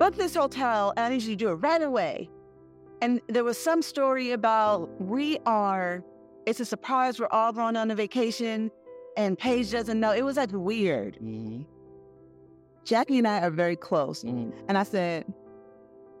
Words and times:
book 0.00 0.16
this 0.16 0.34
hotel 0.34 0.94
and 0.96 1.04
I 1.04 1.08
need 1.10 1.22
you 1.22 1.32
to 1.32 1.36
do 1.36 1.50
it 1.50 1.56
right 1.56 1.82
away. 1.82 2.30
And 3.02 3.20
there 3.28 3.44
was 3.44 3.58
some 3.58 3.82
story 3.82 4.32
about 4.32 4.88
we 4.98 5.38
are, 5.44 6.02
it's 6.46 6.58
a 6.58 6.64
surprise, 6.64 7.20
we're 7.20 7.28
all 7.28 7.52
going 7.52 7.76
on 7.76 7.90
a 7.90 7.94
vacation 7.94 8.70
and 9.18 9.38
Peuge 9.38 9.70
doesn't 9.70 10.00
know. 10.00 10.12
It 10.12 10.24
was 10.24 10.38
like 10.38 10.52
weird. 10.52 11.16
Mm-hmm. 11.16 11.62
Jackie 12.82 13.18
and 13.18 13.28
I 13.28 13.40
are 13.42 13.50
very 13.50 13.76
close. 13.76 14.24
Mm-hmm. 14.24 14.58
And 14.68 14.78
I 14.78 14.84
said, 14.84 15.30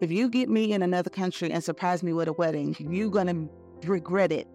if 0.02 0.12
you 0.12 0.28
get 0.28 0.50
me 0.50 0.74
in 0.74 0.82
another 0.82 1.10
country 1.10 1.50
and 1.50 1.64
surprise 1.64 2.02
me 2.02 2.12
with 2.12 2.28
a 2.28 2.34
wedding, 2.34 2.76
you're 2.78 3.10
gonna 3.10 3.48
regret 3.84 4.30
it. 4.30 4.46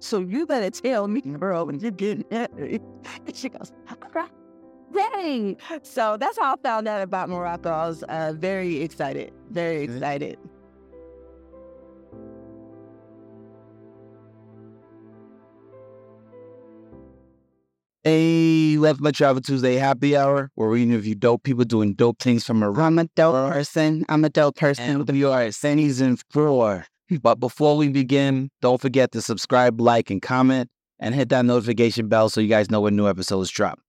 So 0.00 0.18
you 0.18 0.44
better 0.44 0.70
tell 0.70 1.06
me, 1.06 1.20
girl, 1.20 1.66
when 1.66 1.78
you 1.78 1.92
get 1.92 2.28
married. 2.32 2.82
And 3.26 3.36
she 3.36 3.48
goes, 3.48 3.72
Dang. 4.94 5.56
So 5.82 6.16
that's 6.18 6.38
how 6.38 6.54
I 6.54 6.56
found 6.62 6.88
out 6.88 7.02
about 7.02 7.28
Morocco. 7.28 7.70
I 7.70 7.86
was 7.88 8.02
uh, 8.04 8.32
very 8.36 8.82
excited, 8.82 9.32
very 9.50 9.82
excited. 9.82 10.38
Hey, 18.04 18.76
left 18.78 19.00
my 19.00 19.10
Travel 19.10 19.42
Tuesday 19.42 19.74
happy 19.74 20.16
hour 20.16 20.50
where 20.54 20.68
we 20.68 20.82
interview 20.84 21.16
dope 21.16 21.42
people 21.42 21.64
doing 21.64 21.94
dope 21.94 22.20
things 22.20 22.44
from 22.44 22.62
around 22.62 22.78
I'm 22.86 22.98
a 23.00 23.04
dope 23.16 23.32
Well, 23.34 23.50
person. 23.50 24.04
I'm 24.08 24.24
a 24.24 24.28
dope 24.28 24.54
person. 24.54 24.84
and 25.00 25.10
we 25.10 25.24
are 25.24 25.42
at 25.42 25.54
season 25.54 26.16
four. 26.30 26.86
But 27.20 27.40
before 27.40 27.76
we 27.76 27.88
begin, 27.88 28.50
don't 28.62 28.80
forget 28.80 29.10
to 29.12 29.22
subscribe, 29.22 29.80
like, 29.80 30.10
and 30.10 30.22
comment, 30.22 30.70
and 31.00 31.14
hit 31.14 31.28
that 31.30 31.44
notification 31.44 32.08
bell 32.08 32.28
so 32.28 32.40
you 32.40 32.48
guys 32.48 32.70
know 32.70 32.80
when 32.80 32.94
new 32.96 33.08
episodes 33.08 33.50
drop. 33.50 33.80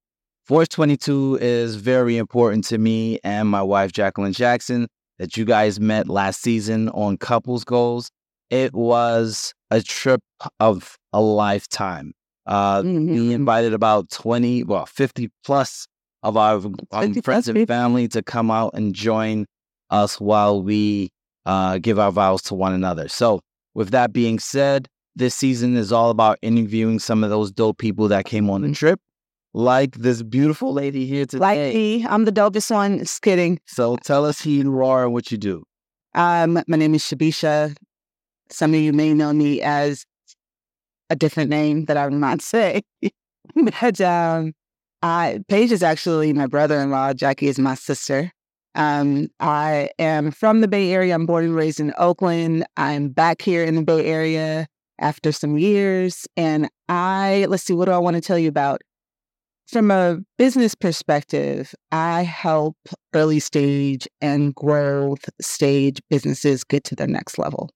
Force 0.48 0.70
22 0.70 1.40
is 1.42 1.76
very 1.76 2.16
important 2.16 2.64
to 2.66 2.78
me 2.78 3.20
and 3.26 3.50
my 3.50 3.62
wife, 3.62 3.92
Jacqueline 3.92 4.32
Jackson, 4.32 4.88
that 5.20 5.36
you 5.36 5.44
guys 5.44 5.78
met 5.78 6.08
last 6.08 6.42
season 6.42 6.88
on 6.90 7.18
Couples 7.18 7.66
Goals. 7.66 8.10
It 8.50 8.74
was 8.74 9.54
a 9.72 9.82
trip 9.82 10.22
of 10.62 10.96
a 11.12 11.20
lifetime. 11.20 12.14
Uh, 12.46 12.82
we 12.86 12.92
Mhm. 12.92 13.32
invited 13.32 13.74
about 13.74 14.10
20, 14.10 14.64
well, 14.64 14.86
50 14.86 15.28
plus 15.44 15.86
of 16.24 16.38
our 16.38 16.56
um, 16.94 17.14
friends 17.24 17.50
and 17.50 17.68
family 17.68 18.08
to 18.08 18.24
come 18.24 18.50
out 18.50 18.72
and 18.74 18.96
join 18.96 19.48
us 19.90 20.18
while 20.18 20.64
we 20.64 21.10
uh, 21.46 21.78
give 21.78 22.00
our 22.00 22.12
vows 22.12 22.42
to 22.44 22.56
one 22.56 22.72
another. 22.74 23.10
So, 23.10 23.42
with 23.76 23.90
that 23.92 24.14
being 24.14 24.40
said, 24.40 24.88
this 25.18 25.36
season 25.36 25.76
is 25.76 25.92
all 25.92 26.10
about 26.10 26.38
interviewing 26.42 27.00
some 27.00 27.24
of 27.24 27.30
those 27.30 27.52
dope 27.52 27.78
people 27.80 28.08
that 28.10 28.24
came 28.26 28.50
on 28.50 28.62
the 28.62 28.72
trip, 28.72 29.00
like 29.58 29.96
this 29.96 30.22
beautiful 30.22 30.72
lady 30.72 31.08
here 31.08 31.26
today. 31.26 31.40
Like 31.40 31.58
me, 31.58 32.06
I'm 32.06 32.26
the 32.26 32.32
dopest 32.32 32.70
one. 32.70 33.00
Just 33.00 33.24
kidding. 33.24 33.60
so, 33.66 33.98
tell 33.98 34.24
us 34.24 34.40
who 34.40 34.52
you 34.52 34.84
are 34.84 35.06
and 35.06 35.14
what 35.14 35.32
you 35.32 35.38
do. 35.38 35.64
Um, 36.14 36.62
my 36.68 36.78
name 36.78 36.94
is 36.94 37.02
Shibisha. 37.02 37.76
Some 38.52 38.76
of 38.76 38.80
you 38.80 38.94
may 38.94 39.16
know 39.16 39.34
me 39.34 39.62
as 39.62 40.06
a 41.10 41.16
different 41.16 41.50
name 41.50 41.86
that 41.86 41.98
I 41.98 42.08
will 42.08 42.18
not 42.18 42.42
say. 42.54 42.84
but 43.56 44.00
um, 44.00 44.54
I, 45.02 45.40
Peuge 45.50 45.72
is 45.72 45.82
actually 45.82 46.34
my 46.34 46.46
brother-in-law. 46.46 47.14
Jackie 47.14 47.48
is 47.48 47.58
my 47.58 47.74
sister. 47.74 48.32
Um, 48.76 49.28
I 49.40 49.90
am 49.98 50.30
from 50.30 50.62
the 50.62 50.68
Bay 50.68 50.92
Area. 50.92 51.16
I'm 51.16 51.26
born 51.26 51.46
and 51.46 51.56
raised 51.56 51.80
in 51.80 51.94
Oakland. 51.98 52.64
I'm 52.78 53.10
back 53.10 53.42
here 53.42 53.64
in 53.64 53.74
the 53.74 53.82
Bay 53.82 54.06
Area 54.06 54.68
after 55.00 55.32
some 55.32 55.58
years. 55.58 56.28
And 56.38 56.70
I, 56.90 57.48
let's 57.50 57.64
see, 57.64 57.74
what 57.74 57.86
do 57.86 57.92
I 57.92 57.98
want 57.98 58.18
to 58.18 58.22
tell 58.22 58.38
you 58.38 58.50
about? 58.50 58.82
From 59.68 59.92
a 59.92 60.20
business 60.38 60.76
perspective, 60.76 61.76
I 61.92 62.24
help 62.24 62.78
early 63.14 63.40
stage 63.40 64.08
and 64.22 64.56
growth 64.56 65.30
stage 65.42 66.00
businesses 66.10 66.64
get 66.64 66.86
to 66.86 66.96
their 66.96 67.08
next 67.08 67.38
level. 67.38 67.70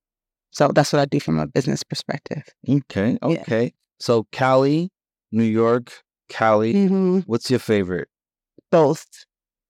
So 0.52 0.70
that's 0.74 0.94
what 0.94 1.02
I 1.02 1.06
do 1.06 1.20
from 1.20 1.38
a 1.40 1.48
business 1.48 1.84
perspective. 1.84 2.44
Okay, 2.68 3.18
Yeah. 3.22 3.28
okay. 3.42 3.74
So, 4.00 4.26
Cali, 4.32 4.90
New 5.32 5.44
York, 5.44 5.92
Cali, 6.30 6.74
Mm-hmm. 6.74 7.20
what's 7.26 7.50
your 7.50 7.60
favorite? 7.60 8.08
Both. 8.72 9.06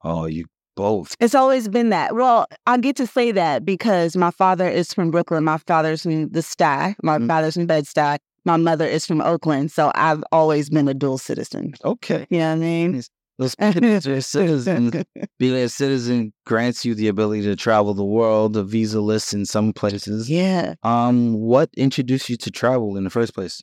Oh, 0.03 0.25
you 0.25 0.45
both. 0.75 1.15
It's 1.19 1.35
always 1.35 1.67
been 1.67 1.89
that. 1.89 2.15
Well, 2.15 2.45
I 2.67 2.77
get 2.77 2.95
to 2.97 3.07
say 3.07 3.31
that 3.31 3.65
because 3.65 4.15
my 4.15 4.31
father 4.31 4.67
is 4.67 4.93
from 4.93 5.11
Brooklyn. 5.11 5.43
My 5.43 5.57
father's 5.57 6.03
from 6.03 6.29
the 6.29 6.39
Stuy. 6.41 6.95
My 7.03 7.17
Mm. 7.17 7.27
father's 7.27 7.55
from 7.55 7.65
Bed-Stuy. 7.65 8.17
My 8.45 8.57
mother 8.57 8.85
is 8.85 9.05
from 9.05 9.21
Oakland. 9.21 9.71
So 9.71 9.91
I've 9.95 10.23
always 10.31 10.69
been 10.69 10.87
a 10.87 10.93
dual 10.93 11.17
citizen. 11.17 11.73
Okay. 11.83 12.25
You 12.29 12.39
know 12.39 12.49
what 12.49 12.53
I 12.53 12.57
mean? 12.57 13.03
Those 13.37 13.55
citizens 14.25 15.03
Being 15.39 15.55
a 15.55 15.69
citizen 15.69 16.33
grants 16.45 16.85
you 16.85 16.93
the 16.93 17.07
ability 17.07 17.43
to 17.43 17.55
travel 17.55 17.93
the 17.93 18.05
world, 18.05 18.55
a 18.55 18.63
visa 18.63 19.01
list 19.01 19.33
in 19.33 19.45
some 19.45 19.73
places. 19.73 20.29
yeah. 20.29 20.75
Um, 20.83 21.33
what 21.33 21.69
introduced 21.75 22.29
you 22.29 22.37
to 22.37 22.51
travel 22.51 22.97
in 22.97 23.03
the 23.03 23.09
first 23.09 23.33
place? 23.33 23.61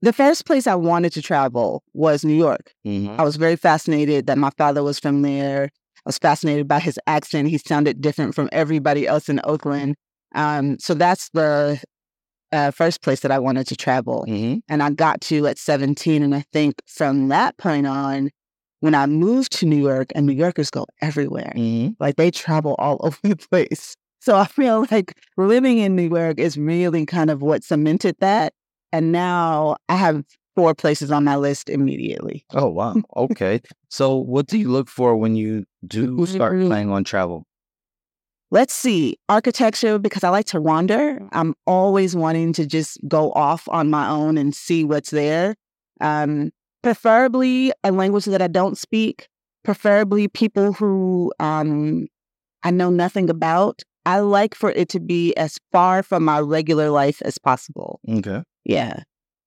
The 0.00 0.12
first 0.12 0.46
place 0.46 0.66
I 0.66 0.74
wanted 0.74 1.12
to 1.12 1.22
travel 1.22 1.82
was 1.92 2.24
New 2.24 2.34
York. 2.34 2.72
Mm-hmm. 2.86 3.20
I 3.20 3.22
was 3.22 3.36
very 3.36 3.56
fascinated 3.56 4.26
that 4.26 4.38
my 4.38 4.50
father 4.58 4.82
was 4.82 4.98
from 4.98 5.22
there. 5.22 5.64
I 5.64 6.02
was 6.06 6.18
fascinated 6.18 6.66
by 6.66 6.80
his 6.80 6.98
accent. 7.06 7.48
He 7.48 7.58
sounded 7.58 8.00
different 8.00 8.34
from 8.34 8.48
everybody 8.50 9.06
else 9.06 9.28
in 9.28 9.40
Oakland. 9.44 9.94
Um, 10.34 10.78
so 10.80 10.94
that's 10.94 11.28
the 11.34 11.80
uh, 12.52 12.70
first 12.70 13.02
place 13.02 13.20
that 13.20 13.30
I 13.30 13.38
wanted 13.38 13.66
to 13.68 13.76
travel. 13.76 14.24
Mm-hmm. 14.28 14.58
And 14.68 14.82
I 14.82 14.90
got 14.90 15.20
to 15.22 15.46
at 15.46 15.58
17. 15.58 16.22
And 16.22 16.34
I 16.34 16.44
think 16.52 16.74
from 16.86 17.28
that 17.28 17.56
point 17.58 17.86
on, 17.86 18.30
when 18.80 18.94
I 18.94 19.06
moved 19.06 19.52
to 19.58 19.66
New 19.66 19.76
York, 19.80 20.10
and 20.14 20.26
New 20.26 20.32
Yorkers 20.32 20.70
go 20.70 20.86
everywhere, 21.00 21.52
Mm-hmm. 21.56 21.92
like 22.02 22.16
they 22.16 22.30
travel 22.30 22.74
all 22.78 22.98
over 23.00 23.16
the 23.22 23.36
place. 23.36 23.94
So 24.20 24.36
I 24.36 24.46
feel 24.46 24.86
like 24.90 25.14
living 25.36 25.78
in 25.78 25.96
New 25.96 26.08
York 26.08 26.38
is 26.38 26.56
really 26.56 27.06
kind 27.06 27.30
of 27.30 27.42
what 27.42 27.64
cemented 27.64 28.16
that. 28.20 28.52
And 28.92 29.10
now 29.10 29.76
I 29.88 29.96
have 29.96 30.22
four 30.54 30.74
places 30.74 31.10
on 31.10 31.24
my 31.24 31.36
list 31.36 31.70
immediately. 31.70 32.44
Oh 32.52 32.68
wow. 32.68 32.96
Okay. 33.16 33.60
so, 33.88 34.16
what 34.16 34.46
do 34.46 34.58
you 34.58 34.68
look 34.70 34.88
for 34.88 35.16
when 35.16 35.34
you 35.34 35.64
do 35.86 36.26
start 36.26 36.52
Mhm. 36.54 36.66
planning 36.68 36.90
on 36.90 37.04
travel? 37.04 37.46
Let's 38.52 38.74
see, 38.74 39.16
architecture, 39.30 39.98
because 39.98 40.22
I 40.22 40.28
like 40.28 40.44
to 40.48 40.60
wander. 40.60 41.26
I'm 41.32 41.54
always 41.66 42.14
wanting 42.14 42.52
to 42.52 42.66
just 42.66 42.98
go 43.08 43.32
off 43.32 43.66
on 43.70 43.88
my 43.88 44.06
own 44.06 44.36
and 44.36 44.54
see 44.54 44.84
what's 44.84 45.08
there. 45.08 45.54
Um, 46.02 46.50
preferably 46.82 47.72
a 47.82 47.90
language 47.90 48.26
that 48.26 48.42
I 48.42 48.48
don't 48.48 48.76
speak, 48.76 49.26
preferably 49.64 50.28
people 50.28 50.74
who 50.74 51.32
um, 51.40 52.08
I 52.62 52.70
know 52.70 52.90
nothing 52.90 53.30
about. 53.30 53.80
I 54.04 54.18
like 54.18 54.54
for 54.54 54.70
it 54.72 54.90
to 54.90 55.00
be 55.00 55.34
as 55.36 55.56
far 55.72 56.02
from 56.02 56.22
my 56.22 56.38
regular 56.38 56.90
life 56.90 57.22
as 57.22 57.38
possible. 57.38 58.00
Okay. 58.06 58.42
Yeah. 58.64 59.04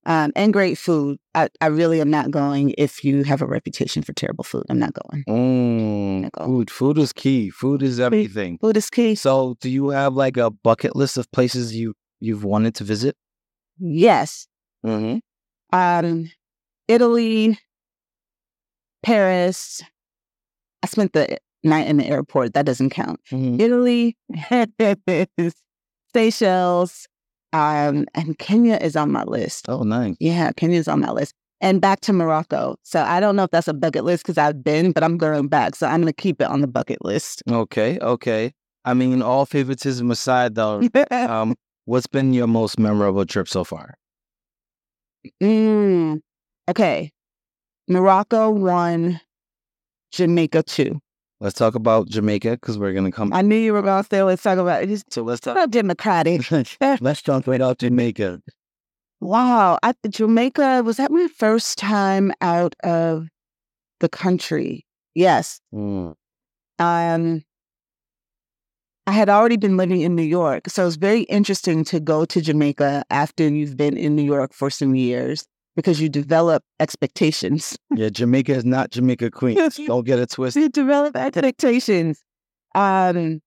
Um, 0.08 0.32
and 0.36 0.54
great 0.54 0.78
food. 0.78 1.18
I, 1.34 1.50
I 1.62 1.68
really 1.68 2.00
am 2.00 2.12
not 2.12 2.30
going 2.30 2.76
if 2.78 3.04
you 3.04 3.24
have 3.24 3.42
a 3.42 3.48
reputation 3.48 4.04
for 4.04 4.14
terrible 4.14 4.44
food. 4.44 4.64
I'm 4.70 4.78
not 4.78 4.94
going. 4.94 5.24
Mm, 5.28 6.22
Nicole. 6.22 6.46
food. 6.48 6.70
Food 6.70 6.98
is 7.00 7.12
key. 7.12 7.50
Food 7.50 7.82
is 7.82 8.00
everything. 8.00 8.60
Food 8.60 8.78
is 8.78 8.90
key. 8.90 9.16
So, 9.16 9.56
do 9.62 9.70
you 9.70 9.90
have 9.90 10.14
like 10.14 10.38
a 10.38 10.52
bucket 10.52 10.96
list 10.96 11.18
of 11.18 11.32
places 11.32 11.76
you 11.76 11.96
you've 12.20 12.44
wanted 12.44 12.76
to 12.76 12.84
visit? 12.84 13.16
Yes. 13.80 14.48
Mm-hmm. 14.86 15.18
um, 15.78 16.30
Italy, 16.88 17.58
Paris. 19.02 19.82
I 20.84 20.88
spent 20.88 21.14
the 21.14 21.40
night 21.64 21.88
in 21.88 21.98
the 21.98 22.06
airport. 22.06 22.54
That 22.54 22.68
doesn't 22.68 22.92
count. 22.92 23.20
Mm-hmm. 23.32 23.60
Italy, 23.60 24.18
Seychelles, 26.14 27.08
um, 27.56 28.06
and 28.14 28.38
Kenya 28.38 28.78
is 28.82 28.96
on 28.96 29.12
my 29.12 29.24
list. 29.24 29.70
Oh, 29.70 29.84
nice. 29.84 30.16
Yeah, 30.20 30.52
Kenya 30.58 30.78
is 30.78 30.88
on 30.88 31.00
my 31.00 31.12
list. 31.12 31.34
And 31.62 31.80
back 31.80 32.02
to 32.02 32.14
Morocco. 32.14 32.76
So 32.84 33.02
I 33.02 33.20
don't 33.20 33.36
know 33.36 33.44
if 33.44 33.52
that's 33.52 33.70
a 33.70 33.74
bucket 33.74 34.04
list 34.04 34.24
because 34.24 34.38
I've 34.38 34.62
been, 34.64 34.92
but 34.92 35.04
I'm 35.04 35.18
going 35.18 35.48
back. 35.48 35.76
So 35.76 35.88
I'm 35.88 36.02
going 36.02 36.14
to 36.14 36.22
keep 36.22 36.42
it 36.42 36.48
on 36.48 36.60
the 36.60 36.68
bucket 36.68 37.04
list. 37.04 37.44
Okay. 37.50 37.98
Okay. 38.00 38.52
I 38.84 38.94
mean, 38.94 39.22
all 39.22 39.46
favoritism 39.46 40.12
aside, 40.12 40.56
though, 40.56 40.84
um, 41.12 41.56
what's 41.86 42.08
been 42.08 42.34
your 42.34 42.48
most 42.48 42.78
memorable 42.78 43.26
trip 43.26 43.48
so 43.48 43.64
far? 43.64 43.96
mm, 45.42 46.20
okay. 46.70 47.12
Morocco 47.88 48.50
won, 48.50 49.22
Jamaica 50.12 50.64
two. 50.64 51.00
Let's 51.42 51.56
talk 51.56 51.76
about 51.76 52.08
Jamaica 52.08 52.52
because 52.52 52.78
we're 52.78 52.94
gonna 52.94 53.12
come. 53.12 53.34
I 53.34 53.42
knew 53.42 53.58
you 53.58 53.74
were 53.74 53.82
going 53.82 54.02
to 54.02 54.10
say, 54.10 54.24
let's 54.24 54.42
talk 54.42 54.58
about 54.58 54.84
it. 54.84 54.92
It's 54.92 55.04
So 55.10 55.24
let's 55.24 55.42
talk. 55.42 55.58
so 55.58 55.68
democratic. 55.68 56.50
let's 57.02 57.22
talk 57.22 57.46
about 57.48 57.80
Jamaica. 57.80 58.42
Wow. 59.20 59.78
I, 59.84 59.94
Jamaica, 60.10 60.84
was 60.84 60.98
that 60.98 61.12
my 61.12 61.28
first 61.28 61.78
time 61.78 62.32
out 62.40 62.76
of 62.84 63.28
the 64.00 64.08
country? 64.08 64.86
Yes. 65.14 65.60
Mm. 65.74 66.16
Um, 66.80 67.44
I 69.08 69.12
had 69.12 69.30
already 69.30 69.58
been 69.58 69.78
living 69.78 70.02
in 70.02 70.16
New 70.16 70.24
York. 70.24 70.70
So 70.70 70.84
it 70.84 70.86
was 70.86 70.96
very 70.96 71.22
interesting 71.24 71.84
to 71.86 72.00
go 72.00 72.24
to 72.26 72.42
Jamaica 72.42 73.04
after 73.10 73.48
you've 73.48 73.76
been 73.78 73.98
in 73.98 74.16
New 74.16 74.24
York 74.24 74.54
for 74.54 74.70
some 74.70 74.96
years 74.96 75.46
because 75.76 76.02
you 76.02 76.10
develop 76.10 76.64
expectations. 76.80 77.78
Yeah, 77.96 78.10
Jamaica 78.10 78.54
is 78.54 78.66
not 78.66 78.92
Jamaica 78.92 79.32
Queen. 79.32 79.58
Don't 79.86 80.06
get 80.06 80.20
it 80.20 80.30
twisted. 80.30 80.64
You 80.64 80.70
develop 80.70 81.16
expectations. 81.16 82.22
Um, 82.74 83.42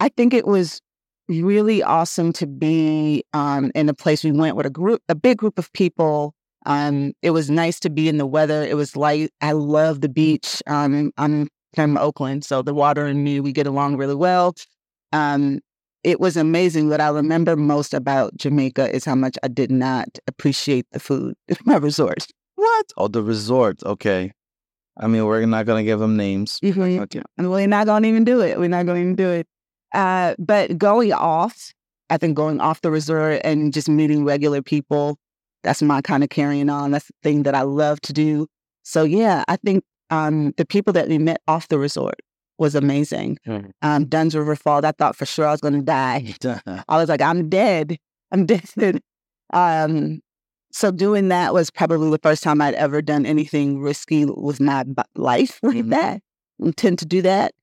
I 0.00 0.08
think 0.08 0.34
it 0.34 0.46
was 0.46 0.80
really 1.28 1.82
awesome 1.82 2.32
to 2.34 2.46
be 2.46 3.24
um, 3.32 3.70
in 3.74 3.88
a 3.88 3.94
place 3.94 4.24
we 4.24 4.32
went 4.32 4.56
with 4.56 4.66
a 4.66 4.70
group, 4.70 5.02
a 5.08 5.14
big 5.14 5.38
group 5.38 5.58
of 5.58 5.72
people. 5.72 6.34
Um, 6.66 7.12
it 7.22 7.30
was 7.30 7.50
nice 7.50 7.78
to 7.80 7.90
be 7.90 8.08
in 8.08 8.18
the 8.18 8.26
weather. 8.26 8.62
It 8.62 8.76
was 8.76 8.96
light. 8.96 9.30
I 9.40 9.52
love 9.52 10.00
the 10.00 10.08
beach. 10.08 10.62
Um, 10.66 11.12
I'm 11.16 11.48
from 11.74 11.96
Oakland, 11.98 12.44
so 12.44 12.62
the 12.62 12.74
water 12.74 13.06
and 13.06 13.22
me, 13.22 13.40
we 13.40 13.52
get 13.52 13.66
along 13.66 13.96
really 13.96 14.14
well. 14.14 14.54
Um, 15.12 15.60
it 16.08 16.20
was 16.20 16.38
amazing. 16.38 16.88
What 16.88 17.02
I 17.02 17.10
remember 17.10 17.54
most 17.54 17.92
about 17.92 18.34
Jamaica 18.34 18.94
is 18.96 19.04
how 19.04 19.14
much 19.14 19.36
I 19.42 19.48
did 19.48 19.70
not 19.70 20.18
appreciate 20.26 20.86
the 20.92 20.98
food 20.98 21.34
at 21.50 21.64
my 21.66 21.76
resort. 21.76 22.26
What? 22.54 22.86
Oh, 22.96 23.08
the 23.08 23.22
resort. 23.22 23.82
Okay. 23.84 24.32
I 24.96 25.06
mean, 25.06 25.26
we're 25.26 25.44
not 25.44 25.66
going 25.66 25.84
to 25.84 25.86
give 25.86 26.00
them 26.00 26.16
names. 26.16 26.60
Mm-hmm. 26.60 27.02
Okay. 27.02 27.22
And 27.36 27.50
we're 27.50 27.66
not 27.66 27.86
going 27.86 28.04
to 28.04 28.08
even 28.08 28.24
do 28.24 28.40
it. 28.40 28.58
We're 28.58 28.68
not 28.68 28.86
going 28.86 28.96
to 28.96 29.02
even 29.02 29.16
do 29.16 29.28
it. 29.28 29.46
Uh, 29.92 30.34
but 30.38 30.78
going 30.78 31.12
off, 31.12 31.74
I 32.08 32.16
think 32.16 32.34
going 32.34 32.58
off 32.58 32.80
the 32.80 32.90
resort 32.90 33.42
and 33.44 33.70
just 33.70 33.90
meeting 33.90 34.24
regular 34.24 34.62
people, 34.62 35.18
that's 35.62 35.82
my 35.82 36.00
kind 36.00 36.24
of 36.24 36.30
carrying 36.30 36.70
on. 36.70 36.90
That's 36.90 37.06
the 37.06 37.14
thing 37.22 37.42
that 37.42 37.54
I 37.54 37.62
love 37.62 38.00
to 38.02 38.14
do. 38.14 38.46
So 38.82 39.04
yeah, 39.04 39.44
I 39.46 39.56
think 39.56 39.84
um, 40.08 40.54
the 40.56 40.64
people 40.64 40.94
that 40.94 41.08
we 41.08 41.18
met 41.18 41.42
off 41.46 41.68
the 41.68 41.78
resort 41.78 42.18
was 42.58 42.74
amazing. 42.74 43.38
Mm-hmm. 43.46 43.70
Um, 43.82 44.04
Dunn's 44.06 44.34
River 44.34 44.56
Falls, 44.56 44.84
I 44.84 44.92
thought 44.92 45.16
for 45.16 45.26
sure 45.26 45.46
I 45.46 45.52
was 45.52 45.60
going 45.60 45.74
to 45.74 45.82
die. 45.82 46.34
I 46.88 46.96
was 46.96 47.08
like, 47.08 47.22
I'm 47.22 47.48
dead. 47.48 47.98
I'm 48.32 48.46
dead. 48.46 49.00
um, 49.52 50.20
so 50.70 50.90
doing 50.90 51.28
that 51.28 51.54
was 51.54 51.70
probably 51.70 52.10
the 52.10 52.18
first 52.22 52.42
time 52.42 52.60
I'd 52.60 52.74
ever 52.74 53.00
done 53.00 53.24
anything 53.24 53.80
risky 53.80 54.26
with 54.26 54.60
my 54.60 54.84
life 55.14 55.58
like 55.62 55.76
mm-hmm. 55.76 55.90
that. 55.90 56.22
I 56.64 56.70
tend 56.76 56.98
to 56.98 57.06
do 57.06 57.22
that. 57.22 57.54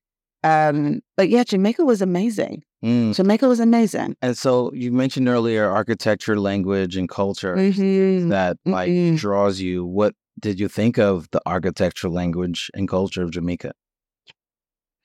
Um, 0.42 1.00
but 1.16 1.28
yeah, 1.28 1.44
Jamaica 1.44 1.84
was 1.84 2.02
amazing. 2.02 2.62
Mm. 2.84 3.14
Jamaica 3.14 3.48
was 3.48 3.60
amazing. 3.60 4.16
And 4.22 4.36
so 4.36 4.72
you 4.72 4.92
mentioned 4.92 5.28
earlier 5.28 5.68
architecture, 5.68 6.38
language, 6.38 6.96
and 6.96 7.08
culture 7.08 7.56
mm-hmm. 7.56 8.28
that 8.28 8.58
like 8.64 8.90
mm-hmm. 8.90 9.16
draws 9.16 9.60
you. 9.60 9.84
What 9.84 10.14
did 10.38 10.60
you 10.60 10.68
think 10.68 10.98
of 10.98 11.28
the 11.30 11.40
architecture, 11.46 12.08
language, 12.08 12.70
and 12.74 12.88
culture 12.88 13.22
of 13.22 13.30
Jamaica? 13.30 13.72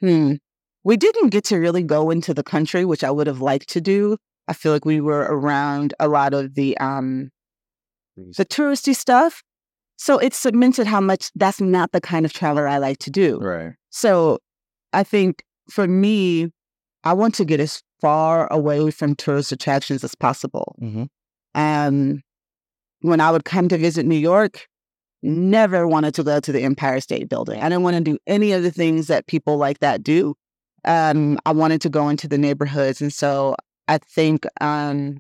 Hmm. 0.02 0.34
We 0.84 0.98
didn't 0.98 1.30
get 1.30 1.44
to 1.46 1.58
really 1.58 1.84
go 1.84 2.10
into 2.10 2.34
the 2.34 2.44
country, 2.44 2.86
which 2.86 3.04
I 3.04 3.12
would 3.12 3.28
have 3.28 3.40
liked 3.42 3.70
to 3.70 3.82
do. 3.82 4.18
I 4.48 4.54
feel 4.54 4.72
like 4.72 4.86
we 4.86 5.00
were 5.00 5.28
around 5.30 5.94
a 6.00 6.08
lot 6.08 6.34
of 6.34 6.56
the 6.56 6.78
um 6.78 7.30
the 8.18 8.46
touristy 8.46 8.96
stuff. 8.96 9.42
So 9.98 10.18
it 10.18 10.34
cemented 10.34 10.88
how 10.88 11.00
much 11.00 11.30
that's 11.36 11.62
not 11.62 11.92
the 11.92 12.02
kind 12.02 12.26
of 12.26 12.34
traveler 12.34 12.68
I 12.68 12.80
like 12.80 12.98
to 13.00 13.12
do. 13.12 13.38
Right. 13.40 13.74
So 13.92 14.40
I 14.94 15.04
think 15.04 15.44
for 15.70 15.88
me, 15.88 16.50
I 17.04 17.14
want 17.14 17.36
to 17.36 17.46
get 17.46 17.60
as 17.60 17.84
far 18.02 18.52
away 18.52 18.90
from 18.92 19.16
tourist 19.16 19.52
attractions 19.52 20.04
as 20.04 20.16
possible. 20.16 20.76
Mm-hmm. 20.82 21.04
Um, 21.54 22.22
when 23.02 23.22
I 23.22 23.32
would 23.32 23.46
come 23.46 23.68
to 23.70 23.78
visit 23.78 24.06
New 24.06 24.18
York, 24.18 24.68
never 25.24 25.88
wanted 25.88 26.14
to 26.16 26.24
go 26.24 26.40
to 26.40 26.52
the 26.52 26.62
Empire 26.62 27.00
State 27.00 27.30
Building. 27.30 27.62
I 27.62 27.70
didn't 27.70 27.84
want 27.84 27.98
to 27.98 28.02
do 28.02 28.18
any 28.28 28.52
of 28.54 28.64
the 28.64 28.72
things 28.72 29.08
that 29.08 29.28
people 29.28 29.58
like 29.58 29.80
that 29.80 30.04
do. 30.04 30.36
Um, 30.86 31.38
I 31.46 31.52
wanted 31.52 31.82
to 31.82 31.90
go 31.90 32.10
into 32.10 32.28
the 32.28 32.38
neighborhoods. 32.38 33.02
And 33.02 33.14
so 33.14 33.56
I 33.88 34.00
think, 34.00 34.46
um, 34.60 35.20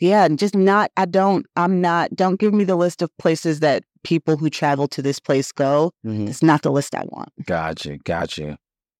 yeah, 0.00 0.26
just 0.28 0.54
not, 0.54 0.90
I 0.96 1.04
don't, 1.04 1.46
I'm 1.56 1.80
not, 1.80 2.14
don't 2.14 2.40
give 2.40 2.54
me 2.54 2.64
the 2.64 2.76
list 2.76 3.02
of 3.02 3.10
places 3.18 3.60
that 3.60 3.84
people 4.02 4.36
who 4.36 4.50
travel 4.50 4.88
to 4.88 5.02
this 5.02 5.20
place 5.20 5.52
go. 5.52 5.92
Mm-hmm. 6.04 6.28
It's 6.28 6.42
not 6.42 6.62
the 6.62 6.72
list 6.72 6.94
I 6.94 7.04
want. 7.06 7.28
Gotcha. 7.44 7.98
Gotcha. 7.98 8.56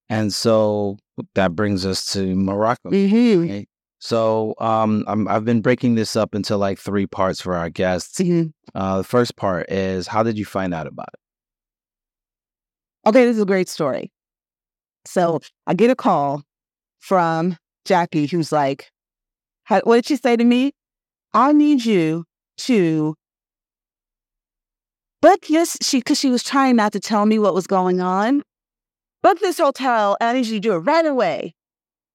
And 0.09 0.33
so 0.33 0.99
that 1.35 1.57
brings 1.57 1.87
us 1.87 2.13
to 2.13 2.37
Morocco. 2.37 2.91
Mm-hmm. 2.91 3.45
Okay. 3.45 3.67
So 4.03 4.57
um, 4.59 5.05
i 5.07 5.33
have 5.33 5.45
been 5.45 5.61
breaking 5.61 5.95
this 5.95 6.17
up 6.17 6.35
into 6.35 6.57
like 6.57 6.81
three 6.81 7.07
parts 7.07 7.41
for 7.41 7.55
our 7.55 7.71
guests. 7.71 8.19
Mm-hmm. 8.19 8.49
Uh, 8.75 8.97
the 8.99 9.05
first 9.05 9.37
part 9.37 9.71
is 9.71 10.09
how 10.09 10.25
did 10.25 10.37
you 10.37 10.45
find 10.45 10.75
out 10.75 10.89
about 10.89 11.07
it? 11.15 11.21
Okay, 13.09 13.25
this 13.25 13.37
is 13.37 13.43
a 13.43 13.47
great 13.47 13.69
story. 13.69 14.11
So 15.05 15.39
I 15.69 15.75
get 15.75 15.89
a 15.89 15.95
call 15.95 16.43
from 16.99 17.57
Jackie, 17.85 18.27
who's 18.27 18.51
like, 18.51 18.91
"What 19.69 19.95
did 19.95 20.07
she 20.07 20.17
say 20.17 20.35
to 20.35 20.45
me? 20.45 20.73
I 21.33 21.53
need 21.53 21.85
you 21.85 22.25
to 22.67 23.15
book 25.21 25.47
this." 25.47 25.79
She 25.81 25.99
because 25.99 26.19
she 26.19 26.31
was 26.31 26.43
trying 26.43 26.75
not 26.75 26.93
to 26.95 27.01
tell 27.01 27.25
me 27.25 27.39
what 27.39 27.55
was 27.55 27.69
going 27.69 28.01
on. 28.01 28.43
Book 29.23 29.39
this 29.39 29.59
hotel, 29.59 30.17
and 30.21 30.31
I 30.31 30.33
need 30.33 30.47
you 30.47 30.55
to 30.55 30.61
do 30.61 30.73
it 30.73 30.79
right 30.79 31.07
away. 31.07 31.55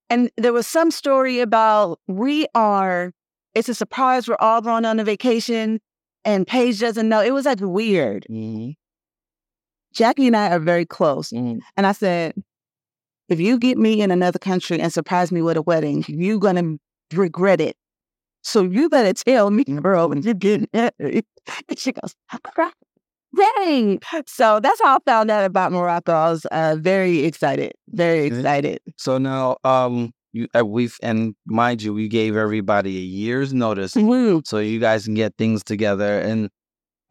And 0.10 0.30
there 0.38 0.54
was 0.54 0.68
some 0.68 0.92
story 0.92 1.40
about 1.40 2.00
we 2.08 2.48
are, 2.56 3.12
it's 3.54 3.70
a 3.70 3.74
surprise, 3.74 4.28
we're 4.28 4.38
all 4.40 4.62
going 4.62 4.86
on 4.86 5.00
a 5.00 5.04
vacation 5.04 5.80
and 6.24 6.46
Peuge 6.46 6.80
doesn't 6.80 7.08
know. 7.08 7.22
It 7.22 7.34
was 7.34 7.46
like 7.46 7.60
weird. 7.62 8.26
Mm-hmm. 8.30 8.72
Jackie 9.94 10.28
and 10.28 10.36
I 10.36 10.50
are 10.52 10.60
very 10.60 10.86
close. 10.86 11.30
Mm-hmm. 11.30 11.60
And 11.76 11.88
I 11.88 11.94
said, 11.94 12.34
if 13.30 13.40
you 13.40 13.58
get 13.58 13.78
me 13.78 14.02
in 14.02 14.12
another 14.12 14.40
country 14.40 14.80
and 14.80 14.92
surprise 14.92 15.32
me 15.32 15.42
with 15.42 15.58
a 15.58 15.62
wedding, 15.62 16.06
you're 16.08 16.40
going 16.40 16.80
to 17.12 17.18
regret 17.18 17.62
it. 17.62 17.76
So 18.44 18.64
you 18.64 18.90
better 18.90 19.14
tell 19.14 19.52
me, 19.52 19.64
bro, 19.66 20.08
when 20.08 20.22
you 20.22 20.34
get 20.34 20.72
married. 20.74 21.26
And 21.70 21.80
she 21.80 21.94
goes, 21.94 22.14
Dang. 23.36 24.00
So 24.26 24.60
that's 24.60 24.82
how 24.82 24.98
I 24.98 25.00
found 25.06 25.30
out 25.30 25.46
about 25.46 25.72
Morocco. 25.72 26.14
I 26.14 26.30
was 26.32 26.46
uh, 26.46 26.76
very 26.80 27.20
excited, 27.26 27.74
very 27.90 28.26
excited. 28.26 28.80
So 28.98 29.18
now, 29.18 29.58
um, 29.64 30.12
you, 30.34 30.48
uh, 30.58 30.66
we've 30.66 30.98
and 31.02 31.36
mind 31.46 31.82
you, 31.82 31.94
we 31.94 32.08
gave 32.08 32.36
everybody 32.36 32.98
a 32.98 33.02
year's 33.02 33.54
notice, 33.54 33.96
mm-hmm. 33.96 34.40
so 34.46 34.60
you 34.60 34.80
guys 34.80 35.06
can 35.06 35.14
get 35.14 35.34
things 35.38 35.64
together. 35.64 36.20
And 36.20 36.50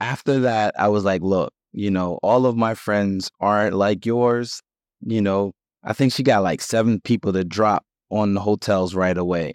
after 0.01 0.41
that, 0.41 0.75
I 0.79 0.89
was 0.89 1.05
like, 1.05 1.23
look, 1.23 1.53
you 1.73 1.91
know, 1.91 2.19
all 2.23 2.47
of 2.47 2.57
my 2.57 2.75
friends 2.75 3.31
aren't 3.41 3.75
like 3.75 4.07
yours. 4.07 4.61
You 5.01 5.21
know, 5.21 5.53
I 5.85 5.93
think 5.93 6.13
she 6.13 6.23
got 6.23 6.43
like 6.43 6.61
seven 6.61 7.01
people 7.01 7.33
to 7.33 7.45
drop 7.45 7.85
on 8.11 8.35
the 8.35 8.41
hotels 8.41 8.95
right 8.95 9.17
away. 9.17 9.55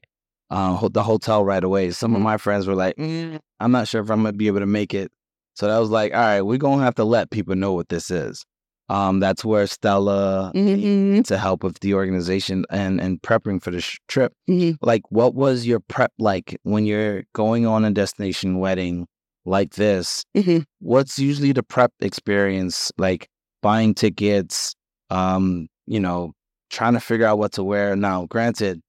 Uh, 0.49 0.89
the 0.89 1.03
hotel 1.03 1.45
right 1.45 1.63
away. 1.63 1.91
Some 1.91 2.11
mm-hmm. 2.11 2.17
of 2.17 2.21
my 2.23 2.37
friends 2.37 2.67
were 2.67 2.75
like, 2.75 2.95
mm, 2.97 3.39
I'm 3.59 3.71
not 3.71 3.87
sure 3.87 4.01
if 4.01 4.11
I'm 4.11 4.23
gonna 4.23 4.33
be 4.33 4.47
able 4.47 4.59
to 4.59 4.65
make 4.65 4.93
it. 4.93 5.11
So 5.53 5.67
that 5.67 5.77
was 5.77 5.89
like, 5.89 6.13
all 6.13 6.19
right, 6.19 6.41
we're 6.41 6.57
gonna 6.57 6.83
have 6.83 6.95
to 6.95 7.03
let 7.03 7.31
people 7.31 7.55
know 7.55 7.73
what 7.73 7.89
this 7.89 8.09
is. 8.11 8.45
Um, 8.89 9.19
that's 9.21 9.45
where 9.45 9.67
Stella 9.67 10.51
mm-hmm. 10.53 11.21
to 11.21 11.37
help 11.37 11.63
with 11.63 11.79
the 11.79 11.93
organization 11.93 12.65
and 12.69 12.99
and 12.99 13.21
prepping 13.21 13.63
for 13.63 13.71
the 13.71 13.81
sh- 13.81 13.99
trip. 14.07 14.33
Mm-hmm. 14.49 14.83
Like, 14.85 15.03
what 15.09 15.33
was 15.33 15.65
your 15.65 15.79
prep 15.79 16.11
like 16.19 16.57
when 16.63 16.85
you're 16.85 17.23
going 17.33 17.65
on 17.65 17.85
a 17.85 17.91
destination 17.91 18.59
wedding 18.59 19.07
like 19.45 19.75
this? 19.75 20.25
Mm-hmm. 20.35 20.59
What's 20.79 21.19
usually 21.19 21.51
the 21.51 21.63
prep 21.63 21.91
experience 21.99 22.91
like? 22.97 23.27
Buying 23.61 23.93
tickets, 23.93 24.73
um, 25.11 25.67
you 25.85 25.99
know, 25.99 26.33
trying 26.71 26.93
to 26.93 26.99
figure 26.99 27.27
out 27.27 27.37
what 27.37 27.51
to 27.51 27.63
wear. 27.63 27.95
Now, 27.95 28.25
granted, 28.25 28.81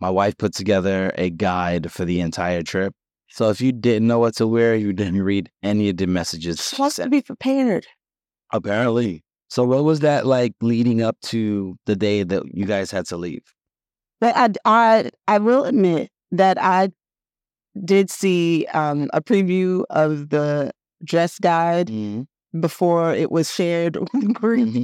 my 0.00 0.10
wife 0.10 0.36
put 0.36 0.52
together 0.52 1.12
a 1.14 1.30
guide 1.30 1.92
for 1.92 2.04
the 2.04 2.20
entire 2.20 2.62
trip. 2.62 2.92
So 3.28 3.50
if 3.50 3.60
you 3.60 3.72
didn't 3.72 4.08
know 4.08 4.18
what 4.18 4.36
to 4.36 4.46
wear, 4.46 4.74
you 4.74 4.92
didn't 4.92 5.22
read 5.22 5.50
any 5.62 5.90
of 5.90 5.96
the 5.96 6.06
messages. 6.06 6.60
Supposed 6.60 6.96
to 6.96 7.08
be 7.08 7.22
prepared. 7.22 7.86
Apparently. 8.52 9.24
So 9.48 9.64
what 9.64 9.84
was 9.84 10.00
that 10.00 10.26
like 10.26 10.54
leading 10.60 11.02
up 11.02 11.16
to 11.22 11.76
the 11.86 11.96
day 11.96 12.22
that 12.22 12.42
you 12.52 12.64
guys 12.64 12.90
had 12.90 13.06
to 13.06 13.16
leave? 13.16 13.42
But 14.20 14.36
I, 14.36 14.48
I, 14.64 15.10
I 15.28 15.38
will 15.38 15.64
admit 15.64 16.10
that 16.32 16.58
I 16.60 16.90
did 17.84 18.10
see 18.10 18.66
um, 18.72 19.10
a 19.12 19.20
preview 19.20 19.84
of 19.90 20.30
the 20.30 20.72
dress 21.04 21.38
guide 21.38 21.88
mm-hmm. 21.88 22.60
before 22.60 23.14
it 23.14 23.30
was 23.30 23.52
shared 23.52 23.96
with 24.12 24.26
the 24.26 24.32
group. 24.32 24.68
Mm-hmm. 24.68 24.82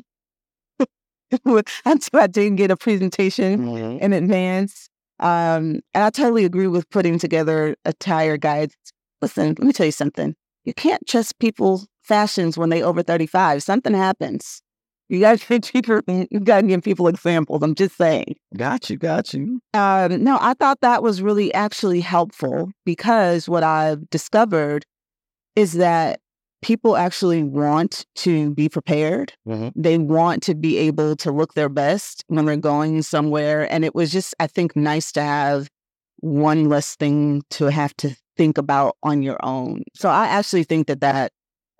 Until 1.84 2.20
I 2.20 2.26
didn't 2.26 2.56
get 2.56 2.70
a 2.70 2.76
presentation 2.76 3.66
mm-hmm. 3.66 4.04
in 4.04 4.12
advance. 4.12 4.88
Um, 5.22 5.80
and 5.94 6.04
I 6.04 6.10
totally 6.10 6.44
agree 6.44 6.66
with 6.66 6.90
putting 6.90 7.18
together 7.18 7.76
attire 7.84 8.36
guides. 8.36 8.74
Listen, 9.22 9.54
let 9.58 9.60
me 9.60 9.72
tell 9.72 9.86
you 9.86 9.92
something. 9.92 10.34
You 10.64 10.74
can't 10.74 11.06
trust 11.06 11.38
people's 11.38 11.86
fashions 12.02 12.58
when 12.58 12.70
they 12.70 12.82
over 12.82 13.02
35. 13.02 13.62
Something 13.62 13.94
happens. 13.94 14.62
You 15.08 15.20
got 15.20 15.38
to 15.38 15.60
people, 15.60 16.00
you 16.30 16.40
got 16.40 16.62
to 16.62 16.66
give 16.66 16.82
people 16.82 17.06
examples. 17.06 17.62
I'm 17.62 17.74
just 17.74 17.96
saying. 17.96 18.34
Got 18.56 18.90
you, 18.90 18.96
got 18.96 19.32
you. 19.32 19.60
Um, 19.74 20.24
no, 20.24 20.38
I 20.40 20.54
thought 20.54 20.80
that 20.80 21.02
was 21.02 21.22
really 21.22 21.52
actually 21.54 22.00
helpful 22.00 22.72
because 22.84 23.48
what 23.48 23.62
I've 23.62 24.08
discovered 24.10 24.84
is 25.54 25.74
that 25.74 26.20
people 26.62 26.96
actually 26.96 27.42
want 27.42 28.06
to 28.14 28.54
be 28.54 28.68
prepared. 28.68 29.34
Mm-hmm. 29.46 29.68
They 29.80 29.98
want 29.98 30.42
to 30.44 30.54
be 30.54 30.78
able 30.78 31.16
to 31.16 31.30
look 31.30 31.54
their 31.54 31.68
best 31.68 32.24
when 32.28 32.46
they're 32.46 32.56
going 32.56 33.02
somewhere. 33.02 33.70
And 33.70 33.84
it 33.84 33.94
was 33.94 34.10
just, 34.10 34.34
I 34.40 34.46
think, 34.46 34.74
nice 34.74 35.12
to 35.12 35.22
have 35.22 35.68
one 36.18 36.68
less 36.68 36.94
thing 36.96 37.42
to 37.50 37.66
have 37.66 37.94
to 37.98 38.16
think 38.36 38.56
about 38.56 38.96
on 39.02 39.22
your 39.22 39.38
own. 39.44 39.82
So 39.94 40.08
I 40.08 40.26
actually 40.28 40.64
think 40.64 40.86
that 40.86 41.00
that 41.00 41.32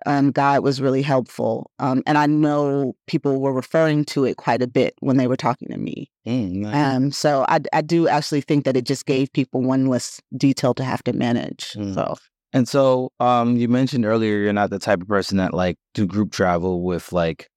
um, 0.05 0.31
guide 0.31 0.59
was 0.59 0.81
really 0.81 1.01
helpful. 1.01 1.71
Um, 1.79 2.03
and 2.05 2.17
I 2.17 2.25
know 2.25 2.93
people 3.07 3.39
were 3.39 3.53
referring 3.53 4.03
to 4.05 4.25
it 4.25 4.35
quite 4.35 4.61
a 4.61 4.67
bit 4.67 4.93
when 4.99 5.15
they 5.15 5.27
were 5.27 5.37
talking 5.37 5.69
to 5.69 5.77
me. 5.77 6.11
Mm, 6.27 6.51
nice. 6.55 6.95
Um, 6.95 7.11
so 7.11 7.45
I, 7.47 7.61
I 7.71 7.81
do 7.81 8.09
actually 8.09 8.41
think 8.41 8.65
that 8.65 8.75
it 8.75 8.85
just 8.85 9.05
gave 9.05 9.31
people 9.31 9.61
one 9.61 9.87
less 9.87 10.21
detail 10.35 10.73
to 10.73 10.83
have 10.83 11.03
to 11.05 11.13
manage. 11.13 11.71
Mm. 11.77 11.93
So 11.93 12.15
And 12.53 12.67
so, 12.67 13.11
um, 13.19 13.57
you 13.57 13.67
mentioned 13.67 14.05
earlier 14.05 14.37
you're 14.37 14.53
not 14.53 14.69
the 14.69 14.79
type 14.79 15.01
of 15.01 15.07
person 15.07 15.37
that 15.37 15.53
like 15.53 15.77
do 15.93 16.05
group 16.05 16.31
travel 16.31 16.83
with 16.83 17.11
like 17.11 17.49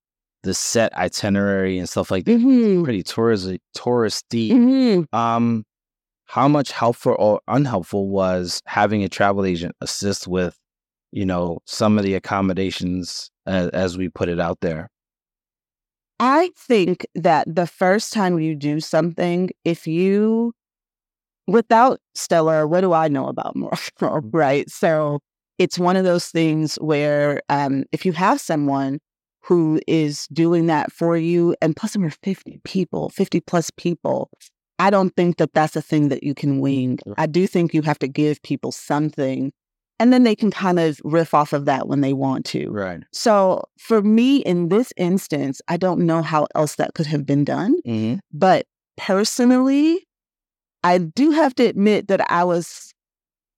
the 0.43 0.55
set 0.55 0.95
itinerary 0.97 1.79
and 1.79 1.89
stuff 1.89 2.11
like 2.11 2.25
that. 2.25 2.39
Mhm. 2.39 2.85
Pretty 2.85 3.03
touristy, 3.03 3.59
touristy. 3.77 4.51
Mhm. 4.53 5.07
Um, 5.15 5.65
how 6.27 6.49
much 6.49 6.73
helpful 6.73 7.17
or 7.19 7.41
unhelpful 7.49 8.09
was 8.09 8.63
having 8.67 9.05
a 9.05 9.09
travel 9.09 9.45
agent 9.47 9.75
assist 9.83 10.29
with, 10.29 10.57
you 11.13 11.27
know, 11.27 11.59
some 11.67 11.99
of 11.99 12.05
the 12.05 12.15
accommodations 12.15 13.31
as, 13.47 13.69
as 13.71 13.99
we 13.99 14.09
put 14.11 14.29
it 14.31 14.41
out 14.41 14.59
there? 14.63 14.89
I 16.19 16.51
think 16.57 17.07
that 17.15 17.47
the 17.53 17.67
first 17.67 18.13
time 18.13 18.39
you 18.41 18.55
do 18.55 18.81
something, 18.81 19.51
if 19.65 19.87
you, 19.87 20.53
without 21.47 22.01
Stellar, 22.15 22.67
what 22.67 22.81
do 22.81 22.93
I 22.93 23.09
know 23.09 23.27
about 23.27 23.57
Morocco, 23.57 24.21
right? 24.33 24.69
So 24.71 25.21
it's 25.59 25.79
one 25.79 25.97
of 25.97 26.05
those 26.05 26.27
things 26.27 26.77
where 26.77 27.41
um, 27.49 27.85
if 27.93 28.05
you 28.05 28.13
have 28.13 28.41
someone 28.41 28.99
who 29.43 29.81
is 29.87 30.27
doing 30.33 30.67
that 30.67 30.91
for 30.91 31.17
you, 31.17 31.55
and 31.63 31.77
plus 31.77 31.93
there 31.93 32.03
were 32.03 32.11
50 32.11 32.61
people, 32.65 33.11
50 33.11 33.41
plus 33.41 33.71
people, 33.71 34.29
I 34.79 34.91
don't 34.91 35.15
think 35.15 35.39
that 35.39 35.55
that's 35.55 35.77
a 35.77 35.83
thing 35.83 36.09
that 36.09 36.23
you 36.23 36.35
can 36.35 36.61
wing. 36.61 36.99
I 37.17 37.27
do 37.27 37.47
think 37.47 37.73
you 37.73 37.83
have 37.83 37.99
to 38.01 38.09
give 38.09 38.43
people 38.43 38.73
something, 38.73 39.53
and 39.99 40.13
then 40.13 40.25
they 40.25 40.35
can 40.35 40.51
kind 40.51 40.79
of 40.79 41.01
riff 41.05 41.33
off 41.33 41.53
of 41.53 41.65
that 41.67 41.89
when 41.89 42.01
they 42.01 42.13
want 42.13 42.45
to. 42.47 42.69
Right. 42.71 43.01
So 43.13 43.63
for 43.79 44.03
me, 44.03 44.39
in 44.39 44.69
this 44.69 44.93
instance, 44.97 45.63
I 45.69 45.77
don't 45.77 46.01
know 46.01 46.23
how 46.23 46.49
else 46.55 46.75
that 46.75 46.95
could 46.95 47.07
have 47.07 47.25
been 47.25 47.45
done. 47.45 47.77
Mm-hmm. 47.87 48.19
But 48.33 48.67
personally, 48.97 50.06
I 50.87 50.99
do 50.99 51.33
have 51.33 51.53
to 51.57 51.65
admit 51.65 52.07
that 52.07 52.31
I 52.31 52.45
was 52.45 52.95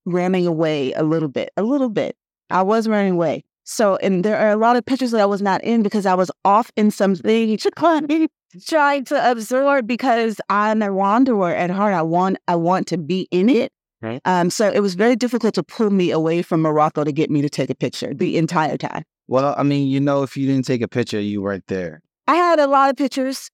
running 0.06 0.46
away 0.46 0.94
a 0.94 1.02
little 1.02 1.28
bit, 1.28 1.50
a 1.58 1.62
little 1.62 1.90
bit. 1.90 2.16
I 2.48 2.62
was 2.62 2.88
running 2.88 3.12
away. 3.12 3.44
So, 3.64 3.96
and 3.96 4.24
there 4.24 4.38
are 4.38 4.50
a 4.50 4.56
lot 4.56 4.76
of 4.76 4.86
pictures 4.86 5.10
that 5.10 5.20
I 5.20 5.26
was 5.26 5.42
not 5.42 5.62
in 5.62 5.82
because 5.82 6.06
I 6.06 6.14
was 6.14 6.30
off 6.46 6.70
in 6.74 6.90
something 6.90 7.58
trying 8.66 9.04
to 9.04 9.30
absorb 9.30 9.86
because 9.86 10.40
I'm 10.48 10.80
a 10.80 10.90
wanderer 10.90 11.54
at 11.54 11.68
heart. 11.68 11.92
I 11.92 12.00
want, 12.00 12.38
I 12.48 12.56
want 12.56 12.86
to 12.88 12.96
be 12.96 13.28
in 13.30 13.50
it. 13.50 13.72
Right. 14.00 14.22
Um, 14.24 14.48
so 14.48 14.70
it 14.70 14.80
was 14.80 14.94
very 14.94 15.14
difficult 15.14 15.52
to 15.56 15.62
pull 15.62 15.90
me 15.90 16.10
away 16.10 16.40
from 16.40 16.62
Morocco 16.62 17.04
to 17.04 17.12
get 17.12 17.30
me 17.30 17.42
to 17.42 17.50
take 17.50 17.68
a 17.68 17.74
picture 17.74 18.14
the 18.14 18.38
entire 18.38 18.78
time. 18.78 19.02
Well, 19.26 19.54
I 19.58 19.64
mean, 19.64 19.86
you 19.88 20.00
know, 20.00 20.22
if 20.22 20.34
you 20.34 20.46
didn't 20.46 20.64
take 20.64 20.80
a 20.80 20.88
picture, 20.88 21.20
you 21.20 21.42
weren't 21.42 21.66
there. 21.66 22.00
I 22.26 22.36
had 22.36 22.58
a 22.58 22.66
lot 22.66 22.88
of 22.88 22.96
pictures. 22.96 23.50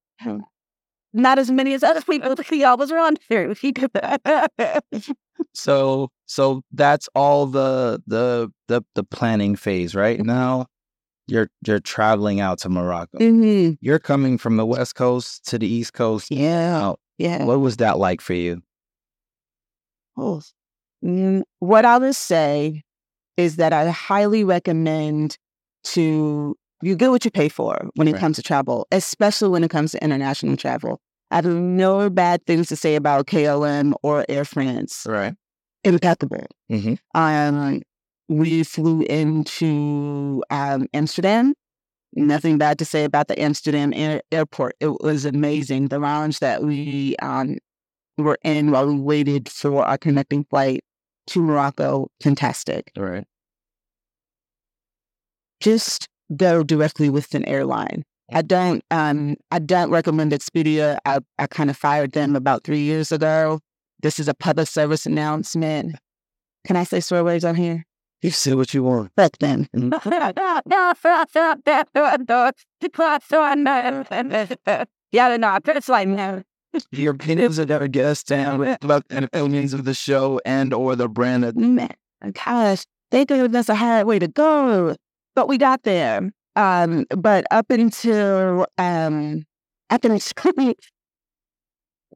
Not 1.15 1.39
as 1.39 1.51
many 1.51 1.73
as 1.73 1.83
other 1.83 2.03
people. 2.09 2.35
I 2.67 2.75
was 2.75 2.91
around 2.93 3.19
here. 3.29 3.55
So, 5.55 6.11
so 6.27 6.63
that's 6.73 7.09
all 7.15 7.47
the 7.47 8.03
the 8.07 8.51
the 8.69 8.83
the 8.95 9.05
planning 9.05 9.57
phase, 9.57 9.95
right? 9.95 10.21
Now, 10.21 10.67
you're 11.27 11.49
you're 11.67 11.81
traveling 11.81 12.41
out 12.41 12.59
to 12.61 12.69
Morocco. 12.69 13.19
hmm 13.19 13.73
You're 13.81 13.99
coming 13.99 14.39
from 14.39 14.57
the 14.57 14.67
west 14.67 14.95
coast 14.97 15.45
to 15.51 15.59
the 15.59 15.67
east 15.67 15.93
coast. 15.93 16.31
Yeah. 16.31 16.95
Yeah. 17.19 17.45
what 17.45 17.61
was 17.61 17.77
that 17.77 17.99
like 17.99 18.21
for 18.21 18.35
you? 18.35 18.63
Oh. 20.17 20.43
Mm, 21.05 21.43
what 21.61 21.85
I 21.85 21.99
would 21.99 22.17
say 22.17 22.83
is 23.37 23.57
that 23.57 23.73
I 23.73 23.91
highly 23.91 24.43
recommend 24.43 25.39
to 25.85 26.57
you 26.85 26.97
get 26.97 27.11
what 27.11 27.25
you 27.25 27.31
pay 27.31 27.49
for 27.49 27.89
when 27.95 28.09
it 28.09 28.13
Right. 28.13 28.21
comes 28.21 28.37
to 28.37 28.43
travel, 28.43 28.87
especially 28.93 29.49
when 29.49 29.65
it 29.65 29.71
comes 29.71 29.93
to 29.93 30.03
international 30.03 30.57
travel. 30.57 31.01
I 31.31 31.37
have 31.37 31.47
no 31.47 32.11
bad 32.11 32.45
things 32.47 32.69
to 32.69 32.77
say 32.77 32.95
about 32.95 33.27
KLM 33.27 33.95
or 34.03 34.25
Air 34.29 34.45
France. 34.45 35.07
Right. 35.09 35.35
Impeccable. 35.83 36.47
Mm-hmm. 36.71 36.95
Um, 37.15 37.83
we 38.29 38.63
flew 38.63 39.03
into 39.03 40.43
um, 40.51 40.87
Amsterdam. 40.95 41.55
Nothing 42.15 42.59
bad 42.59 42.79
to 42.79 42.85
say 42.85 43.05
about 43.05 43.29
the 43.29 43.41
Amsterdam 43.41 43.93
air- 43.95 44.23
airport. 44.31 44.77
It 44.81 45.01
was 45.01 45.25
amazing. 45.25 45.89
The 45.89 45.99
lounge 45.99 46.39
that 46.39 46.63
we 46.63 47.17
um, 47.21 47.59
were 48.17 48.39
in 48.45 48.71
while 48.71 48.87
we 48.87 49.01
waited 49.01 49.49
for 49.49 49.85
our 49.85 49.99
connecting 49.99 50.45
flight 50.45 50.85
to 51.29 51.43
Morocco, 51.43 52.09
fantastic. 52.23 52.93
Right. 52.97 53.25
Just 55.61 56.09
go 56.37 56.63
directly 56.63 57.11
with 57.11 57.35
an 57.35 57.45
airline. 57.47 58.05
I 58.33 58.43
don't. 58.43 58.83
Um, 58.91 59.37
I 59.51 59.59
don't 59.59 59.91
recommend 59.91 60.33
Expedia. 60.33 60.99
I, 61.05 61.19
I 61.39 61.47
kind 61.47 61.69
of 61.71 61.77
fired 61.77 62.13
them 62.13 62.35
about 62.37 62.65
three 62.65 62.81
years 62.81 63.13
ago. 63.13 63.61
This 64.01 64.19
is 64.19 64.29
a 64.29 64.35
public 64.35 64.69
service 64.69 65.07
announcement. 65.07 65.97
Can 66.67 66.77
I 66.77 66.85
say 66.85 67.01
swear 67.01 67.23
words 67.25 67.45
on 67.45 67.55
here? 67.55 67.85
You 68.23 68.31
say 68.31 68.55
what 68.55 68.73
you 68.73 68.83
want. 68.83 69.13
Fuck 69.17 69.37
them. 69.39 69.69
yeah, 69.75 69.93
no, 75.37 75.59
it's 75.67 75.89
like 75.89 76.09
no. 76.09 76.43
Your 76.91 77.13
opinions 77.13 77.61
are 77.61 77.67
never 77.67 77.87
get 77.87 78.07
us 78.07 78.23
down 78.23 78.63
about 78.83 79.07
the 79.09 79.25
opinions 79.25 79.75
of 79.75 79.85
the 79.85 79.95
show 79.95 80.41
and 80.45 80.73
or 80.73 80.97
the 80.97 81.09
brand. 81.09 81.45
Of- 81.45 81.57
Man, 81.57 81.95
gosh, 82.33 82.85
they 83.11 83.25
gave 83.25 83.55
us 83.55 83.69
a 83.69 83.75
hard 83.75 84.07
way 84.07 84.19
to 84.19 84.27
go, 84.27 84.97
but 85.35 85.49
we 85.49 85.59
got 85.59 85.83
there. 85.83 86.31
Um, 86.57 87.05
but 87.11 87.45
up 87.51 87.71
until 87.71 88.67
um, 88.79 89.45
up 89.91 90.05
until 90.05 90.53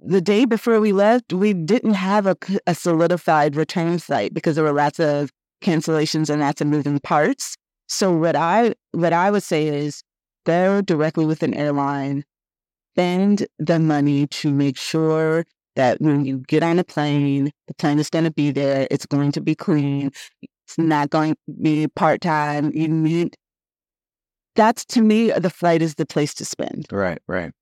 the 0.00 0.20
day 0.20 0.44
before 0.44 0.80
we 0.80 0.92
left, 0.92 1.32
we 1.32 1.52
didn't 1.52 1.94
have 1.94 2.26
a 2.26 2.74
solidified 2.74 3.56
return 3.56 3.98
site 3.98 4.32
because 4.32 4.54
there 4.56 4.64
were 4.64 4.72
lots 4.72 5.00
of 5.00 5.30
cancellations 5.62 6.30
and 6.30 6.40
lots 6.40 6.60
of 6.60 6.68
moving 6.68 7.00
parts. 7.00 7.56
So 7.88 8.12
what 8.12 8.36
I 8.36 8.74
what 8.92 9.12
I 9.12 9.30
would 9.30 9.42
say 9.42 9.66
is 9.66 10.02
go 10.46 10.80
directly 10.80 11.26
with 11.26 11.42
an 11.42 11.54
airline, 11.54 12.24
spend 12.94 13.46
the 13.58 13.78
money 13.78 14.26
to 14.28 14.52
make 14.52 14.76
sure 14.78 15.44
that 15.74 16.00
when 16.00 16.24
you 16.24 16.38
get 16.48 16.62
on 16.62 16.78
a 16.78 16.84
plane, 16.84 17.50
the 17.66 17.74
plane 17.74 17.98
is 17.98 18.10
going 18.10 18.24
to 18.24 18.30
be 18.30 18.50
there. 18.50 18.88
It's 18.90 19.06
going 19.06 19.32
to 19.32 19.40
be 19.40 19.54
clean. 19.54 20.10
It's 20.68 20.76
not 20.76 21.08
going 21.08 21.32
to 21.32 21.52
be 21.62 21.88
part 21.88 22.20
time. 22.20 22.70
You 22.74 22.88
need 22.88 23.34
that's 24.54 24.84
to 24.86 25.00
me 25.00 25.30
the 25.30 25.48
flight 25.50 25.80
is 25.80 25.94
the 25.94 26.04
place 26.04 26.34
to 26.34 26.44
spend. 26.44 26.86
right. 26.92 27.18
Right. 27.26 27.52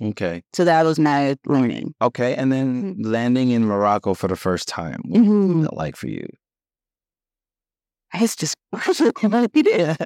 Okay. 0.00 0.42
So 0.54 0.64
that 0.64 0.84
was 0.84 0.98
my 0.98 1.36
learning. 1.46 1.94
Okay. 2.00 2.34
And 2.34 2.50
then 2.50 2.96
landing 3.00 3.50
in 3.50 3.64
Morocco 3.66 4.14
for 4.14 4.28
the 4.28 4.36
first 4.36 4.68
time. 4.68 5.00
What 5.04 5.22
Mhm. 5.22 5.54
was 5.56 5.64
that 5.64 5.76
like 5.76 5.96
for 5.96 6.08
you? 6.08 6.26
It's 8.14 8.36
just 8.36 8.54
be 9.52 9.62
there. 9.62 9.96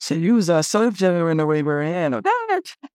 So 0.00 0.14
you 0.14 0.34
was 0.34 0.50
uh, 0.50 0.62
so 0.62 0.90
general 0.90 1.28
in 1.28 1.38
the 1.38 1.46
way 1.46 1.62
we're 1.62 1.82
in. 1.82 2.14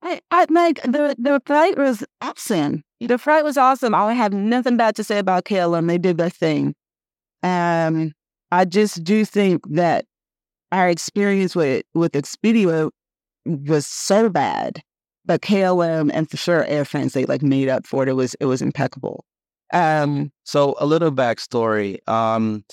I, 0.02 0.22
I 0.32 0.46
like 0.50 0.82
the 0.84 1.16
the 1.18 1.42
flight 1.46 1.78
was 1.78 2.04
awesome. 2.22 2.84
The 3.00 3.18
flight 3.18 3.44
was 3.44 3.58
awesome. 3.58 3.96
I 3.96 4.14
have 4.14 4.34
nothing 4.34 4.78
bad 4.78 4.96
to 4.98 5.04
say 5.04 5.18
about 5.20 5.46
KLM. 5.46 5.88
They 5.88 5.98
did 5.98 6.18
their 6.18 6.30
thing. 6.30 6.76
Um, 7.44 8.14
I 8.52 8.66
just 8.66 9.04
do 9.04 9.26
think 9.26 9.62
that 9.72 10.06
our 10.72 10.90
experience 10.90 11.56
with 11.56 11.84
with 11.94 12.14
Expedia 12.14 12.90
was 13.46 13.86
so 13.86 14.30
bad, 14.30 14.82
but 15.26 15.42
KLM 15.42 16.10
and 16.14 16.30
for 16.30 16.38
sure 16.38 16.66
Air 16.66 16.86
France 16.86 17.14
they 17.14 17.26
like 17.26 17.42
made 17.42 17.70
up 17.70 17.86
for 17.86 18.04
it. 18.04 18.10
It 18.10 18.14
was 18.14 18.36
it 18.40 18.46
was 18.46 18.62
impeccable. 18.62 19.26
Um, 19.72 20.32
So 20.44 20.76
a 20.80 20.86
little 20.86 21.12
backstory. 21.12 21.98
Um, 22.08 22.64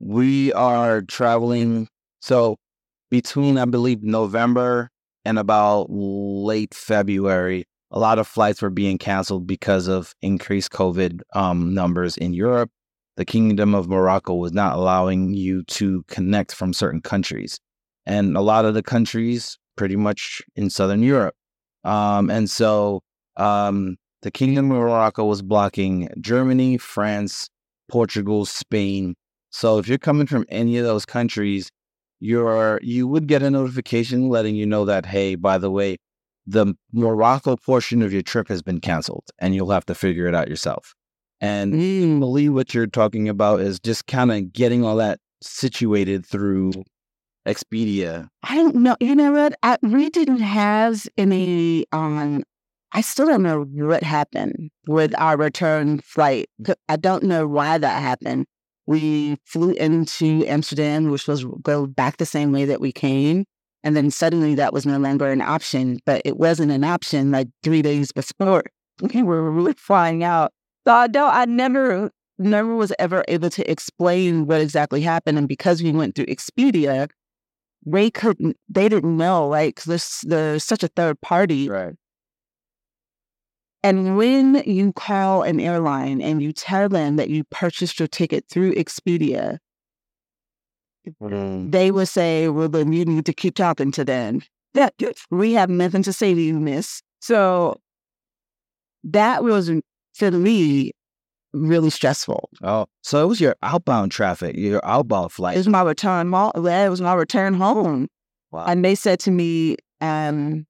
we 0.00 0.52
are 0.54 1.02
traveling. 1.02 1.88
So 2.20 2.56
between 3.10 3.58
I 3.58 3.64
believe 3.66 4.02
November 4.02 4.90
and 5.24 5.38
about 5.38 5.86
late 5.90 6.74
February, 6.74 7.64
a 7.90 7.98
lot 7.98 8.18
of 8.18 8.26
flights 8.26 8.62
were 8.62 8.70
being 8.70 8.98
canceled 8.98 9.46
because 9.46 9.86
of 9.86 10.14
increased 10.22 10.72
COVID 10.72 11.20
um, 11.34 11.74
numbers 11.74 12.16
in 12.16 12.32
Europe. 12.32 12.70
The 13.16 13.24
Kingdom 13.24 13.74
of 13.74 13.88
Morocco 13.88 14.34
was 14.34 14.52
not 14.52 14.76
allowing 14.76 15.32
you 15.32 15.62
to 15.64 16.04
connect 16.08 16.54
from 16.54 16.72
certain 16.72 17.00
countries, 17.00 17.58
and 18.04 18.36
a 18.36 18.42
lot 18.42 18.64
of 18.64 18.74
the 18.74 18.82
countries, 18.82 19.58
pretty 19.76 19.96
much 19.96 20.42
in 20.54 20.70
Southern 20.70 21.02
Europe. 21.02 21.34
Um, 21.84 22.30
and 22.30 22.50
so 22.50 23.02
um, 23.36 23.96
the 24.22 24.30
Kingdom 24.30 24.70
of 24.70 24.78
Morocco 24.78 25.24
was 25.24 25.40
blocking 25.40 26.08
Germany, 26.20 26.78
France, 26.78 27.48
Portugal, 27.88 28.44
Spain. 28.44 29.14
So 29.50 29.78
if 29.78 29.88
you're 29.88 29.98
coming 29.98 30.26
from 30.26 30.44
any 30.48 30.76
of 30.76 30.84
those 30.84 31.06
countries, 31.06 31.70
you're 32.20 32.80
you 32.82 33.06
would 33.06 33.26
get 33.28 33.42
a 33.42 33.50
notification 33.50 34.28
letting 34.28 34.56
you 34.56 34.66
know 34.66 34.84
that 34.84 35.06
hey, 35.06 35.34
by 35.36 35.58
the 35.58 35.70
way, 35.70 35.96
the 36.46 36.74
Morocco 36.92 37.56
portion 37.56 38.02
of 38.02 38.12
your 38.12 38.22
trip 38.22 38.48
has 38.48 38.62
been 38.62 38.80
canceled, 38.80 39.24
and 39.38 39.54
you'll 39.54 39.70
have 39.70 39.86
to 39.86 39.94
figure 39.94 40.26
it 40.26 40.34
out 40.34 40.48
yourself. 40.48 40.94
And 41.40 41.74
mm, 41.74 42.18
believe 42.18 42.54
what 42.54 42.74
you're 42.74 42.86
talking 42.86 43.28
about 43.28 43.60
is 43.60 43.78
just 43.78 44.06
kind 44.06 44.32
of 44.32 44.52
getting 44.52 44.84
all 44.84 44.96
that 44.96 45.18
situated 45.42 46.24
through 46.24 46.72
Expedia? 47.46 48.28
I 48.42 48.56
don't 48.56 48.76
know. 48.76 48.96
You 49.00 49.14
know 49.14 49.32
what? 49.32 49.54
I, 49.62 49.78
we 49.82 50.10
didn't 50.10 50.40
have 50.40 51.06
any. 51.16 51.86
Um, 51.92 52.42
I 52.92 53.00
still 53.02 53.26
don't 53.26 53.42
know 53.42 53.64
what 53.64 54.02
happened 54.02 54.70
with 54.86 55.14
our 55.18 55.36
return 55.36 56.00
flight. 56.00 56.48
I 56.88 56.96
don't 56.96 57.24
know 57.24 57.46
why 57.46 57.78
that 57.78 58.02
happened. 58.02 58.46
We 58.86 59.36
flew 59.44 59.72
into 59.72 60.44
Amsterdam, 60.46 61.10
which 61.10 61.26
was 61.26 61.44
go 61.62 61.86
back 61.86 62.16
the 62.16 62.26
same 62.26 62.52
way 62.52 62.64
that 62.64 62.80
we 62.80 62.92
came. 62.92 63.44
And 63.82 63.96
then 63.96 64.10
suddenly 64.10 64.54
that 64.54 64.72
was 64.72 64.86
no 64.86 64.98
longer 64.98 65.30
an 65.30 65.42
option, 65.42 65.98
but 66.06 66.22
it 66.24 66.38
wasn't 66.38 66.72
an 66.72 66.84
option 66.84 67.30
like 67.30 67.48
three 67.62 67.82
days 67.82 68.10
before 68.12 68.64
okay, 69.02 69.22
we 69.22 69.28
were 69.28 69.50
really 69.50 69.74
flying 69.74 70.24
out. 70.24 70.52
So 70.86 70.92
I 70.94 71.08
don't, 71.08 71.34
I 71.34 71.44
never, 71.46 72.10
never 72.38 72.74
was 72.76 72.92
ever 72.98 73.24
able 73.28 73.50
to 73.50 73.70
explain 73.70 74.46
what 74.46 74.60
exactly 74.60 75.00
happened. 75.00 75.38
And 75.38 75.48
because 75.48 75.82
we 75.82 75.90
went 75.92 76.14
through 76.14 76.26
Expedia, 76.26 77.08
they 77.84 78.10
couldn't, 78.10 78.56
they 78.68 78.88
didn't 78.88 79.16
know, 79.16 79.48
like, 79.48 79.82
there's, 79.82 80.20
there's 80.22 80.62
such 80.62 80.82
a 80.82 80.88
third 80.88 81.20
party. 81.20 81.68
Right. 81.68 81.94
And 83.82 84.16
when 84.16 84.62
you 84.66 84.92
call 84.92 85.42
an 85.42 85.60
airline 85.60 86.20
and 86.20 86.42
you 86.42 86.52
tell 86.52 86.88
them 86.88 87.16
that 87.16 87.30
you 87.30 87.44
purchased 87.44 87.98
your 87.98 88.08
ticket 88.08 88.44
through 88.48 88.74
Expedia, 88.74 89.58
Mm. 91.22 91.70
they 91.70 91.92
will 91.92 92.04
say, 92.04 92.48
well, 92.48 92.68
then 92.68 92.92
you 92.92 93.04
need 93.04 93.26
to 93.26 93.32
keep 93.32 93.54
talking 93.54 93.92
to 93.92 94.04
them. 94.04 94.42
That 94.74 94.92
we 95.30 95.52
have 95.52 95.70
nothing 95.70 96.02
to 96.02 96.12
say 96.12 96.34
to 96.34 96.40
you, 96.40 96.58
miss. 96.58 97.00
So 97.20 97.80
that 99.04 99.44
was 99.44 99.70
for 100.16 100.30
me 100.30 100.92
really 101.52 101.90
stressful. 101.90 102.48
Oh, 102.62 102.86
so 103.02 103.22
it 103.24 103.28
was 103.28 103.40
your 103.40 103.54
outbound 103.62 104.12
traffic, 104.12 104.56
your 104.56 104.84
outbound 104.84 105.32
flight. 105.32 105.54
It 105.56 105.60
was 105.60 105.68
my 105.68 105.82
return. 105.82 106.28
mo- 106.28 106.52
It 106.54 106.90
was 106.90 107.00
my 107.00 107.14
return 107.14 107.54
home, 107.54 108.08
Wow. 108.50 108.66
and 108.66 108.84
they 108.84 108.94
said 108.94 109.20
to 109.20 109.30
me, 109.30 109.76
um, 110.00 110.66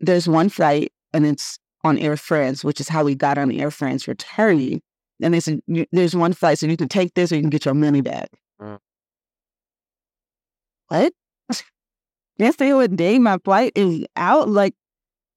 "There's 0.00 0.28
one 0.28 0.48
flight, 0.48 0.92
and 1.12 1.24
it's 1.26 1.58
on 1.84 1.98
Air 1.98 2.16
France, 2.16 2.64
which 2.64 2.80
is 2.80 2.88
how 2.88 3.04
we 3.04 3.14
got 3.14 3.38
on 3.38 3.50
Air 3.52 3.70
France 3.70 4.06
returning." 4.08 4.80
And 5.22 5.34
they 5.34 5.40
said, 5.40 5.60
"There's 5.92 6.16
one 6.16 6.32
flight, 6.32 6.58
so 6.58 6.66
you 6.66 6.76
can 6.76 6.88
take 6.88 7.14
this, 7.14 7.30
or 7.32 7.36
you 7.36 7.42
can 7.42 7.50
get 7.50 7.64
your 7.64 7.74
money 7.74 8.00
back." 8.00 8.28
Mm. 8.60 8.78
What? 10.88 11.12
Yes, 12.38 12.56
they 12.58 12.72
would 12.74 12.96
day 12.96 13.18
my 13.18 13.38
flight 13.44 13.72
is 13.74 14.04
out. 14.16 14.48
Like 14.48 14.74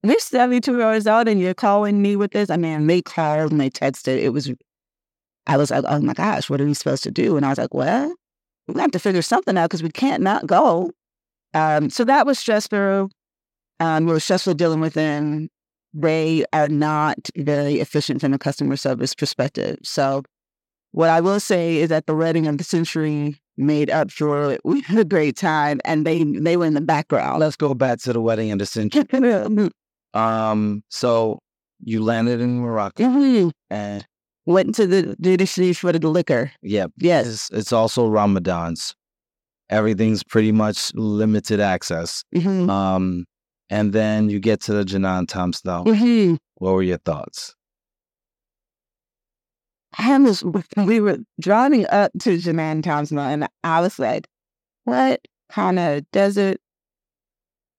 we're 0.08 0.18
72 0.18 0.82
hours 0.82 1.06
out 1.06 1.28
and 1.28 1.40
you're 1.40 1.54
calling 1.54 2.02
me 2.02 2.16
with 2.16 2.32
this. 2.32 2.50
I 2.50 2.56
mean, 2.56 2.86
they 2.86 3.02
called 3.02 3.52
and 3.52 3.60
they 3.60 3.70
texted. 3.70 4.18
It 4.18 4.30
was, 4.30 4.50
I 5.46 5.56
was 5.56 5.70
like, 5.70 5.84
oh 5.86 6.00
my 6.00 6.14
gosh, 6.14 6.50
what 6.50 6.60
are 6.60 6.66
we 6.66 6.74
supposed 6.74 7.02
to 7.04 7.10
do? 7.10 7.36
And 7.36 7.44
I 7.44 7.50
was 7.50 7.58
like, 7.58 7.74
well, 7.74 8.14
we 8.68 8.80
have 8.80 8.90
to 8.92 8.98
figure 8.98 9.22
something 9.22 9.56
out 9.56 9.70
because 9.70 9.82
we 9.82 9.90
can't 9.90 10.22
not 10.22 10.46
go. 10.46 10.90
Um, 11.52 11.90
so 11.90 12.04
that 12.04 12.26
was 12.26 12.38
stressful. 12.38 13.10
Um, 13.80 14.06
we 14.06 14.12
were 14.12 14.20
stressful 14.20 14.54
dealing 14.54 14.80
with 14.80 14.94
them. 14.94 15.48
They 15.92 16.44
are 16.52 16.68
not 16.68 17.30
very 17.36 17.80
efficient 17.80 18.20
from 18.20 18.34
a 18.34 18.38
customer 18.38 18.76
service 18.76 19.14
perspective. 19.14 19.78
So 19.84 20.22
what 20.92 21.08
I 21.08 21.20
will 21.20 21.40
say 21.40 21.76
is 21.76 21.88
that 21.88 22.06
the 22.06 22.14
wedding 22.14 22.46
of 22.46 22.58
the 22.58 22.64
century 22.64 23.40
made 23.56 23.90
up 23.90 24.10
for 24.10 24.52
it. 24.52 24.60
We 24.64 24.80
had 24.80 24.98
a 24.98 25.04
great 25.04 25.36
time 25.36 25.80
and 25.84 26.04
they 26.06 26.24
they 26.24 26.56
were 26.56 26.66
in 26.66 26.74
the 26.74 26.80
background. 26.80 27.40
Let's 27.40 27.56
go 27.56 27.74
back 27.74 28.00
to 28.00 28.12
the 28.12 28.20
wedding 28.20 28.50
and 28.50 28.60
the 28.60 28.66
century. 28.66 29.70
Um, 30.14 30.82
so 30.90 31.40
you 31.82 32.02
landed 32.02 32.40
in 32.40 32.60
Morocco, 32.60 33.02
Mhm. 33.04 33.50
and 33.70 34.06
Went 34.46 34.74
to 34.74 34.86
the 34.86 35.16
duty 35.20 35.46
free 35.46 35.72
for 35.72 35.90
the 35.92 36.06
liquor. 36.08 36.52
yeah, 36.62 36.86
Yes. 36.98 37.26
it's, 37.26 37.50
it's 37.50 37.72
also 37.72 38.08
Ramadan's. 38.08 38.94
Everything's 39.70 40.22
pretty 40.22 40.52
much 40.52 40.92
limited 40.94 41.60
access. 41.60 42.22
Mhm. 42.34 42.68
Um, 42.68 43.24
and 43.70 43.92
then 43.94 44.28
you 44.28 44.38
get 44.40 44.60
to 44.62 44.72
the 44.74 44.84
Jnane 44.84 45.26
Tamsna. 45.26 45.84
Mhm. 45.86 46.36
What 46.56 46.72
were 46.74 46.82
your 46.82 46.98
thoughts? 46.98 47.54
I 49.96 50.18
was, 50.18 50.44
we 50.76 51.00
were 51.00 51.18
driving 51.40 51.86
up 51.88 52.12
to 52.20 52.36
Jnane 52.36 52.82
Tamsna 52.82 53.32
and 53.32 53.48
I 53.62 53.80
was 53.80 53.98
like, 53.98 54.28
what 54.84 55.20
kind 55.50 55.78
of 55.78 56.10
desert? 56.10 56.58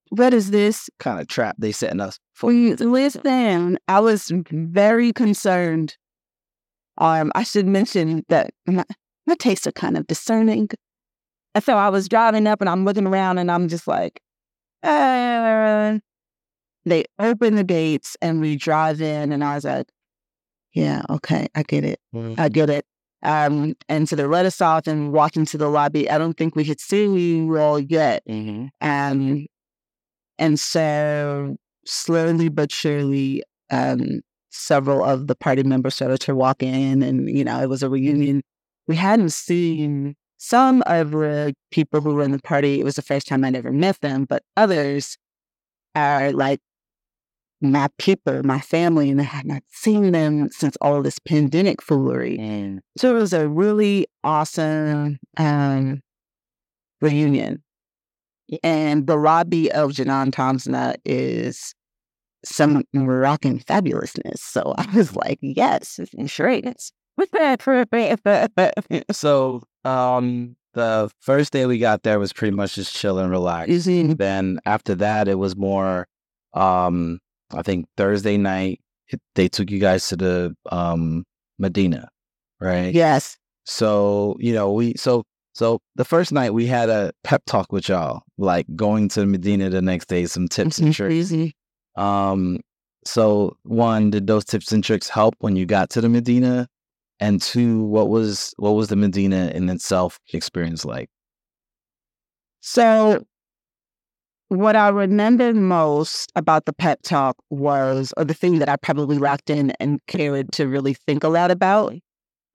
What 0.10 0.34
is 0.34 0.52
this? 0.52 0.90
Kind 1.00 1.20
of 1.20 1.28
trap 1.28 1.56
they 1.58 1.72
setting 1.72 2.00
us. 2.00 2.20
We 2.42 2.76
listen. 2.76 3.78
I 3.88 4.00
was 4.00 4.32
very 4.52 5.12
concerned. 5.14 5.98
Um, 6.98 7.32
I 7.36 7.44
should 7.44 7.68
mention 7.68 8.24
that 8.30 8.52
my, 8.68 8.86
my 9.26 9.36
tastes 9.36 9.68
are 9.68 9.72
kind 9.72 9.98
of 9.98 10.08
discerning. 10.08 10.70
And 11.54 11.64
so 11.64 11.78
I 11.78 11.90
was 11.90 12.08
driving 12.08 12.48
up 12.48 12.62
and 12.62 12.70
I'm 12.70 12.86
looking 12.86 13.08
around 13.08 13.38
and 13.38 13.52
I'm 13.52 13.68
just 13.68 13.88
like, 13.88 14.22
uh, 14.84 16.00
they 16.86 17.06
open 17.18 17.56
the 17.56 17.64
gates 17.64 18.16
and 18.22 18.40
we 18.40 18.56
drive 18.56 19.02
in 19.02 19.32
and 19.32 19.44
I 19.44 19.56
was 19.56 19.66
like, 19.66 19.88
yeah, 20.74 21.02
okay, 21.10 21.48
I 21.56 21.64
get 21.64 21.84
it. 21.84 22.00
I 22.38 22.50
get 22.50 22.70
it. 22.70 22.86
Um, 23.24 23.74
and 23.90 24.08
so 24.08 24.16
they 24.16 24.26
let 24.26 24.46
us 24.46 24.62
off 24.62 24.86
and 24.86 25.12
walked 25.12 25.36
into 25.36 25.58
the 25.58 25.70
lobby. 25.70 26.10
I 26.10 26.18
don't 26.18 26.38
think 26.38 26.56
we 26.56 26.64
could 26.66 26.80
see 26.80 27.06
you 27.06 27.58
all 27.58 27.80
yet. 27.80 28.24
Mm-hmm. 28.30 28.68
Um, 28.82 29.48
and 30.38 30.60
so 30.60 31.56
slowly 31.86 32.50
but 32.50 32.72
surely, 32.72 33.44
um, 33.72 34.22
several 34.52 35.04
of 35.04 35.28
the 35.28 35.36
party 35.36 35.64
members 35.64 35.96
started 35.96 36.20
to 36.22 36.36
walk 36.36 36.64
in, 36.64 37.02
and 37.04 37.30
you 37.30 37.44
know, 37.44 37.62
it 37.62 37.70
was 37.70 37.84
a 37.84 37.90
reunion. 37.90 38.42
We 38.88 38.96
hadn't 38.96 39.32
seen 39.32 40.16
some 40.38 40.84
of 40.86 41.12
the 41.12 41.54
people 41.72 42.02
who 42.02 42.14
were 42.16 42.24
in 42.24 42.32
the 42.32 42.40
party. 42.42 42.80
It 42.80 42.84
was 42.84 42.96
the 42.96 43.02
first 43.02 43.28
time 43.28 43.44
I'd 43.44 43.56
ever 43.56 43.72
met 43.72 44.00
them, 44.02 44.26
but 44.26 44.44
others 44.58 45.18
are 45.96 46.32
like 46.32 46.60
my 47.62 47.90
people, 47.98 48.44
my 48.44 48.60
family, 48.60 49.10
and 49.10 49.20
I 49.22 49.24
had 49.24 49.46
not 49.46 49.64
seen 49.72 50.12
them 50.12 50.50
since 50.52 50.78
all 50.82 51.02
this 51.02 51.20
pandemic 51.20 51.82
foolery. 51.82 52.38
And 52.38 52.82
So 52.98 53.16
it 53.16 53.20
was 53.20 53.34
a 53.34 53.48
really 53.48 54.08
awesome 54.24 55.18
um, 55.38 56.02
reunion. 57.02 57.64
And 58.64 59.08
the 59.08 59.16
lobby 59.16 59.72
of 59.72 59.92
Jnane 59.92 60.32
Tamsna 60.32 60.96
is 61.06 61.74
some 62.44 62.84
Moroccan 62.94 63.60
fabulousness. 63.60 64.38
So 64.38 64.74
I 64.78 64.88
was 64.96 65.16
like, 65.16 65.40
yes, 65.42 66.00
sure 66.28 66.50
it 66.50 66.66
is. 66.66 66.92
so, 69.12 69.64
um, 69.86 70.56
the 70.74 71.10
first 71.22 71.54
day 71.54 71.66
we 71.66 71.80
got 71.80 72.04
there 72.04 72.20
was 72.20 72.34
pretty 72.34 72.56
much 72.56 72.76
just 72.76 72.94
chill 72.94 73.18
and 73.18 73.32
relax. 73.32 73.70
Easy. 73.70 74.14
Then 74.14 74.60
after 74.66 74.94
that, 74.96 75.28
it 75.30 75.36
was 75.36 75.56
more. 75.56 76.08
Um, 76.54 77.20
I 77.54 77.62
think 77.62 77.86
Thursday 77.96 78.38
night 78.38 78.82
it, 79.08 79.22
they 79.36 79.48
took 79.48 79.72
you 79.72 79.80
guys 79.80 80.08
to 80.10 80.18
the 80.18 80.56
um 80.72 81.24
Medina, 81.58 82.10
right? 82.60 82.94
Yes. 82.94 83.38
So 83.64 84.36
you 84.40 84.54
know 84.54 84.72
we 84.72 84.96
so 84.96 85.24
so 85.56 85.80
the 85.96 86.04
first 86.04 86.34
night 86.34 86.54
we 86.54 86.66
had 86.66 86.90
a 86.90 87.14
pep 87.24 87.42
talk 87.46 87.72
with 87.72 87.88
y'all, 87.88 88.24
like 88.38 88.68
going 88.76 89.08
to 89.10 89.26
Medina 89.26 89.70
the 89.70 89.82
next 89.82 90.10
day, 90.10 90.26
some 90.26 90.50
tips 90.50 90.80
and 90.80 90.94
tricks. 90.94 91.14
Easy. 91.14 91.56
Um, 91.96 92.60
so 93.06 93.56
one, 93.64 94.10
did 94.10 94.28
those 94.28 94.44
tips 94.44 94.74
and 94.74 94.84
tricks 94.84 95.08
help 95.08 95.34
when 95.40 95.56
you 95.56 95.66
got 95.66 95.90
to 95.92 96.02
the 96.02 96.10
Medina? 96.10 96.68
And 97.22 97.42
two, 97.42 97.84
what 97.84 98.10
was 98.10 98.54
what 98.58 98.72
was 98.72 98.90
the 98.90 98.98
Medina 98.98 99.50
in 99.56 99.70
itself 99.70 100.20
experience 100.34 100.84
like? 100.84 101.08
So, 102.60 103.24
what 104.50 104.76
I 104.76 104.90
remember 104.90 105.54
most 105.54 106.34
about 106.36 106.66
the 106.66 106.74
pep 106.74 107.02
talk 107.04 107.38
was, 107.50 108.14
or 108.18 108.26
the 108.26 108.34
thing 108.34 108.60
that 108.60 108.68
I 108.68 108.76
probably 108.76 109.18
locked 109.18 109.50
in 109.50 109.72
and 109.80 110.06
cared 110.08 110.52
to 110.54 110.68
really 110.68 110.96
think 110.96 111.24
a 111.24 111.30
lot 111.30 111.50
about, 111.50 111.94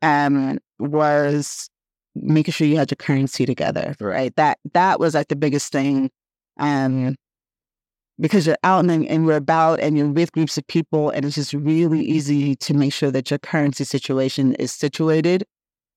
um, 0.03 0.59
was 0.79 1.70
making 2.15 2.53
sure 2.53 2.67
you 2.67 2.77
had 2.77 2.91
your 2.91 2.97
currency 2.97 3.47
together. 3.47 3.95
Right. 4.01 4.35
That 4.37 4.59
that 4.73 5.01
was 5.01 5.15
like 5.15 5.29
the 5.29 5.37
biggest 5.37 5.73
thing, 5.73 6.11
um, 6.59 7.17
because 8.19 8.47
you're 8.47 8.57
out 8.65 8.85
and, 8.85 9.07
and 9.07 9.27
we're 9.27 9.37
about 9.37 9.81
and 9.81 9.97
you're 9.97 10.09
with 10.09 10.33
groups 10.33 10.59
of 10.59 10.67
people, 10.67 11.11
and 11.11 11.25
it's 11.25 11.37
just 11.37 11.53
really 11.53 12.01
easy 12.01 12.57
to 12.57 12.75
make 12.75 12.93
sure 12.93 13.11
that 13.11 13.31
your 13.31 13.39
currency 13.39 13.85
situation 13.85 14.55
is 14.55 14.73
situated. 14.73 15.45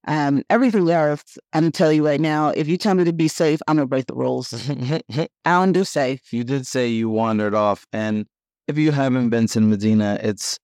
Um, 0.06 0.43
everything 0.49 0.89
else, 0.89 1.23
I'm 1.54 1.62
gonna 1.62 1.71
tell 1.71 1.91
you 1.91 2.06
right 2.06 2.19
now, 2.19 2.49
if 2.49 2.67
you 2.67 2.78
tell 2.78 2.93
me 2.93 3.06
to 3.06 3.13
be 3.13 3.30
safe, 3.30 3.62
I'm 3.67 3.78
gonna 3.78 3.88
break 3.88 4.08
the 4.08 4.15
rules. 4.15 4.54
I 4.69 5.28
don't 5.45 5.71
do 5.71 5.86
safe. 5.86 6.34
you 6.34 6.43
did 6.43 6.67
say 6.67 6.88
you 6.88 7.10
wandered 7.10 7.54
off, 7.54 7.86
and 7.93 8.26
if 8.67 8.78
you 8.78 8.91
haven't 8.91 9.30
been 9.30 9.47
to 9.47 9.62
Medina, 9.62 10.19
it's 10.21 10.60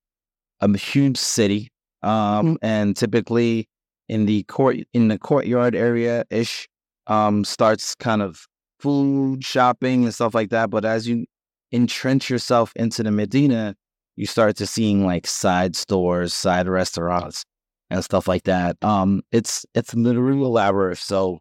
a 0.59 0.77
huge 0.77 1.17
city, 1.17 1.69
um, 2.03 2.57
and 2.62 2.97
typically 2.97 3.68
in 4.10 4.26
the 4.26 4.43
court 4.43 4.78
in 4.93 5.08
the 5.08 5.17
courtyard 5.17 5.76
area 5.76 6.26
ish, 6.30 6.67
um, 7.08 7.45
starts 7.45 7.95
kind 7.95 8.22
of 8.22 8.48
food 8.80 9.43
shopping 9.43 10.04
and 10.06 10.13
stuff 10.13 10.34
like 10.34 10.50
that. 10.50 10.69
But 10.69 10.86
as 10.86 11.08
you 11.08 11.26
entrench 11.72 12.30
yourself 12.30 12.74
into 12.76 13.04
the 13.04 13.12
Medina, 13.12 13.76
you 14.15 14.26
start 14.26 14.58
to 14.58 14.67
seeing 14.67 15.06
like 15.06 15.28
side 15.28 15.76
stores, 15.76 16.34
side 16.34 16.67
restaurants, 16.67 17.45
and 17.89 18.04
stuff 18.04 18.28
like 18.28 18.43
that. 18.43 18.78
Um, 18.84 19.22
it's 19.32 19.65
it's 19.74 19.93
literally 19.93 20.41
elaborate. 20.41 20.98
So 20.98 21.39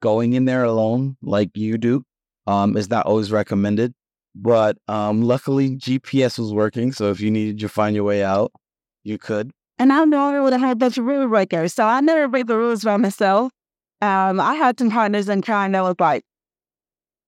going 0.00 0.32
in 0.34 0.44
there 0.46 0.64
alone 0.64 1.16
like 1.22 1.56
you 1.56 1.78
do 1.78 2.04
um, 2.46 2.76
is 2.76 2.90
not 2.90 3.06
always 3.06 3.30
recommended. 3.32 3.94
But 4.34 4.78
um, 4.88 5.22
luckily, 5.22 5.76
GPS 5.76 6.38
was 6.38 6.52
working. 6.52 6.92
So 6.92 7.10
if 7.10 7.20
you 7.20 7.30
needed 7.30 7.58
to 7.60 7.68
find 7.68 7.94
your 7.94 8.04
way 8.04 8.24
out, 8.24 8.52
you 9.04 9.18
could. 9.18 9.52
And 9.78 9.92
I 9.92 10.04
know 10.04 10.28
I 10.28 10.40
would 10.40 10.52
have 10.52 10.62
had 10.62 10.72
a 10.72 10.76
bunch 10.76 10.98
of 10.98 11.04
rule 11.04 11.28
breakers. 11.28 11.74
So 11.74 11.84
I 11.84 12.00
never 12.00 12.28
break 12.28 12.46
the 12.46 12.56
rules 12.56 12.84
by 12.84 12.96
myself. 12.96 13.52
Um, 14.00 14.40
I 14.40 14.54
had 14.54 14.78
some 14.78 14.90
partners 14.90 15.28
in 15.28 15.42
crime 15.42 15.72
that 15.72 15.82
was 15.82 15.96
like, 15.98 16.24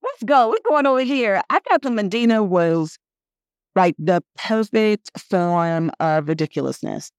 let's 0.02 0.22
go. 0.24 0.50
We're 0.50 0.70
going 0.70 0.86
over 0.86 1.02
here. 1.02 1.42
I 1.50 1.60
thought 1.60 1.82
the 1.82 1.90
Medina 1.90 2.42
was 2.42 2.98
like 3.74 3.94
the 3.98 4.22
perfect 4.36 5.10
form 5.18 5.90
of 6.00 6.28
ridiculousness. 6.28 7.10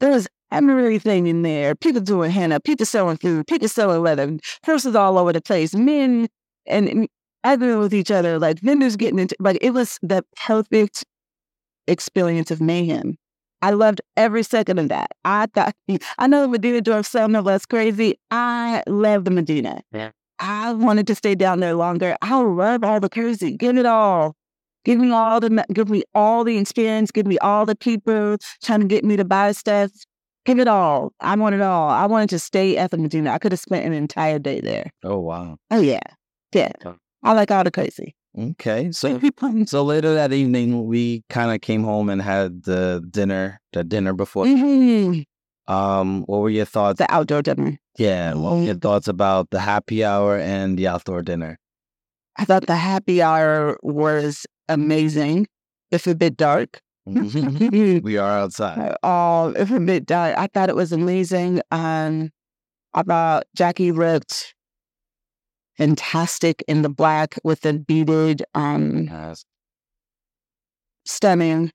There 0.00 0.10
was 0.10 0.28
everything 0.50 1.26
in 1.26 1.42
there. 1.42 1.74
People 1.74 2.00
doing 2.00 2.30
henna, 2.30 2.60
people 2.60 2.86
selling 2.86 3.16
food, 3.16 3.46
people 3.46 3.68
selling 3.68 4.02
leather, 4.02 4.38
horses 4.64 4.96
all 4.96 5.18
over 5.18 5.32
the 5.32 5.40
place, 5.40 5.74
men 5.74 6.28
and, 6.66 6.88
and 6.88 7.08
arguing 7.44 7.78
with 7.78 7.94
each 7.94 8.10
other, 8.10 8.38
like 8.38 8.60
vendors 8.60 8.96
getting 8.96 9.18
into 9.18 9.36
like 9.40 9.58
it 9.60 9.70
was 9.70 9.98
the 10.02 10.24
perfect 10.36 11.04
experience 11.86 12.50
of 12.50 12.60
mayhem. 12.60 13.16
I 13.62 13.70
loved 13.70 14.00
every 14.16 14.42
second 14.42 14.78
of 14.78 14.88
that. 14.88 15.10
I 15.24 15.46
thought 15.46 15.74
I 16.18 16.26
know 16.26 16.42
the 16.42 16.48
Medina 16.48 16.80
Dorf 16.80 17.06
something 17.06 17.42
less 17.42 17.66
crazy. 17.66 18.18
I 18.30 18.82
love 18.86 19.24
the 19.24 19.30
Medina. 19.30 19.82
Yeah. 19.92 20.10
I 20.38 20.72
wanted 20.72 21.06
to 21.08 21.14
stay 21.14 21.34
down 21.34 21.60
there 21.60 21.74
longer. 21.74 22.16
I 22.22 22.40
love 22.40 22.82
all 22.82 22.98
the 22.98 23.10
crazy. 23.10 23.56
Give 23.56 23.76
it 23.76 23.86
all. 23.86 24.34
Give 24.84 24.98
me 24.98 25.10
all 25.10 25.40
the 25.40 25.64
give 25.72 25.90
me 25.90 26.02
all 26.14 26.44
the 26.44 26.56
experience. 26.56 27.10
Give 27.10 27.26
me 27.26 27.38
all 27.38 27.66
the 27.66 27.76
people 27.76 28.38
trying 28.62 28.80
to 28.80 28.86
get 28.86 29.04
me 29.04 29.16
to 29.16 29.24
buy 29.24 29.52
stuff. 29.52 29.90
Give 30.46 30.58
it 30.58 30.68
all. 30.68 31.12
I 31.20 31.36
want 31.36 31.54
it 31.54 31.60
all. 31.60 31.90
I 31.90 32.06
wanted 32.06 32.30
to 32.30 32.38
stay 32.38 32.78
at 32.78 32.90
the 32.90 32.96
Medina. 32.96 33.30
I 33.30 33.38
could 33.38 33.52
have 33.52 33.60
spent 33.60 33.84
an 33.84 33.92
entire 33.92 34.38
day 34.38 34.60
there. 34.60 34.90
Oh 35.04 35.18
wow. 35.18 35.58
Oh 35.70 35.80
yeah, 35.80 36.00
yeah. 36.54 36.72
I 37.22 37.34
like 37.34 37.50
all 37.50 37.62
the 37.62 37.70
crazy. 37.70 38.14
Okay. 38.38 38.92
So 38.92 39.20
so 39.66 39.82
later 39.84 40.14
that 40.14 40.32
evening, 40.32 40.86
we 40.86 41.22
kind 41.28 41.50
of 41.52 41.60
came 41.60 41.82
home 41.82 42.08
and 42.08 42.22
had 42.22 42.62
the 42.64 43.04
dinner, 43.10 43.60
the 43.72 43.82
dinner 43.84 44.12
before. 44.12 44.44
Mhm. 44.46 45.24
Um, 45.66 46.22
what 46.26 46.38
were 46.40 46.50
your 46.50 46.64
thoughts? 46.64 46.98
The 46.98 47.12
outdoor 47.12 47.42
dinner. 47.42 47.78
Yeah, 47.98 48.34
what 48.34 48.52
were 48.56 48.62
your 48.62 48.74
thoughts 48.76 49.08
about 49.08 49.50
the 49.50 49.60
happy 49.60 50.04
hour 50.04 50.38
and 50.38 50.78
the 50.78 50.88
outdoor 50.88 51.22
dinner? 51.22 51.58
I 52.36 52.44
thought 52.44 52.66
the 52.66 52.76
happy 52.76 53.20
hour 53.22 53.78
was 53.82 54.46
amazing. 54.68 55.46
If 55.90 56.06
a 56.06 56.14
bit 56.14 56.36
dark. 56.36 56.80
we 57.06 58.16
are 58.16 58.38
outside. 58.38 58.96
Oh, 59.02 59.52
if 59.56 59.70
a 59.70 59.80
bit 59.80 60.06
dark. 60.06 60.36
I 60.38 60.46
thought 60.46 60.68
it 60.68 60.76
was 60.76 60.92
amazing. 60.92 61.60
Um, 61.72 62.30
I 62.94 63.02
thought 63.02 63.44
Jackie 63.56 63.92
looked 63.92 64.54
fantastic 65.80 66.62
in 66.68 66.82
the 66.82 66.90
black 66.90 67.36
with 67.42 67.62
the 67.62 67.72
beaded, 67.72 68.42
um, 68.54 69.04
Yes. 69.10 69.44
stunning. 71.06 71.72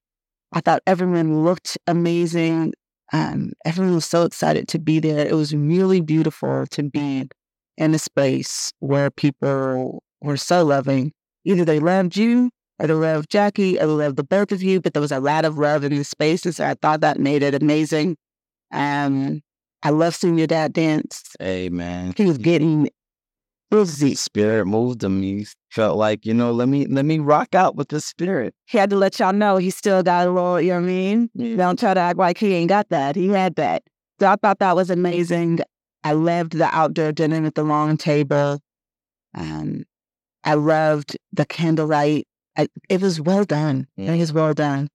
I 0.54 0.62
thought 0.62 0.84
everyone 0.86 1.44
looked 1.44 1.78
amazing. 1.88 2.74
Um, 3.12 3.54
everyone 3.66 3.96
was 3.96 4.06
so 4.06 4.24
excited 4.24 4.68
to 4.70 4.80
be 4.80 5.00
there. 5.00 5.26
It 5.26 5.34
was 5.34 5.56
really 5.56 6.02
beautiful 6.02 6.68
to 6.68 6.84
be 6.84 7.28
in 7.78 7.96
a 7.96 8.00
space 8.00 8.72
where 8.80 9.10
people 9.10 10.04
were 10.22 10.38
so 10.38 10.64
loving. 10.64 11.12
Either 11.44 11.66
they 11.66 11.80
loved 11.80 12.16
you 12.16 12.52
or 12.80 12.86
they 12.88 12.94
loved 12.94 13.30
Jackie 13.32 13.78
or 13.80 13.88
they 13.88 13.94
loved 14.06 14.18
the 14.18 14.24
both 14.24 14.52
of 14.52 14.62
you, 14.62 14.82
but 14.82 14.94
there 14.94 15.02
was 15.02 15.12
a 15.12 15.20
lot 15.20 15.46
of 15.46 15.58
love 15.58 15.84
in 15.84 15.96
the 15.96 16.04
space. 16.04 16.46
And 16.46 16.56
so 16.56 16.66
I 16.66 16.76
thought 16.76 17.02
that 17.02 17.20
made 17.20 17.42
it 17.42 17.56
amazing. 17.56 18.18
Um, 18.72 19.42
I 19.82 19.90
love 19.90 20.14
seeing 20.16 20.38
your 20.38 20.48
dad 20.48 20.74
dance. 20.74 21.24
Man, 21.40 22.14
He 22.16 22.26
was 22.26 22.38
getting 22.38 22.90
busy. 23.84 24.16
spirit 24.16 24.66
moved 24.66 25.04
him. 25.04 25.22
He 25.22 25.48
felt 25.70 25.98
like 25.98 26.26
you 26.26 26.34
know, 26.34 26.52
let 26.52 26.68
me 26.68 26.86
let 26.88 27.06
me 27.06 27.20
rock 27.20 27.56
out 27.56 27.76
with 27.76 27.90
the 27.90 28.00
spirit. 28.00 28.54
He 28.66 28.78
had 28.78 28.90
to 28.92 28.96
let 28.96 29.20
y'all 29.20 29.34
know 29.34 29.58
he 29.58 29.70
still 29.70 30.04
got 30.04 30.28
a 30.28 30.32
little, 30.32 30.62
you 30.62 30.70
know 30.70 30.82
what 30.82 30.84
I 30.84 30.88
mean? 30.88 31.30
Don't 31.58 31.80
try 31.80 31.94
to 31.94 32.00
act 32.00 32.18
like 32.18 32.38
he 32.38 32.54
ain't 32.54 32.70
got 32.70 32.90
that. 32.90 33.16
He 33.16 33.28
had 33.30 33.56
that. 33.56 33.84
So 34.20 34.28
I 34.28 34.36
thought 34.38 34.60
that 34.60 34.76
was 34.76 34.90
amazing. 34.90 35.60
I 36.04 36.14
loved 36.14 36.54
the 36.54 36.74
outdoor 36.74 37.12
dinner 37.12 37.46
at 37.46 37.56
the 37.56 37.64
long 37.64 37.98
table. 37.98 38.60
Um, 39.34 39.84
I 40.44 40.54
loved 40.54 41.18
the 41.34 41.46
candlelight. 41.46 42.28
I, 42.58 42.68
it 42.90 43.02
was 43.02 43.20
well 43.20 43.44
done. 43.44 43.88
It 43.98 44.18
was 44.18 44.32
well 44.32 44.54
done. 44.54 44.88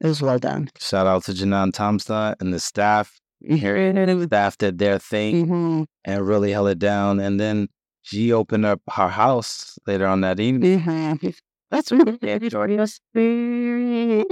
It 0.00 0.06
was 0.06 0.20
well 0.20 0.38
done. 0.38 0.70
Shout 0.78 1.06
out 1.06 1.24
to 1.24 1.32
Jnane 1.32 1.70
Tamsna 1.72 2.34
and 2.40 2.52
the 2.52 2.58
staff. 2.58 3.20
Staff 3.46 4.58
did 4.58 4.78
their 4.78 4.98
thing 4.98 5.46
Mhm, 5.46 5.86
and 6.04 6.26
really 6.26 6.52
held 6.52 6.68
it 6.68 6.78
down. 6.78 7.20
And 7.20 7.38
then 7.38 7.68
she 8.04 8.32
opened 8.32 8.66
up 8.66 8.80
her 8.90 9.08
house 9.08 9.78
later 9.86 10.06
on 10.06 10.20
that 10.20 10.38
evening. 10.38 10.80
mhm. 10.80 11.34
That's 11.70 11.90
really 11.90 12.74
your 12.74 12.86
spirit. 12.86 14.26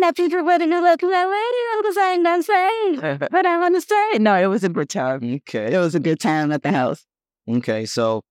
That 0.00 0.14
people 0.16 0.44
wouldn't 0.44 0.70
look 0.70 1.00
that 1.00 1.28
lady 1.28 1.82
because 1.82 1.96
I 1.96 2.12
ain't 2.12 2.24
gonna 2.24 2.42
say. 2.42 3.18
But 3.30 3.46
I 3.46 3.58
want 3.58 3.74
to 3.74 3.80
say, 3.80 4.18
no, 4.18 4.34
it 4.36 4.46
was 4.46 4.62
a 4.64 4.68
good 4.68 4.88
time. 4.88 5.20
Okay. 5.48 5.74
It 5.74 5.78
was 5.78 5.94
a 5.94 6.00
good 6.00 6.20
time 6.20 6.52
at 6.52 6.62
the 6.62 6.70
house. 6.70 7.04
Okay. 7.48 7.84
So, 7.86 8.22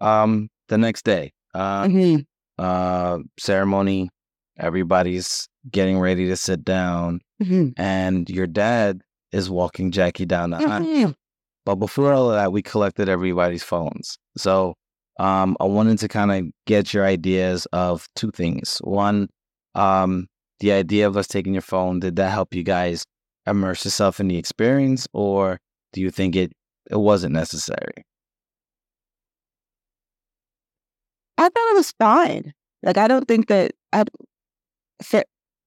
um, 0.00 0.48
the 0.68 0.78
next 0.78 1.04
day, 1.04 1.32
uh, 1.54 1.84
Mhm. 1.84 2.26
uh, 2.58 3.18
ceremony, 3.38 4.10
everybody's 4.58 5.48
getting 5.70 5.98
ready 5.98 6.26
to 6.28 6.36
sit 6.36 6.64
down, 6.64 7.20
Mhm. 7.42 7.72
and 7.76 8.28
your 8.30 8.46
dad 8.46 9.00
is 9.32 9.50
walking 9.50 9.90
Jackie 9.90 10.26
down 10.26 10.50
the 10.50 10.58
aisle. 10.58 11.14
But 11.66 11.74
before 11.74 12.12
all 12.12 12.30
of 12.30 12.36
that, 12.36 12.52
we 12.52 12.62
collected 12.62 13.08
everybody's 13.08 13.64
phones. 13.64 14.16
So 14.38 14.74
um, 15.18 15.56
I 15.60 15.64
wanted 15.64 15.98
to 15.98 16.08
kind 16.08 16.30
of 16.30 16.50
get 16.66 16.94
your 16.94 17.04
ideas 17.04 17.66
of 17.72 18.06
two 18.14 18.30
things. 18.30 18.78
One, 18.82 19.28
um, 19.74 20.28
the 20.60 20.72
idea 20.72 21.08
of 21.08 21.16
us 21.16 21.26
taking 21.26 21.52
your 21.52 21.62
phone, 21.62 21.98
did 22.00 22.16
that 22.16 22.30
help 22.30 22.54
you 22.54 22.62
guys 22.62 23.04
immerse 23.46 23.84
yourself 23.84 24.20
in 24.20 24.28
the 24.28 24.38
experience, 24.38 25.06
or 25.12 25.58
do 25.92 26.00
you 26.00 26.10
think 26.10 26.36
it 26.36 26.52
it 26.90 26.98
wasn't 26.98 27.34
necessary? 27.34 28.04
I 31.36 31.48
thought 31.48 31.72
it 31.72 31.76
was 31.76 31.92
fine. 31.98 32.52
Like, 32.82 32.96
I 32.96 33.08
don't 33.08 33.26
think 33.26 33.48
that 33.48 33.72
I. 33.92 34.04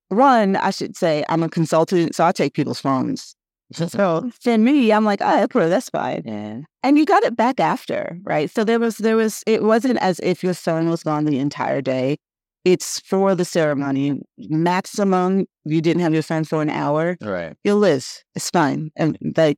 One, 0.07 0.55
I 0.55 0.71
should 0.71 0.95
say 0.95 1.23
I'm 1.29 1.43
a 1.43 1.49
consultant, 1.49 2.15
so 2.15 2.25
I 2.25 2.31
take 2.31 2.55
people's 2.55 2.79
phones. 2.79 3.35
So 3.71 4.31
for 4.41 4.57
me, 4.57 4.91
I'm 4.91 5.05
like, 5.05 5.19
oh, 5.21 5.43
okay, 5.43 5.69
that's 5.69 5.89
fine. 5.89 6.65
And 6.83 6.97
you 6.97 7.05
got 7.05 7.23
it 7.23 7.35
back 7.35 7.59
after, 7.59 8.17
right? 8.23 8.49
So 8.49 8.63
there 8.63 8.79
was, 8.79 8.97
there 8.97 9.15
was, 9.15 9.43
it 9.45 9.63
wasn't 9.63 9.99
as 9.99 10.19
if 10.21 10.43
your 10.43 10.53
phone 10.53 10.89
was 10.89 11.03
gone 11.03 11.25
the 11.25 11.39
entire 11.39 11.81
day. 11.81 12.17
It's 12.65 12.99
for 13.01 13.35
the 13.35 13.45
ceremony. 13.45 14.21
Maximum, 14.37 15.45
you 15.65 15.81
didn't 15.81 16.01
have 16.01 16.13
your 16.13 16.23
phone 16.23 16.43
for 16.43 16.61
an 16.61 16.69
hour. 16.69 17.17
Right. 17.21 17.55
You'll 17.63 17.77
live. 17.77 18.07
It's 18.35 18.49
fine. 18.49 18.91
And 18.95 19.17
like, 19.37 19.57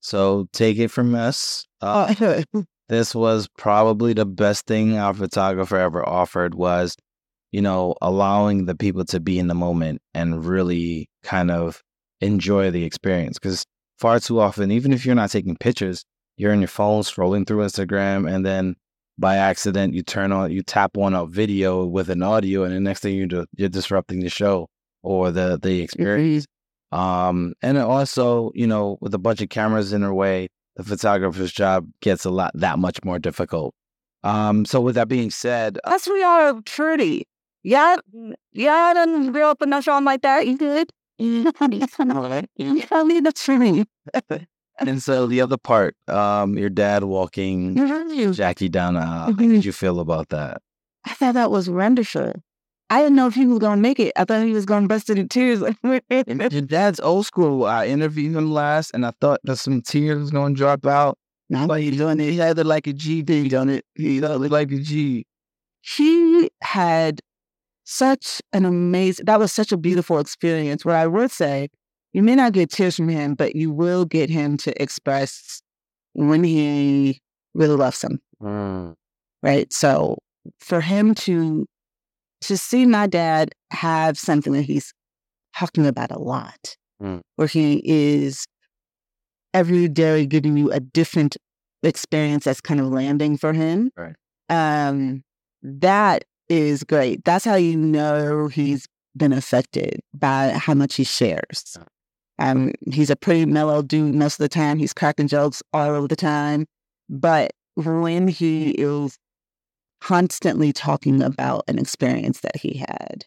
So 0.00 0.48
take 0.52 0.78
it 0.78 0.88
from 0.88 1.14
us. 1.14 1.66
Uh, 1.80 2.42
this 2.88 3.14
was 3.14 3.48
probably 3.56 4.12
the 4.12 4.26
best 4.26 4.66
thing 4.66 4.98
our 4.98 5.14
photographer 5.14 5.76
ever 5.76 6.06
offered 6.06 6.54
was 6.54 6.96
you 7.52 7.60
know 7.60 7.94
allowing 8.02 8.64
the 8.64 8.74
people 8.74 9.04
to 9.04 9.20
be 9.20 9.38
in 9.38 9.46
the 9.46 9.54
moment 9.54 10.00
and 10.14 10.44
really 10.44 11.08
kind 11.22 11.50
of 11.50 11.82
enjoy 12.22 12.70
the 12.70 12.84
experience 12.84 13.38
because 13.38 13.64
far 13.98 14.18
too 14.18 14.40
often 14.40 14.70
even 14.70 14.92
if 14.92 15.04
you're 15.04 15.14
not 15.14 15.30
taking 15.30 15.56
pictures 15.56 16.04
you're 16.36 16.52
on 16.52 16.60
your 16.60 16.68
phone 16.68 17.02
scrolling 17.02 17.46
through 17.46 17.64
instagram 17.64 18.30
and 18.32 18.46
then 18.46 18.74
by 19.18 19.36
accident 19.36 19.92
you 19.92 20.02
turn 20.02 20.32
on 20.32 20.50
you 20.50 20.62
tap 20.62 20.96
on 20.96 21.14
a 21.14 21.26
video 21.26 21.84
with 21.84 22.08
an 22.08 22.22
audio 22.22 22.64
and 22.64 22.74
the 22.74 22.80
next 22.80 23.00
thing 23.00 23.14
you 23.14 23.26
do 23.26 23.44
you're 23.56 23.68
disrupting 23.68 24.20
the 24.20 24.30
show 24.30 24.66
or 25.02 25.30
the 25.30 25.58
the 25.62 25.80
experience 25.80 26.46
um 26.92 27.52
and 27.62 27.76
also 27.76 28.50
you 28.54 28.66
know 28.66 28.96
with 29.00 29.12
a 29.14 29.18
bunch 29.18 29.42
of 29.42 29.48
cameras 29.50 29.92
in 29.92 30.02
her 30.02 30.14
way 30.14 30.48
the 30.76 30.84
photographer's 30.84 31.52
job 31.52 31.86
gets 32.00 32.24
a 32.24 32.30
lot 32.30 32.52
that 32.54 32.78
much 32.78 32.98
more 33.04 33.18
difficult. 33.18 33.74
Um, 34.24 34.64
so 34.64 34.80
with 34.80 34.94
that 34.94 35.08
being 35.08 35.30
said, 35.30 35.78
Us, 35.84 36.06
we 36.06 36.22
are 36.22 36.60
pretty. 36.62 37.26
Yeah, 37.62 37.96
yeah, 38.52 38.74
I 38.74 38.94
didn't 38.94 39.32
grow 39.32 39.50
up 39.50 39.62
in 39.62 39.72
a 39.72 39.82
film 39.82 40.04
like 40.04 40.22
that. 40.22 40.46
You 40.46 40.56
good? 41.18 42.48
Yeah, 42.56 42.84
I 42.90 43.02
need 43.04 43.26
a 43.26 43.32
tree. 43.32 43.84
and 44.78 45.02
so 45.02 45.26
the 45.26 45.40
other 45.40 45.56
part, 45.56 45.96
um, 46.08 46.56
your 46.58 46.70
dad 46.70 47.04
walking 47.04 47.74
mm-hmm. 47.74 48.32
Jackie 48.32 48.68
down 48.68 48.94
the 48.94 49.00
aisle. 49.00 49.06
How 49.06 49.30
mm-hmm. 49.30 49.50
did 49.50 49.64
you 49.64 49.72
feel 49.72 50.00
about 50.00 50.30
that? 50.30 50.62
I 51.04 51.14
thought 51.14 51.34
that 51.34 51.50
was 51.50 51.68
wonderful. 51.68 52.32
I 52.92 53.00
didn't 53.00 53.16
know 53.16 53.26
if 53.26 53.34
he 53.34 53.46
was 53.46 53.58
going 53.58 53.78
to 53.78 53.80
make 53.80 53.98
it. 53.98 54.12
I 54.16 54.24
thought 54.26 54.44
he 54.44 54.52
was 54.52 54.66
going 54.66 54.82
to 54.82 54.88
bust 54.88 55.08
into 55.08 55.26
tears. 55.26 55.62
Your 55.82 56.60
dad's 56.60 57.00
old 57.00 57.24
school. 57.24 57.64
I 57.64 57.86
interviewed 57.86 58.36
him 58.36 58.52
last, 58.52 58.90
and 58.92 59.06
I 59.06 59.12
thought 59.18 59.40
that 59.44 59.56
some 59.56 59.80
tears 59.80 60.18
was 60.18 60.30
gonna 60.30 60.54
drop 60.54 60.84
out. 60.84 61.16
No. 61.48 61.66
But 61.66 61.80
he 61.80 61.90
doing 61.90 62.20
it. 62.20 62.30
He 62.30 62.36
had 62.36 62.58
it 62.58 62.66
like 62.66 62.86
a 62.86 62.92
G 62.92 63.22
thing 63.22 63.54
on 63.54 63.70
it. 63.70 63.86
He 63.94 64.18
it 64.18 64.22
like 64.28 64.70
a 64.72 64.78
G. 64.78 65.26
he 65.80 66.50
had 66.60 67.20
such 67.92 68.40
an 68.52 68.64
amazing, 68.64 69.24
that 69.26 69.38
was 69.38 69.52
such 69.52 69.72
a 69.72 69.76
beautiful 69.76 70.18
experience. 70.18 70.84
where 70.84 70.96
I 70.96 71.06
would 71.06 71.30
say, 71.30 71.68
you 72.12 72.22
may 72.22 72.34
not 72.34 72.52
get 72.52 72.70
tears 72.70 72.96
from 72.96 73.08
him, 73.08 73.34
but 73.34 73.56
you 73.56 73.70
will 73.70 74.04
get 74.04 74.28
him 74.30 74.56
to 74.58 74.82
express 74.82 75.62
when 76.14 76.44
he 76.44 77.20
really 77.54 77.76
loves 77.76 78.02
him, 78.02 78.20
Mm. 78.42 78.94
right? 79.42 79.72
So 79.72 80.18
for 80.60 80.80
him 80.80 81.14
to 81.26 81.66
to 82.42 82.58
see 82.58 82.86
my 82.86 83.06
dad 83.06 83.52
have 83.70 84.18
something 84.18 84.52
that 84.52 84.62
he's 84.62 84.92
talking 85.56 85.86
about 85.86 86.10
a 86.10 86.18
lot, 86.18 86.76
Mm. 87.00 87.20
where 87.36 87.46
he 87.48 87.80
is 87.84 88.44
every 89.54 89.86
day 89.88 90.26
giving 90.26 90.56
you 90.56 90.70
a 90.72 90.80
different 90.80 91.36
experience 91.84 92.44
that's 92.44 92.60
kind 92.60 92.80
of 92.80 92.86
landing 92.86 93.36
for 93.36 93.52
him. 93.52 93.90
Right. 93.96 94.16
Um, 94.48 95.22
that 95.62 96.24
is 96.48 96.84
great. 96.84 97.24
That's 97.24 97.44
how 97.44 97.54
you 97.54 97.76
know 97.76 98.48
he's 98.48 98.86
been 99.16 99.32
affected 99.32 100.00
by 100.14 100.50
how 100.50 100.74
much 100.74 100.94
he 100.96 101.04
shares. 101.04 101.76
Um, 102.38 102.72
he's 102.90 103.10
a 103.10 103.16
pretty 103.16 103.46
mellow 103.46 103.82
dude 103.82 104.14
most 104.14 104.34
of 104.34 104.44
the 104.44 104.48
time. 104.48 104.78
He's 104.78 104.92
cracking 104.94 105.28
jokes 105.28 105.62
all 105.72 105.90
over 105.90 106.08
the 106.08 106.16
time. 106.16 106.66
But 107.08 107.52
when 107.76 108.28
he 108.28 108.70
is 108.70 109.18
constantly 110.00 110.72
talking 110.72 111.22
about 111.22 111.64
an 111.68 111.78
experience 111.78 112.40
that 112.40 112.56
he 112.56 112.78
had 112.78 113.24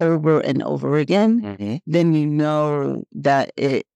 over 0.00 0.40
and 0.40 0.62
over 0.62 0.96
again, 0.98 1.40
Mhm. 1.42 1.80
then 1.86 2.14
you 2.14 2.26
know 2.26 3.04
that 3.12 3.52
it 3.56 3.86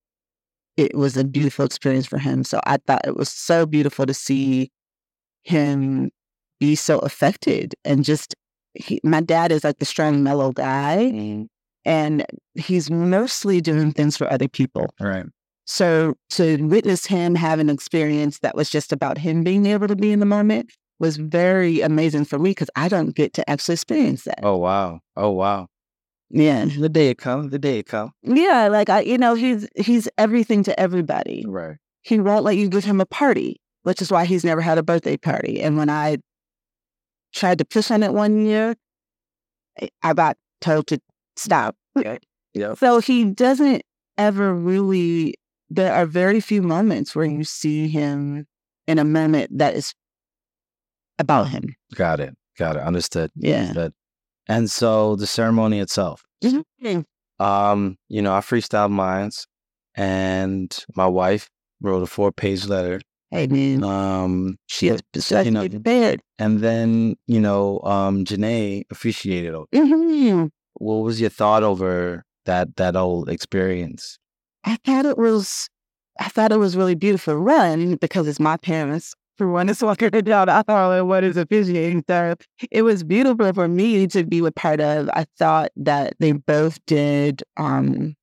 it 0.77 0.97
was 0.97 1.17
a 1.17 1.25
beautiful 1.25 1.65
experience 1.65 2.07
for 2.07 2.19
him. 2.19 2.43
So 2.45 2.61
I 2.67 2.79
thought 2.79 3.07
it 3.07 3.17
was 3.17 3.29
so 3.29 3.65
beautiful 3.67 4.07
to 4.07 4.15
see 4.15 4.71
him 5.43 6.11
be 6.61 6.75
so 6.75 6.99
affected 7.01 7.75
and 7.85 8.05
just 8.05 8.35
he, 8.75 9.01
my 9.05 9.21
dad 9.21 9.53
is 9.53 9.65
like 9.65 9.79
the 9.79 9.85
strong 9.85 10.23
mellow 10.23 10.53
guy 10.53 11.11
Mm. 11.13 11.47
and 11.85 12.25
he's 12.55 12.91
mostly 12.91 13.61
doing 13.61 13.93
things 13.93 14.17
for 14.17 14.31
other 14.33 14.49
people. 14.49 14.87
Right. 15.01 15.27
So 15.67 16.15
to 16.31 16.57
witness 16.67 17.07
him 17.07 17.35
have 17.37 17.59
an 17.59 17.71
experience 17.71 18.41
that 18.41 18.55
was 18.55 18.69
just 18.69 18.93
about 18.93 19.17
him 19.19 19.43
being 19.45 19.65
able 19.67 19.89
to 19.89 19.97
be 19.97 20.13
in 20.13 20.21
the 20.21 20.27
moment 20.27 20.71
was 21.01 21.17
very 21.17 21.81
amazing 21.81 22.25
for 22.27 22.39
me 22.39 22.51
because 22.51 22.71
I 22.77 22.89
don't 22.89 23.15
get 23.15 23.33
to 23.35 23.51
actually 23.51 23.75
experience 23.75 24.25
that. 24.25 24.41
Oh 24.43 24.57
wow. 24.57 25.01
Oh 25.17 25.31
wow. 25.31 25.69
Yeah. 26.31 26.65
The 26.65 26.89
day 26.89 27.11
it 27.11 27.19
come. 27.19 27.51
The 27.51 27.59
day 27.59 27.79
it 27.79 27.87
come. 27.87 28.13
Yeah, 28.23 28.69
like 28.69 28.89
I 28.91 29.01
you 29.01 29.19
know, 29.19 29.35
he's 29.35 29.69
he's 29.77 30.09
everything 30.19 30.63
to 30.65 30.79
everybody. 30.79 31.45
Right. 31.47 31.77
He 32.03 32.21
won't 32.21 32.45
let 32.45 32.57
you 32.57 32.69
give 32.69 32.85
him 32.85 33.01
a 33.01 33.07
party, 33.07 33.61
which 33.85 34.03
is 34.03 34.11
why 34.11 34.25
he's 34.27 34.45
never 34.45 34.61
had 34.61 34.79
a 34.79 34.83
birthday 34.83 35.17
party. 35.17 35.63
And 35.63 35.77
when 35.79 35.89
I 35.91 36.19
tried 37.35 37.59
to 37.59 37.65
push 37.65 37.91
on 37.91 38.03
it 38.03 38.13
one 38.15 38.45
year, 38.47 38.75
I- 39.81 39.91
I 40.03 40.15
got 40.15 40.37
told 40.61 40.87
to 40.89 41.01
stop. 41.37 41.77
Yep. 42.55 42.79
So 42.79 43.01
he 43.01 43.25
doesn't 43.25 43.83
ever 44.17 44.55
really, 44.55 45.35
there 45.69 45.93
are 45.93 46.07
very 46.07 46.41
few 46.41 46.63
moments 46.63 47.15
where 47.17 47.25
you 47.27 47.43
see 47.45 47.89
him 47.89 48.47
in 48.87 48.99
a 48.99 49.05
moment 49.05 49.59
that 49.59 49.75
is 49.75 49.93
about 51.19 51.49
him. 51.49 51.75
Got 51.95 52.21
it. 52.21 52.35
Got 52.57 52.77
it. 52.77 52.83
Understood. 52.83 53.31
Yeah. 53.35 53.61
Understood. 53.63 53.93
And 54.47 54.71
so 54.71 55.17
the 55.17 55.27
ceremony 55.27 55.81
itself. 55.81 56.25
Mhm. 56.43 57.05
Um, 57.41 57.97
you 58.09 58.23
know, 58.23 58.33
I 58.35 58.39
freestyled 58.41 58.91
mines 58.91 59.47
and 59.97 60.77
my 60.95 61.07
wife 61.07 61.49
wrote 61.81 62.03
a 62.03 62.07
four 62.07 62.31
page 62.31 62.67
letter. 62.67 63.01
Hey, 63.31 63.47
man. 63.49 63.83
Um, 63.83 64.57
She 64.67 64.87
has 64.89 65.01
she 65.21 65.35
you 65.43 65.51
know, 65.51 65.69
prepared. 65.69 66.21
and 66.39 66.61
then, 66.61 67.17
you 67.27 67.41
know, 67.41 67.81
um, 67.81 68.25
Janae 68.25 68.85
officiated. 68.91 69.55
it. 69.55 69.71
Mhm. 69.73 70.51
What 70.75 70.97
was 71.03 71.21
your 71.21 71.31
thought 71.31 71.63
over 71.63 72.25
that 72.45 72.77
that 72.77 72.95
whole 72.95 73.29
experience? 73.29 74.19
I 74.65 74.77
thought 74.85 75.07
it 75.07 75.19
was, 75.19 75.69
I 76.21 76.29
thought 76.29 76.53
it 76.53 76.59
was 76.59 76.77
really 76.77 76.95
beautiful. 76.95 77.35
run 77.37 77.97
because 77.97 78.29
it's 78.29 78.41
my 78.41 78.57
parents. 78.57 79.15
For 79.37 79.51
one, 79.51 79.69
it's 79.69 79.83
walking 79.83 80.11
it 80.13 80.25
down. 80.27 80.49
I 80.49 80.63
thought, 80.63 81.07
what 81.07 81.25
is 81.25 81.37
officiating? 81.37 82.05
So 82.09 82.35
it 82.71 82.83
was 82.83 83.03
beautiful 83.03 83.53
for 83.53 83.67
me 83.69 84.07
to 84.09 84.25
be 84.25 84.39
a 84.41 84.53
part 84.53 84.81
of. 84.81 85.09
I 85.13 85.27
thought 85.39 85.71
that 85.77 86.15
they 86.21 86.33
both 86.33 86.79
did 86.87 87.43
um, 87.57 88.15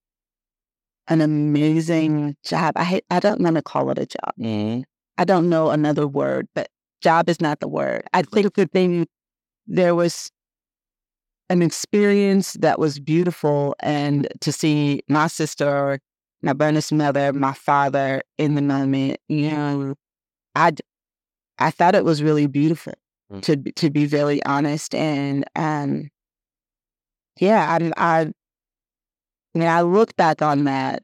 an 1.08 1.22
amazing 1.22 2.36
job. 2.46 2.74
I 2.78 2.84
hate, 2.86 3.06
I 3.10 3.20
don't 3.20 3.42
want 3.42 3.56
to 3.58 3.62
call 3.62 3.90
it 3.92 3.98
a 4.00 4.06
job. 4.06 4.34
Mm-hmm. 4.40 4.82
I 5.22 5.24
don't 5.24 5.50
know 5.50 5.70
another 5.70 6.08
word, 6.08 6.48
but 6.56 6.70
job 7.00 7.30
is 7.30 7.40
not 7.40 7.60
the 7.60 7.68
word. 7.68 8.08
I 8.12 8.24
think 8.24 8.56
the 8.56 8.66
thing 8.66 9.06
there 9.68 9.94
was 9.94 10.32
an 11.48 11.62
experience 11.62 12.54
that 12.54 12.80
was 12.80 13.00
beautiful, 13.00 13.76
and 13.82 14.28
to 14.40 14.52
see 14.52 15.04
my 15.08 15.28
sister, 15.28 16.00
my 16.42 16.54
bonus 16.54 16.92
mother, 16.92 17.34
my 17.34 17.54
father 17.54 18.24
in 18.40 18.56
the 18.56 18.64
moment, 18.64 19.20
you 19.30 19.52
know, 19.52 19.94
I 20.56 20.72
I 21.60 21.70
thought 21.70 21.94
it 21.94 22.04
was 22.04 22.24
really 22.24 22.48
beautiful. 22.48 22.94
Mm. 23.32 23.42
To 23.44 23.58
to 23.74 23.92
be 23.92 24.06
very 24.08 24.44
honest, 24.44 24.96
and 24.96 25.46
um, 25.56 26.10
yeah, 27.40 27.78
I 27.80 27.92
I 27.96 28.32
when 29.54 29.68
I 29.68 29.82
look 29.82 30.16
back 30.16 30.42
on 30.42 30.64
that, 30.64 31.04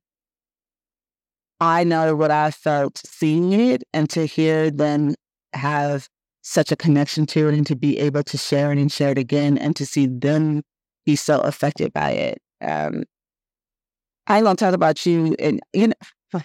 I 1.59 1.83
know 1.83 2.15
what 2.15 2.31
I 2.31 2.51
felt 2.51 3.01
seeing 3.05 3.53
it 3.53 3.83
and 3.93 4.09
to 4.11 4.25
hear 4.25 4.69
them 4.69 5.15
have 5.53 6.07
such 6.41 6.71
a 6.71 6.75
connection 6.75 7.25
to 7.25 7.47
it 7.49 7.53
and 7.53 7.65
to 7.67 7.75
be 7.75 7.97
able 7.99 8.23
to 8.23 8.37
share 8.37 8.71
it 8.71 8.77
and 8.77 8.91
share 8.91 9.11
it 9.11 9.17
again 9.17 9.57
and 9.57 9.75
to 9.75 9.85
see 9.85 10.05
them 10.05 10.63
be 11.05 11.15
so 11.15 11.39
affected 11.41 11.91
by 11.93 12.11
it. 12.11 12.41
Um, 12.61 13.03
I 14.27 14.37
ain't 14.37 14.45
gonna 14.45 14.55
talk 14.55 14.73
about 14.73 15.05
you 15.05 15.35
and 15.39 15.59
you 15.73 15.87
know 15.87 15.93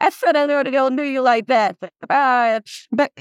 I 0.00 0.10
said 0.10 0.36
I 0.36 0.46
gonna 0.46 0.96
do 0.96 1.02
you 1.02 1.20
like 1.20 1.46
that. 1.46 1.76
But, 1.80 1.92
uh, 2.08 2.60
but 2.90 3.12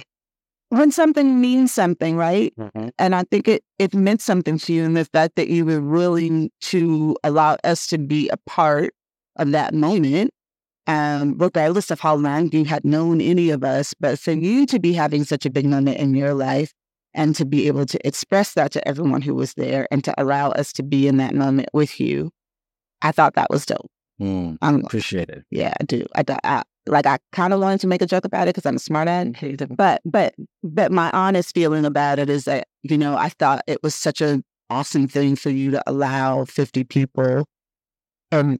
when 0.69 0.91
something 0.91 1.39
means 1.39 1.73
something, 1.73 2.17
right? 2.17 2.53
Mm-hmm. 2.57 2.89
And 2.97 3.15
I 3.15 3.23
think 3.23 3.47
it, 3.47 3.63
it 3.79 3.93
meant 3.93 4.21
something 4.21 4.57
to 4.59 4.73
you 4.73 4.83
and 4.83 4.97
the 4.97 5.05
fact 5.05 5.35
that 5.35 5.47
you 5.47 5.65
were 5.65 5.81
willing 5.81 6.49
to 6.61 7.15
allow 7.23 7.57
us 7.63 7.87
to 7.87 7.97
be 7.97 8.29
a 8.29 8.37
part 8.47 8.93
of 9.37 9.51
that 9.51 9.73
moment, 9.73 10.31
um, 10.87 11.37
regardless 11.37 11.91
of 11.91 11.99
how 11.99 12.15
long 12.15 12.51
you 12.51 12.65
had 12.65 12.85
known 12.85 13.21
any 13.21 13.49
of 13.49 13.63
us. 13.63 13.93
But 13.99 14.19
for 14.19 14.31
you 14.31 14.65
to 14.67 14.79
be 14.79 14.93
having 14.93 15.23
such 15.23 15.45
a 15.45 15.49
big 15.49 15.65
moment 15.65 15.97
in 15.97 16.15
your 16.15 16.33
life 16.33 16.73
and 17.13 17.35
to 17.35 17.45
be 17.45 17.67
able 17.67 17.85
to 17.85 18.07
express 18.07 18.53
that 18.53 18.71
to 18.73 18.87
everyone 18.87 19.21
who 19.21 19.33
was 19.35 19.53
there 19.53 19.87
and 19.91 20.03
to 20.03 20.13
allow 20.21 20.51
us 20.51 20.73
to 20.73 20.83
be 20.83 21.07
in 21.07 21.17
that 21.17 21.33
moment 21.33 21.69
with 21.73 21.99
you, 21.99 22.31
I 23.01 23.11
thought 23.11 23.35
that 23.35 23.49
was 23.49 23.65
dope. 23.65 23.89
Mm, 24.21 24.57
I'm, 24.61 24.85
appreciate 24.85 25.29
it. 25.29 25.43
yeah, 25.51 25.73
I 25.79 25.83
do. 25.83 26.05
I, 26.15 26.23
I 26.43 26.63
like. 26.87 27.05
I 27.05 27.17
kind 27.33 27.53
of 27.53 27.59
wanted 27.59 27.81
to 27.81 27.87
make 27.87 28.01
a 28.01 28.05
joke 28.05 28.23
about 28.23 28.47
it 28.47 28.55
because 28.55 28.65
I'm 28.65 28.77
a 28.77 28.79
smart 28.79 29.09
ass. 29.09 29.27
But 29.75 30.01
but 30.05 30.33
but 30.63 30.91
my 30.91 31.11
honest 31.11 31.53
feeling 31.53 31.83
about 31.83 32.19
it 32.19 32.29
is 32.29 32.45
that 32.45 32.67
you 32.83 32.97
know 32.97 33.17
I 33.17 33.29
thought 33.29 33.63
it 33.67 33.83
was 33.83 33.93
such 33.93 34.21
an 34.21 34.43
awesome 34.69 35.07
thing 35.07 35.35
for 35.35 35.49
you 35.49 35.71
to 35.71 35.83
allow 35.85 36.45
50 36.45 36.83
people, 36.85 37.45
um, 38.31 38.57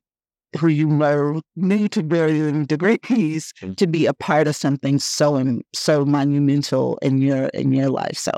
who 0.58 0.68
you 0.68 0.88
know 0.88 1.42
knew 1.56 1.88
to 1.90 2.02
varying 2.04 2.66
degrees 2.66 3.54
to 3.78 3.88
be 3.88 4.06
a 4.06 4.14
part 4.14 4.48
of 4.48 4.56
something 4.56 5.00
so 5.00 5.60
so 5.74 6.06
monumental 6.06 6.98
in 7.02 7.22
your 7.22 7.46
in 7.48 7.72
your 7.72 7.90
life. 7.90 8.18
So 8.18 8.32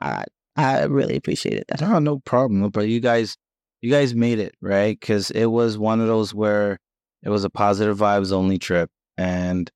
I 0.00 0.24
I 0.56 0.84
really 0.84 1.16
appreciated 1.16 1.64
that. 1.68 1.80
No, 1.80 1.98
no 1.98 2.18
problem. 2.20 2.68
But 2.70 2.88
you 2.88 3.00
guys, 3.00 3.36
you 3.80 3.90
guys 3.90 4.14
made 4.14 4.38
it 4.40 4.54
right 4.60 4.98
because 4.98 5.30
it 5.30 5.46
was 5.46 5.78
one 5.78 6.00
of 6.00 6.08
those 6.08 6.34
where 6.34 6.78
it 7.22 7.28
was 7.30 7.44
a 7.44 7.50
positive 7.50 7.98
vibes 7.98 8.32
only 8.32 8.58
trip, 8.58 8.90
and 9.16 9.70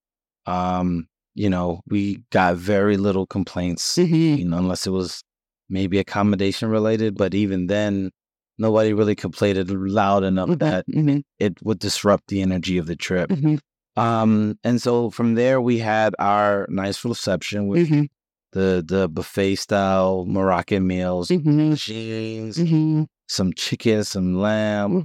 um, 0.46 1.07
you 1.35 1.48
know, 1.48 1.81
we 1.87 2.22
got 2.31 2.57
very 2.57 2.96
little 2.96 3.26
complaints, 3.26 3.96
Mhm. 3.96 4.38
you 4.38 4.44
know, 4.44 4.59
unless 4.59 4.87
it 4.87 4.90
was 4.90 5.22
maybe 5.68 5.98
accommodation 5.98 6.68
related. 6.68 7.16
But 7.16 7.33
even 7.35 7.66
then, 7.68 8.11
nobody 8.58 8.92
really 8.92 9.14
complained 9.14 9.70
loud 9.70 10.24
enough 10.24 10.58
that 10.58 10.84
Mhm. 10.88 11.22
it 11.38 11.62
would 11.62 11.78
disrupt 11.78 12.28
the 12.28 12.42
energy 12.42 12.78
of 12.78 12.86
the 12.86 12.96
trip. 12.96 13.30
Mhm. 13.30 13.58
Um, 13.96 14.58
and 14.64 14.80
so 14.80 15.10
from 15.10 15.34
there, 15.34 15.60
we 15.60 15.78
had 15.78 16.14
our 16.18 16.66
nice 16.70 17.04
reception 17.04 17.68
with 17.68 17.88
Mhm. 17.88 18.08
the 18.52 18.84
the 18.86 19.08
buffet 19.08 19.56
style 19.56 20.24
Moroccan 20.26 20.86
meals, 20.86 21.28
jeans, 21.28 22.58
Mhm. 22.58 23.06
some 23.28 23.52
chicken, 23.54 24.04
some 24.04 24.34
lamb, 24.34 25.04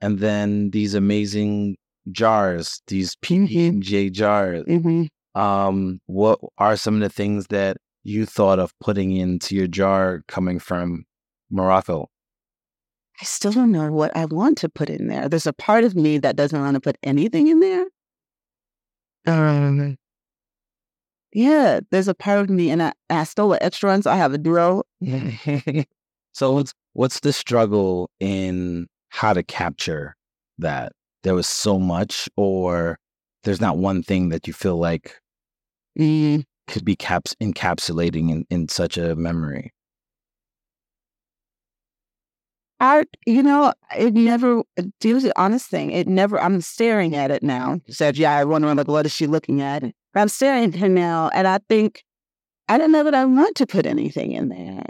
and 0.00 0.18
then 0.18 0.70
these 0.70 0.94
amazing 0.94 1.76
jars, 2.12 2.80
these. 2.86 3.16
PJ 3.22 4.10
jars. 4.10 4.64
Um, 5.34 6.00
what 6.06 6.38
are 6.58 6.76
some 6.76 6.94
of 6.96 7.00
the 7.00 7.08
things 7.10 7.46
that 7.48 7.76
you 8.02 8.24
thought 8.26 8.58
of 8.58 8.72
putting 8.80 9.12
into 9.16 9.54
your 9.54 9.66
jar 9.68 10.22
coming 10.26 10.58
from 10.58 11.04
Morocco? 11.50 12.08
I 13.20 13.24
still 13.24 13.52
don't 13.52 13.72
know 13.72 13.90
what 13.90 14.16
I 14.16 14.26
want 14.26 14.58
to 14.58 14.68
put 14.68 14.88
in 14.90 15.08
there. 15.08 15.28
There's 15.28 15.46
a 15.46 15.52
part 15.52 15.84
of 15.84 15.94
me 15.96 16.18
that 16.18 16.36
doesn't 16.36 16.60
want 16.60 16.74
to 16.74 16.80
put 16.80 16.98
anything 17.02 17.48
in 17.48 17.60
there. 17.60 17.86
Um, 19.26 19.96
yeah, 21.32 21.80
there's 21.90 22.08
a 22.08 22.14
part 22.14 22.40
of 22.40 22.50
me, 22.50 22.70
and 22.70 22.82
I, 22.82 22.92
I 23.10 23.24
stole 23.24 23.52
an 23.52 23.58
extra 23.62 23.90
one, 23.90 24.02
so 24.02 24.10
I 24.10 24.16
have 24.16 24.32
a 24.32 24.38
drawer. 24.38 24.84
so 26.32 26.52
what's 26.52 26.72
what's 26.94 27.20
the 27.20 27.32
struggle 27.32 28.10
in 28.20 28.86
how 29.10 29.32
to 29.32 29.42
capture 29.42 30.14
that? 30.58 30.92
There 31.24 31.34
was 31.34 31.46
so 31.48 31.78
much, 31.78 32.28
or 32.36 32.98
there's 33.44 33.60
not 33.60 33.78
one 33.78 34.02
thing 34.02 34.28
that 34.30 34.46
you 34.46 34.52
feel 34.52 34.76
like 34.76 35.16
Mm, 35.98 36.44
could 36.68 36.84
be 36.84 36.94
caps 36.94 37.34
encapsulating 37.42 38.30
in, 38.30 38.46
in 38.50 38.68
such 38.68 38.96
a 38.96 39.16
memory. 39.16 39.72
I, 42.80 43.04
you 43.26 43.42
know, 43.42 43.72
it 43.96 44.14
never, 44.14 44.62
be 45.00 45.12
the 45.12 45.32
honest 45.36 45.68
thing, 45.68 45.90
it 45.90 46.06
never, 46.06 46.40
I'm 46.40 46.60
staring 46.60 47.16
at 47.16 47.30
it 47.30 47.42
now. 47.42 47.80
Said, 47.88 48.16
yeah, 48.16 48.36
I 48.36 48.44
wonder, 48.44 48.72
like, 48.74 48.86
what 48.86 49.06
is 49.06 49.12
she 49.12 49.26
looking 49.26 49.60
at? 49.60 49.82
But 50.14 50.20
I'm 50.20 50.28
staring 50.28 50.72
at 50.72 50.80
her 50.80 50.88
now, 50.88 51.30
and 51.34 51.48
I 51.48 51.58
think, 51.68 52.04
I 52.68 52.78
don't 52.78 52.92
know 52.92 53.02
that 53.02 53.14
I 53.14 53.24
want 53.24 53.56
to 53.56 53.66
put 53.66 53.84
anything 53.84 54.32
in 54.32 54.48
there. 54.48 54.84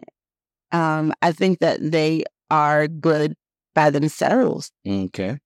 Um, 0.70 1.14
I 1.22 1.33
think 1.33 1.61
that 1.61 1.79
they 1.81 2.24
are 2.51 2.88
good 2.88 3.35
by 3.74 3.90
themselves. 3.90 4.70
Okay. 4.87 5.38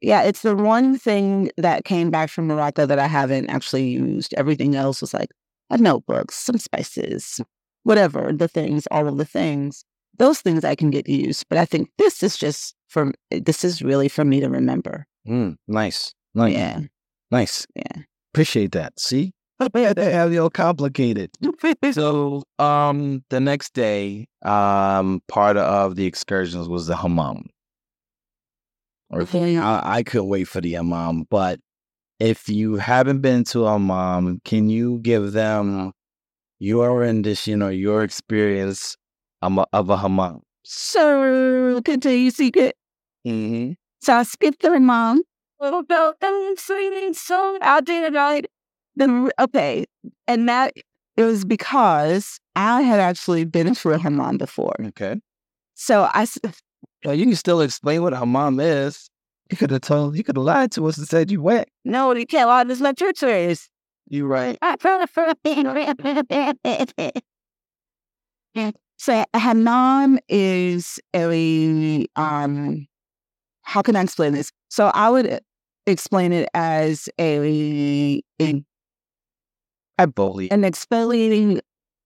Yeah, 0.00 0.22
it's 0.22 0.42
the 0.42 0.56
one 0.56 0.98
thing 0.98 1.50
that 1.56 1.84
came 1.84 2.10
back 2.10 2.30
from 2.30 2.46
Morocco 2.46 2.86
that 2.86 2.98
I 2.98 3.06
haven't 3.06 3.50
actually 3.50 3.88
used. 3.88 4.34
Everything 4.34 4.74
else 4.76 5.00
was 5.00 5.12
like 5.12 5.30
a 5.68 5.78
notebook, 5.78 6.32
some 6.32 6.58
spices, 6.58 7.40
whatever, 7.82 8.32
the 8.32 8.48
things, 8.48 8.86
all 8.90 9.08
of 9.08 9.18
the 9.18 9.24
things. 9.24 9.84
Those 10.18 10.40
things 10.40 10.64
I 10.64 10.74
can 10.74 10.90
get 10.90 11.08
used. 11.08 11.46
But 11.48 11.58
I 11.58 11.64
think 11.64 11.90
this 11.98 12.22
is 12.22 12.36
just 12.36 12.74
for, 12.88 13.12
this 13.30 13.64
is 13.64 13.82
really 13.82 14.08
for 14.08 14.24
me 14.24 14.40
to 14.40 14.48
remember. 14.48 15.06
Mm, 15.26 15.56
nice. 15.68 16.12
Nice. 16.34 16.52
Yeah. 16.54 16.80
Nice. 17.30 17.66
Yeah. 17.74 18.02
Appreciate 18.32 18.72
that. 18.72 18.98
See? 18.98 19.32
Man, 19.74 19.92
they 19.94 20.10
have 20.12 20.32
you 20.32 20.42
all 20.42 20.50
complicated. 20.50 21.30
so 21.92 22.42
um 22.58 23.22
the 23.28 23.40
next 23.40 23.74
day, 23.74 24.26
um, 24.42 25.20
part 25.28 25.58
of 25.58 25.96
the 25.96 26.06
excursions 26.06 26.66
was 26.66 26.86
the 26.86 26.96
hammam. 26.96 27.44
Or 29.10 29.22
Okay. 29.22 29.58
I, 29.58 29.98
I 29.98 30.02
couldn't 30.02 30.28
wait 30.28 30.44
for 30.44 30.60
the 30.60 30.72
hammam, 30.72 31.24
but 31.28 31.60
if 32.18 32.48
you 32.48 32.76
haven't 32.76 33.20
been 33.20 33.44
to 33.44 33.66
a 33.66 33.72
hammam, 33.72 34.40
can 34.44 34.70
you 34.70 34.98
give 35.00 35.32
them 35.32 35.92
your 36.58 36.98
rendition 37.00 37.62
or 37.62 37.70
your 37.70 38.02
experience 38.02 38.96
um, 39.42 39.64
of 39.72 39.90
a 39.90 39.96
hammam? 39.96 40.42
So, 40.64 41.80
continue, 41.84 42.30
secret. 42.30 42.76
Mm-hmm. 43.26 43.72
So 44.00 44.14
I 44.14 44.22
skipped 44.22 44.62
the 44.62 44.78
mom. 44.80 45.22
Little 45.60 45.82
bell 45.82 46.14
and 46.22 46.58
singing 46.58 47.12
song. 47.12 47.58
I 47.60 47.80
did 47.80 48.12
it 48.12 48.16
right. 48.16 48.46
Then 48.96 49.30
okay, 49.38 49.84
and 50.26 50.48
that 50.48 50.72
it 51.16 51.22
was 51.22 51.44
because 51.44 52.40
I 52.56 52.80
had 52.82 52.98
actually 52.98 53.44
been 53.44 53.74
through 53.74 53.94
a 53.94 53.98
hammam 53.98 54.38
before. 54.38 54.74
Okay. 54.80 55.20
So 55.74 56.08
I 56.14 56.26
Well, 57.04 57.14
you 57.18 57.26
can 57.26 57.36
still 57.36 57.60
explain 57.60 58.02
what 58.02 58.14
a 58.14 58.16
hammam 58.16 58.58
is. 58.58 59.10
You 59.50 59.56
could 59.56 59.70
have 59.70 59.82
told, 59.82 60.16
you 60.16 60.24
could 60.24 60.36
have 60.36 60.44
lied 60.44 60.72
to 60.72 60.86
us 60.86 60.96
and 60.96 61.08
said 61.08 61.30
you 61.30 61.42
went. 61.42 61.68
no, 61.84 62.14
you 62.14 62.26
can't 62.26 62.48
lie. 62.48 62.64
This 62.64 62.78
is 62.78 62.82
my 62.82 62.92
church 62.92 63.22
is. 63.22 63.68
You 64.08 64.26
right. 64.26 64.56
So 69.00 69.24
a 69.32 69.38
hammam 69.38 70.18
is 70.28 71.00
a 71.16 72.06
um. 72.16 72.86
How 73.62 73.80
can 73.80 73.96
I 73.96 74.02
explain 74.02 74.34
this? 74.34 74.50
So 74.68 74.88
I 74.88 75.08
would 75.08 75.40
explain 75.86 76.34
it 76.34 76.50
as 76.52 77.08
a 77.18 78.20
a 79.98 80.06
believe. 80.06 80.52
an 80.52 80.64
exfoliating 80.64 81.60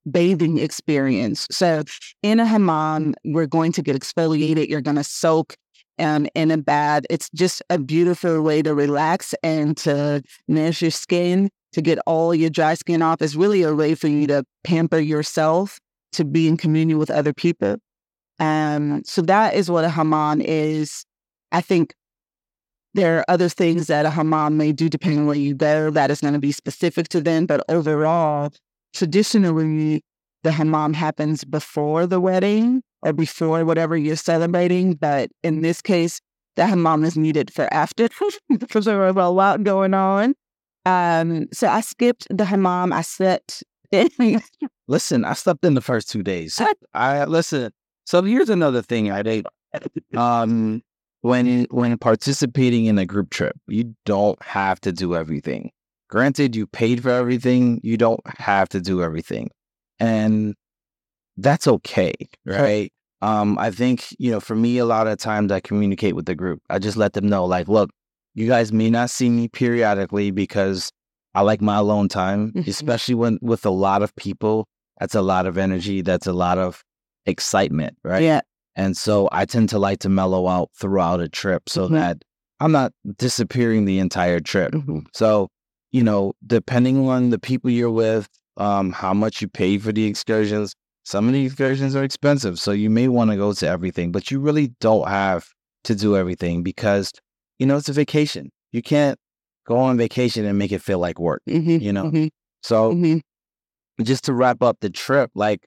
bathing 0.08 0.58
experience. 0.58 1.48
So 1.50 1.82
in 2.22 2.38
a 2.38 2.46
hammam, 2.46 3.14
we're 3.24 3.46
going 3.46 3.72
to 3.72 3.82
get 3.82 3.96
exfoliated. 3.96 4.68
You're 4.68 4.80
going 4.80 4.96
to 4.96 5.02
soak 5.02 5.56
um, 5.98 6.28
in 6.36 6.52
a 6.52 6.58
bath. 6.58 7.02
It's 7.10 7.28
just 7.30 7.60
a 7.70 7.78
beautiful 7.80 8.40
way 8.40 8.62
to 8.62 8.72
relax 8.72 9.34
and 9.42 9.76
to 9.78 10.22
nourish 10.46 10.80
your 10.82 10.92
skin, 10.92 11.50
to 11.72 11.82
get 11.82 11.98
all 12.06 12.32
your 12.36 12.50
dry 12.50 12.74
skin 12.74 13.02
off. 13.02 13.20
It's 13.20 13.34
really 13.34 13.62
a 13.62 13.74
way 13.74 13.96
for 13.96 14.06
you 14.06 14.28
to 14.28 14.44
pamper 14.62 15.00
yourself, 15.00 15.80
to 16.14 16.24
be 16.24 16.48
in 16.48 16.56
communion 16.56 16.98
with 16.98 17.10
other 17.10 17.32
people. 17.32 17.76
Um, 18.40 19.02
so 19.04 19.22
that 19.22 19.54
is 19.54 19.70
what 19.70 19.84
a 19.84 19.88
hammam 19.88 20.40
is. 20.40 21.04
I 21.52 21.60
think 21.60 21.94
there 22.94 23.18
are 23.18 23.24
other 23.28 23.48
things 23.48 23.88
that 23.88 24.06
a 24.06 24.10
hammam 24.10 24.56
may 24.56 24.72
do 24.72 24.88
depending 24.88 25.20
on 25.20 25.26
where 25.26 25.36
you 25.36 25.54
go 25.54 25.90
that 25.90 26.10
is 26.10 26.20
going 26.20 26.34
to 26.34 26.40
be 26.40 26.52
specific 26.52 27.08
to 27.08 27.20
them. 27.20 27.46
But 27.46 27.64
overall, 27.68 28.50
traditionally, 28.92 30.02
the 30.42 30.52
hammam 30.52 30.94
happens 30.94 31.44
before 31.44 32.06
the 32.06 32.20
wedding 32.20 32.82
or 33.02 33.12
before 33.12 33.64
whatever 33.64 33.96
you're 33.96 34.16
celebrating. 34.16 34.94
But 34.94 35.30
in 35.42 35.62
this 35.62 35.82
case, 35.82 36.20
the 36.56 36.66
hammam 36.66 37.04
is 37.04 37.16
needed 37.16 37.52
for 37.52 37.72
after 37.72 38.08
because 38.58 38.84
there 38.84 38.98
was 38.98 39.16
a 39.16 39.28
lot 39.28 39.64
going 39.64 39.94
on. 39.94 40.34
Um, 40.86 41.46
so 41.52 41.68
I 41.68 41.80
skipped 41.80 42.26
the 42.30 42.44
hammam. 42.44 42.92
I 42.92 43.02
slept. 43.02 43.64
Listen, 44.88 45.24
I 45.24 45.32
slept 45.32 45.64
in 45.64 45.74
the 45.74 45.80
first 45.80 46.10
two 46.10 46.22
days. 46.22 46.60
I 46.94 47.24
listen. 47.24 47.72
So 48.04 48.22
here's 48.22 48.50
another 48.50 48.82
thing 48.82 49.10
I 49.10 49.22
did. 49.22 49.46
Um, 50.14 50.82
when 51.22 51.66
when 51.70 51.96
participating 51.98 52.84
in 52.84 52.98
a 52.98 53.06
group 53.06 53.30
trip, 53.30 53.56
you 53.66 53.94
don't 54.04 54.40
have 54.42 54.80
to 54.82 54.92
do 54.92 55.14
everything. 55.14 55.70
Granted, 56.10 56.54
you 56.54 56.66
paid 56.66 57.02
for 57.02 57.10
everything. 57.10 57.80
You 57.82 57.96
don't 57.96 58.20
have 58.38 58.68
to 58.70 58.80
do 58.80 59.02
everything, 59.02 59.50
and 59.98 60.54
that's 61.38 61.66
okay, 61.66 62.12
right? 62.44 62.92
Um, 63.22 63.58
I 63.58 63.70
think 63.70 64.14
you 64.18 64.30
know, 64.30 64.40
for 64.40 64.54
me, 64.54 64.76
a 64.78 64.84
lot 64.84 65.06
of 65.06 65.18
times 65.18 65.50
I 65.50 65.60
communicate 65.60 66.14
with 66.14 66.26
the 66.26 66.34
group. 66.34 66.60
I 66.68 66.78
just 66.78 66.98
let 66.98 67.14
them 67.14 67.26
know, 67.26 67.46
like, 67.46 67.68
look, 67.68 67.90
you 68.34 68.46
guys 68.46 68.70
may 68.70 68.90
not 68.90 69.08
see 69.08 69.30
me 69.30 69.48
periodically 69.48 70.30
because 70.30 70.90
I 71.34 71.40
like 71.42 71.60
my 71.60 71.76
alone 71.76 72.08
time, 72.08 72.52
Mhm. 72.52 72.66
especially 72.68 73.14
when 73.14 73.38
with 73.42 73.64
a 73.66 73.70
lot 73.70 74.02
of 74.02 74.14
people. 74.16 74.66
That's 75.00 75.14
a 75.14 75.22
lot 75.22 75.46
of 75.46 75.58
energy. 75.58 76.02
That's 76.02 76.26
a 76.26 76.32
lot 76.32 76.58
of 76.58 76.82
excitement, 77.26 77.96
right? 78.04 78.22
Yeah. 78.22 78.40
And 78.76 78.96
so 78.96 79.28
I 79.32 79.44
tend 79.44 79.68
to 79.70 79.78
like 79.78 80.00
to 80.00 80.08
mellow 80.08 80.46
out 80.48 80.70
throughout 80.78 81.20
a 81.20 81.28
trip 81.28 81.68
so 81.68 81.88
Mhm. 81.88 81.92
that 81.92 82.22
I'm 82.60 82.72
not 82.72 82.92
disappearing 83.18 83.84
the 83.84 83.98
entire 83.98 84.40
trip. 84.40 84.72
Mhm. 84.72 85.06
So, 85.12 85.48
you 85.92 86.02
know, 86.02 86.32
depending 86.46 87.08
on 87.08 87.30
the 87.30 87.38
people 87.38 87.70
you're 87.70 87.90
with, 87.90 88.28
um, 88.56 88.92
how 88.92 89.12
much 89.14 89.42
you 89.42 89.48
pay 89.48 89.78
for 89.78 89.92
the 89.92 90.04
excursions, 90.04 90.74
some 91.04 91.26
of 91.26 91.34
the 91.34 91.44
excursions 91.44 91.94
are 91.96 92.04
expensive. 92.04 92.58
So 92.58 92.70
you 92.72 92.88
may 92.90 93.08
want 93.08 93.30
to 93.30 93.36
go 93.36 93.52
to 93.52 93.68
everything, 93.68 94.12
but 94.12 94.30
you 94.30 94.38
really 94.40 94.68
don't 94.80 95.08
have 95.08 95.48
to 95.84 95.94
do 95.94 96.16
everything 96.16 96.62
because, 96.62 97.12
you 97.58 97.66
know, 97.66 97.76
it's 97.76 97.88
a 97.88 97.92
vacation. 97.92 98.50
You 98.72 98.82
can't 98.82 99.18
go 99.66 99.76
on 99.78 99.96
vacation 99.96 100.44
and 100.44 100.58
make 100.58 100.72
it 100.72 100.82
feel 100.82 100.98
like 100.98 101.18
work. 101.18 101.42
Mhm, 101.48 101.80
You 101.80 101.92
know, 101.92 102.04
mhm, 102.04 102.30
So 102.62 102.92
mhm. 102.92 103.20
just 104.02 104.24
to 104.24 104.32
wrap 104.34 104.62
up 104.62 104.78
the 104.80 104.90
trip, 104.90 105.30
like, 105.34 105.66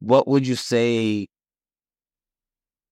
what 0.00 0.28
would 0.28 0.46
you 0.46 0.54
say? 0.54 1.26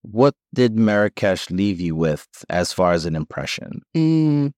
What 0.03 0.35
did 0.55 0.77
Marrakesh 0.79 1.51
leave 1.51 1.81
you 1.81 1.97
with 1.97 2.27
as 2.49 2.73
far 2.73 2.93
as 2.93 3.07
an 3.07 3.17
impression? 3.17 3.83
Mm. 3.97 4.53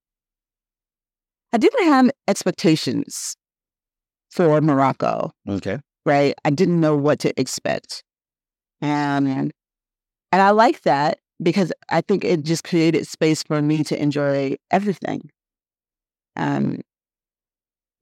I 1.52 1.56
didn't 1.58 1.84
have 1.84 2.10
expectations 2.26 3.34
for 4.30 4.60
Morocco. 4.60 5.30
Okay. 5.48 5.78
right? 6.04 6.34
I 6.44 6.50
didn't 6.50 6.80
know 6.80 6.96
what 6.96 7.18
to 7.20 7.38
expect. 7.40 8.02
And 8.80 9.52
and 10.32 10.42
I 10.42 10.50
like 10.50 10.82
that 10.82 11.18
because 11.42 11.72
I 11.88 12.00
think 12.02 12.24
it 12.24 12.42
just 12.44 12.64
created 12.64 13.06
space 13.06 13.42
for 13.42 13.62
me 13.62 13.82
to 13.84 14.00
enjoy 14.00 14.56
everything. 14.70 15.30
Um 16.38 16.80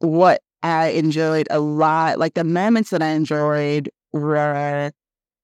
what 0.01 0.41
I 0.63 0.89
enjoyed 0.89 1.47
a 1.51 1.61
lot, 1.61 2.19
like 2.19 2.35
the 2.35 2.45
moments 2.45 2.91
that 2.91 3.03
I 3.03 3.09
enjoyed 3.11 3.91
were 4.13 4.91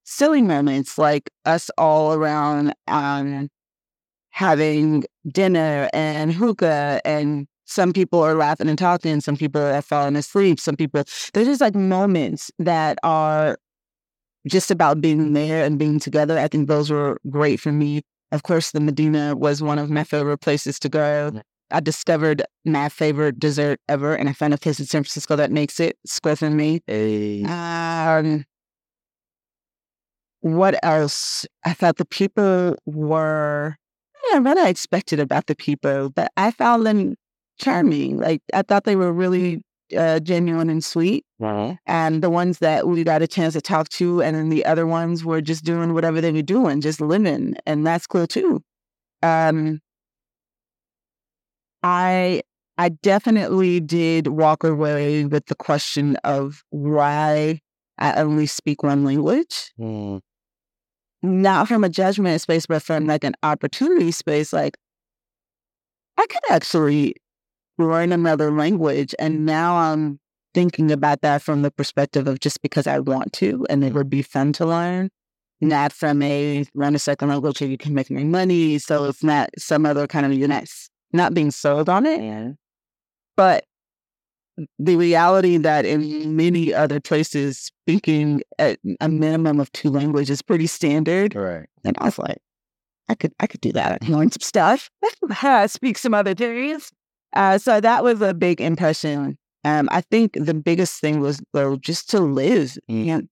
silly 0.05 0.43
moments, 0.43 0.99
like 0.99 1.31
us 1.47 1.71
all 1.79 2.15
around 2.15 2.75
um 2.89 3.49
having 4.31 5.05
dinner 5.29 5.91
and 5.95 6.33
hookah 6.33 7.01
and 7.05 7.47
some 7.67 7.93
people 7.93 8.21
are 8.23 8.35
laughing 8.35 8.69
and 8.69 8.79
talking, 8.79 9.21
some 9.21 9.37
people 9.37 9.63
are 9.63 9.83
falling 9.83 10.17
asleep, 10.17 10.61
some 10.61 10.77
people 10.77 11.05
there's 11.35 11.49
just 11.49 11.61
like 11.63 11.75
moments 11.75 12.51
that 12.61 12.99
are 13.05 13.59
just 14.49 14.71
about 14.71 15.01
being 15.01 15.33
there 15.35 15.65
and 15.65 15.79
being 15.79 15.99
together. 16.01 16.39
I 16.39 16.49
think 16.49 16.69
those 16.69 16.91
were 16.91 17.19
great 17.31 17.61
for 17.61 17.73
me. 17.73 18.03
Of 18.33 18.43
course, 18.45 18.73
the 18.73 18.81
Medina 18.81 19.37
was 19.37 19.63
one 19.63 19.79
of 19.79 19.91
my 19.91 20.05
favorite 20.05 20.39
places 20.39 20.79
to 20.81 20.89
go. 20.89 21.33
I 21.73 21.81
discovered 21.81 22.43
my 22.65 22.89
favorite 22.89 23.41
dessert 23.41 23.81
ever, 23.89 24.15
and 24.15 24.29
I 24.29 24.33
found 24.33 24.55
a 24.55 24.59
place 24.59 24.79
in 24.79 24.87
San 24.87 25.03
Francisco 25.03 25.37
that 25.37 25.51
makes 25.51 25.81
it. 25.81 25.97
Square 26.07 26.37
for 26.37 26.51
me. 26.51 26.81
A 26.89 27.43
Um, 27.45 28.45
what 30.41 30.79
else? 30.83 31.47
I 31.65 31.73
thought 31.73 31.97
the 31.97 32.05
people 32.05 32.77
were, 32.85 33.77
I 34.17 34.35
don't 34.35 34.45
what 34.45 34.59
I 34.59 34.69
expected 34.69 35.21
about 35.21 35.47
the 35.47 35.55
people, 35.55 36.11
but 36.11 36.31
I 36.37 36.51
found 36.51 36.87
them 36.87 37.15
charming. 37.59 38.19
Like, 38.19 38.43
I 38.53 38.63
thought 38.63 38.85
they 38.85 38.97
were 38.97 39.13
really 39.13 39.63
uh, 39.97 40.21
genuine 40.21 40.69
and 40.71 40.85
sweet. 40.85 41.25
And 41.87 42.23
the 42.23 42.31
ones 42.31 42.59
that 42.59 42.87
we 42.87 43.05
got 43.05 43.23
a 43.23 43.29
chance 43.29 43.55
to 43.55 43.61
talk 43.61 43.89
to, 43.91 44.23
and 44.23 44.37
then 44.37 44.49
the 44.49 44.65
other 44.65 44.87
ones 44.87 45.25
were 45.25 45.41
just 45.41 45.65
doing 45.65 45.95
whatever 45.95 46.21
they 46.21 46.33
were 46.33 46.43
doing, 46.43 46.81
just 46.81 47.01
living. 47.01 47.55
And 47.67 47.87
that's 47.87 48.07
cool 48.07 48.27
too. 48.27 48.63
Um, 49.23 49.81
I 51.83 52.43
I 52.79 52.91
definitely 52.91 53.81
did 53.81 54.29
walk 54.29 54.65
away 54.65 55.25
with 55.25 55.47
the 55.47 55.55
question 55.55 56.17
of 56.25 56.65
why 56.71 57.61
I 57.99 58.15
only 58.15 58.47
speak 58.47 58.83
one 58.83 59.05
language. 59.05 59.73
Mm. 59.79 60.21
Not 61.23 61.69
from 61.69 61.85
a 61.85 61.89
judgment 61.89 62.41
space, 62.41 62.67
but 62.67 62.83
from 62.83 63.07
like 63.07 63.25
an 63.25 63.35
opportunity 63.43 64.11
space. 64.11 64.53
Like, 64.53 64.77
I 66.19 66.27
could 66.27 66.43
actually 66.51 67.15
learn 67.79 68.13
another 68.13 68.51
language. 68.51 69.15
And 69.19 69.47
now 69.47 69.77
I'm 69.77 70.19
thinking 70.55 70.91
about 70.91 71.21
that 71.23 71.43
from 71.43 71.63
the 71.63 71.71
perspective 71.71 72.27
of 72.27 72.41
just 72.41 72.61
because 72.63 72.87
I 72.87 72.99
want 72.99 73.33
to 73.35 73.67
and 73.71 73.85
it 73.85 73.95
would 73.95 74.11
be 74.11 74.23
fun 74.23 74.53
to 74.55 74.67
learn, 74.67 75.11
not 75.61 75.93
from 75.93 76.23
a 76.23 76.65
learn 76.75 76.95
a 76.95 76.99
second 76.99 77.29
language 77.29 77.61
you 77.61 77.79
can 77.79 77.95
make 77.95 78.11
more 78.11 78.25
money. 78.25 78.79
So 78.79 79.05
it's 79.05 79.23
not 79.23 79.51
some 79.59 79.87
other 79.87 80.07
kind 80.07 80.27
of, 80.27 80.33
you're 80.33 80.49
not, 80.49 80.65
not 81.13 81.35
being 81.35 81.51
sold 81.51 81.89
on 81.89 82.07
it. 82.07 82.57
But 83.37 83.65
the 84.79 84.97
reality 84.97 85.57
that 85.57 85.85
in 85.85 86.37
many 86.37 86.75
other 86.75 87.01
places, 87.01 87.59
speaking 87.59 88.43
at 88.59 88.79
a 89.01 89.09
minimum 89.09 89.61
of 89.61 89.73
two 89.73 89.91
languages 89.91 90.31
is 90.31 90.43
pretty 90.43 90.67
standard. 90.67 91.35
Right. 91.35 91.67
And 91.85 91.97
I 91.99 92.07
was 92.07 92.19
like, 92.19 92.39
I 93.09 93.15
could, 93.15 93.33
I 93.41 93.47
could 93.47 93.61
do 93.61 93.73
that. 93.73 93.93
I 93.93 93.99
can 93.99 94.17
learn 94.17 94.31
some 94.31 94.41
stuff. 94.41 94.91
I 95.43 95.67
speak 95.67 95.99
some 95.99 96.15
other 96.15 96.35
things. 96.35 96.91
Uh, 97.35 97.59
so 97.59 97.81
that 97.81 98.05
was 98.05 98.21
a 98.21 98.35
big 98.35 98.61
impression. 98.61 99.39
Um, 99.65 99.89
I 99.93 100.01
think 100.03 100.35
the 100.35 100.55
biggest 100.55 101.01
thing 101.01 101.21
was 101.21 101.41
though 101.53 101.77
just 101.77 102.11
to 102.11 102.21
live. 102.21 102.77
Mm. 102.91 103.29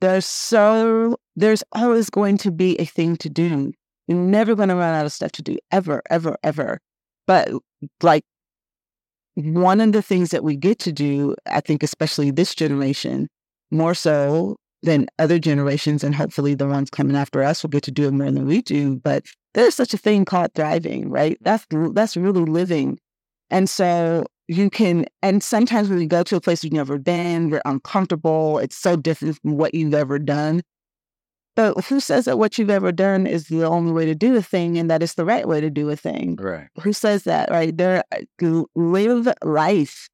There's 0.00 0.26
so 0.26 1.16
there's 1.36 1.64
always 1.72 2.10
going 2.10 2.38
to 2.38 2.50
be 2.50 2.78
a 2.80 2.84
thing 2.84 3.16
to 3.16 3.28
do. 3.28 3.72
You're 4.06 4.18
never 4.18 4.54
going 4.54 4.70
to 4.70 4.76
run 4.76 4.94
out 4.94 5.06
of 5.06 5.12
stuff 5.12 5.32
to 5.32 5.42
do 5.42 5.58
ever, 5.70 6.02
ever, 6.10 6.36
ever. 6.42 6.80
But 7.28 7.50
like 8.02 8.24
one 9.36 9.80
of 9.80 9.92
the 9.92 10.02
things 10.02 10.30
that 10.30 10.42
we 10.42 10.56
get 10.56 10.80
to 10.80 10.92
do, 10.92 11.36
I 11.46 11.60
think, 11.60 11.84
especially 11.84 12.32
this 12.32 12.54
generation, 12.54 13.28
more 13.70 13.94
so 13.94 14.56
than 14.82 15.06
other 15.18 15.38
generations, 15.38 16.02
and 16.02 16.14
hopefully 16.14 16.54
the 16.54 16.66
ones 16.66 16.90
coming 16.90 17.16
after 17.16 17.42
us 17.42 17.62
will 17.62 17.70
get 17.70 17.84
to 17.84 17.92
do 17.92 18.08
it 18.08 18.12
more 18.12 18.30
than 18.30 18.46
we 18.46 18.62
do. 18.62 18.96
But 18.96 19.26
there's 19.54 19.76
such 19.76 19.94
a 19.94 19.98
thing 19.98 20.24
called 20.24 20.52
thriving, 20.54 21.10
right? 21.10 21.38
That's 21.42 21.66
that's 21.92 22.16
really 22.16 22.44
living. 22.44 22.98
And 23.50 23.70
so 23.70 24.26
you 24.48 24.70
can, 24.70 25.06
and 25.22 25.42
sometimes 25.42 25.88
when 25.88 26.00
you 26.00 26.06
go 26.06 26.22
to 26.22 26.36
a 26.36 26.40
place 26.40 26.64
you've 26.64 26.72
never 26.72 26.98
been, 26.98 27.50
you're 27.50 27.62
uncomfortable. 27.64 28.58
It's 28.58 28.76
so 28.76 28.96
different 28.96 29.38
from 29.42 29.56
what 29.56 29.74
you've 29.74 29.94
ever 29.94 30.18
done. 30.18 30.62
But 31.58 31.86
who 31.86 31.98
says 31.98 32.26
that 32.26 32.38
what 32.38 32.56
you've 32.56 32.70
ever 32.70 32.92
done 32.92 33.26
is 33.26 33.48
the 33.48 33.64
only 33.64 33.90
way 33.90 34.06
to 34.06 34.14
do 34.14 34.36
a 34.36 34.42
thing 34.42 34.78
and 34.78 34.88
that 34.88 35.02
it's 35.02 35.14
the 35.14 35.24
right 35.24 35.48
way 35.48 35.60
to 35.60 35.68
do 35.68 35.90
a 35.90 35.96
thing? 35.96 36.36
Right. 36.36 36.68
Who 36.80 36.92
says 36.92 37.24
that, 37.24 37.50
right? 37.50 37.76
There, 37.76 38.04
live 38.76 39.28
life, 39.42 40.08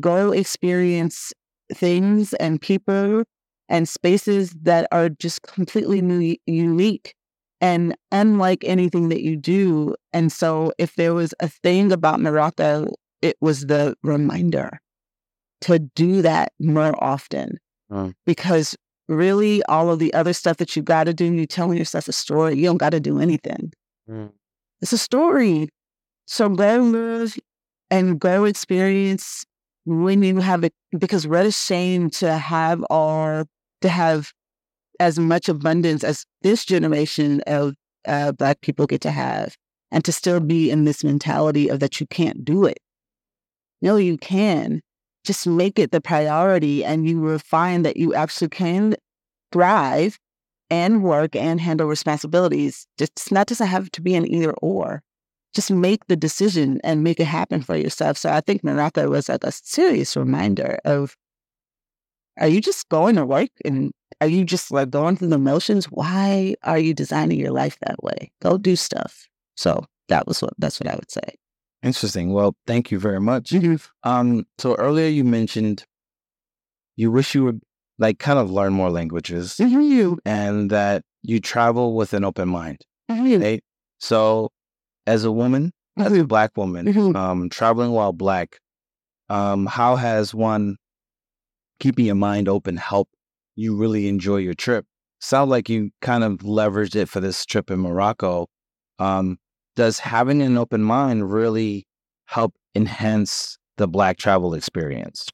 go 0.00 0.32
experience 0.32 1.32
things 1.72 2.32
and 2.34 2.60
people 2.60 3.22
and 3.68 3.88
spaces 3.88 4.50
that 4.62 4.88
are 4.90 5.08
just 5.08 5.42
completely 5.42 6.02
new, 6.02 6.34
unique 6.46 7.14
and 7.60 7.94
unlike 8.10 8.64
anything 8.64 9.08
that 9.10 9.22
you 9.22 9.36
do. 9.36 9.94
And 10.12 10.32
so, 10.32 10.72
if 10.78 10.96
there 10.96 11.14
was 11.14 11.32
a 11.38 11.46
thing 11.46 11.92
about 11.92 12.20
Morocco, 12.20 12.92
it 13.22 13.36
was 13.40 13.66
the 13.66 13.94
reminder 14.02 14.80
to 15.60 15.78
do 15.78 16.22
that 16.22 16.50
more 16.58 16.92
often. 17.00 17.58
Mm. 17.88 18.14
Because 18.26 18.76
really, 19.08 19.62
all 19.64 19.90
of 19.90 19.98
the 19.98 20.12
other 20.14 20.32
stuff 20.32 20.58
that 20.58 20.76
you 20.76 20.82
got 20.82 21.04
to 21.04 21.14
do, 21.14 21.32
you're 21.32 21.46
telling 21.46 21.78
yourself 21.78 22.08
a 22.08 22.12
story. 22.12 22.56
You 22.56 22.64
don't 22.64 22.76
got 22.76 22.90
to 22.90 23.00
do 23.00 23.18
anything. 23.18 23.72
Mm. 24.08 24.30
It's 24.80 24.92
a 24.92 24.98
story. 24.98 25.68
So 26.26 26.48
go 26.48 26.78
live 26.78 27.36
and 27.90 28.20
go 28.20 28.44
experience 28.44 29.44
when 29.86 30.22
you 30.22 30.38
have 30.38 30.62
it, 30.64 30.74
because 30.98 31.26
we're 31.26 31.42
ashamed 31.42 32.12
to 32.14 32.36
have 32.36 32.84
our, 32.90 33.46
to 33.80 33.88
have 33.88 34.32
as 35.00 35.18
much 35.18 35.48
abundance 35.48 36.04
as 36.04 36.26
this 36.42 36.66
generation 36.66 37.40
of 37.46 37.74
uh, 38.06 38.32
Black 38.32 38.60
people 38.60 38.86
get 38.86 39.00
to 39.00 39.10
have, 39.10 39.56
and 39.90 40.04
to 40.04 40.12
still 40.12 40.40
be 40.40 40.70
in 40.70 40.84
this 40.84 41.02
mentality 41.02 41.68
of 41.68 41.80
that 41.80 41.98
you 41.98 42.06
can't 42.06 42.44
do 42.44 42.66
it. 42.66 42.78
No, 43.80 43.96
you 43.96 44.18
can. 44.18 44.82
Just 45.28 45.46
make 45.46 45.78
it 45.78 45.92
the 45.92 46.00
priority, 46.00 46.82
and 46.82 47.06
you 47.06 47.20
will 47.20 47.38
find 47.38 47.84
that 47.84 47.98
you 47.98 48.14
actually 48.14 48.48
can 48.48 48.96
thrive 49.52 50.18
and 50.70 51.02
work 51.02 51.36
and 51.36 51.60
handle 51.60 51.86
responsibilities. 51.86 52.86
Just 52.96 53.30
not 53.30 53.46
doesn't 53.46 53.66
have 53.66 53.90
to 53.90 54.00
be 54.00 54.14
an 54.14 54.26
either 54.26 54.54
or. 54.62 55.02
Just 55.52 55.70
make 55.70 56.06
the 56.06 56.16
decision 56.16 56.80
and 56.82 57.04
make 57.04 57.20
it 57.20 57.26
happen 57.26 57.60
for 57.60 57.76
yourself. 57.76 58.16
So 58.16 58.32
I 58.32 58.40
think 58.40 58.64
Morocco 58.64 59.10
was 59.10 59.28
like 59.28 59.44
a 59.44 59.52
serious 59.52 60.16
reminder 60.16 60.78
of 60.86 61.14
are 62.38 62.48
you 62.48 62.62
just 62.62 62.88
going 62.88 63.16
to 63.16 63.26
work 63.26 63.50
and 63.66 63.92
are 64.22 64.28
you 64.28 64.46
just 64.46 64.70
like 64.70 64.88
going 64.88 65.18
through 65.18 65.28
the 65.28 65.36
motions? 65.36 65.84
Why 65.90 66.54
are 66.62 66.78
you 66.78 66.94
designing 66.94 67.38
your 67.38 67.52
life 67.52 67.76
that 67.82 68.02
way? 68.02 68.32
Go 68.40 68.56
do 68.56 68.76
stuff. 68.76 69.28
So 69.58 69.84
that 70.08 70.26
was 70.26 70.40
what 70.40 70.54
that's 70.56 70.80
what 70.80 70.88
I 70.88 70.94
would 70.94 71.10
say. 71.10 71.34
Interesting. 71.82 72.32
Well, 72.32 72.56
thank 72.66 72.90
you 72.90 72.98
very 72.98 73.20
much. 73.20 73.52
Um, 74.02 74.46
so 74.58 74.74
earlier 74.76 75.08
you 75.08 75.24
mentioned 75.24 75.84
you 76.96 77.10
wish 77.10 77.34
you 77.34 77.44
would 77.44 77.60
like 77.98 78.18
kind 78.18 78.38
of 78.38 78.50
learn 78.50 78.72
more 78.72 78.90
languages 78.90 79.58
You, 79.58 80.18
and 80.24 80.70
that 80.70 81.02
you 81.22 81.40
travel 81.40 81.94
with 81.94 82.12
an 82.14 82.24
open 82.24 82.48
mind. 82.48 82.78
you, 83.08 83.38
Right? 83.40 83.62
So 83.98 84.50
as 85.06 85.24
a 85.24 85.32
woman, 85.32 85.72
as 85.98 86.12
a 86.12 86.24
black 86.24 86.56
woman, 86.56 87.16
um, 87.16 87.50
traveling 87.50 87.92
while 87.92 88.12
black, 88.12 88.58
um, 89.28 89.66
how 89.66 89.96
has 89.96 90.34
one 90.34 90.76
keeping 91.80 92.06
your 92.06 92.14
mind 92.14 92.48
open 92.48 92.76
help 92.76 93.08
you 93.56 93.76
really 93.76 94.08
enjoy 94.08 94.36
your 94.36 94.54
trip? 94.54 94.86
Sound 95.20 95.50
like 95.50 95.68
you 95.68 95.90
kind 96.00 96.22
of 96.24 96.38
leveraged 96.38 96.94
it 96.96 97.08
for 97.08 97.20
this 97.20 97.44
trip 97.44 97.70
in 97.70 97.80
Morocco. 97.80 98.46
Um, 98.98 99.38
does 99.78 100.00
having 100.00 100.42
an 100.42 100.58
open 100.58 100.82
mind 100.82 101.32
really 101.32 101.86
help 102.26 102.52
enhance 102.74 103.58
the 103.76 103.86
black 103.86 104.16
travel 104.16 104.52
experience? 104.52 105.28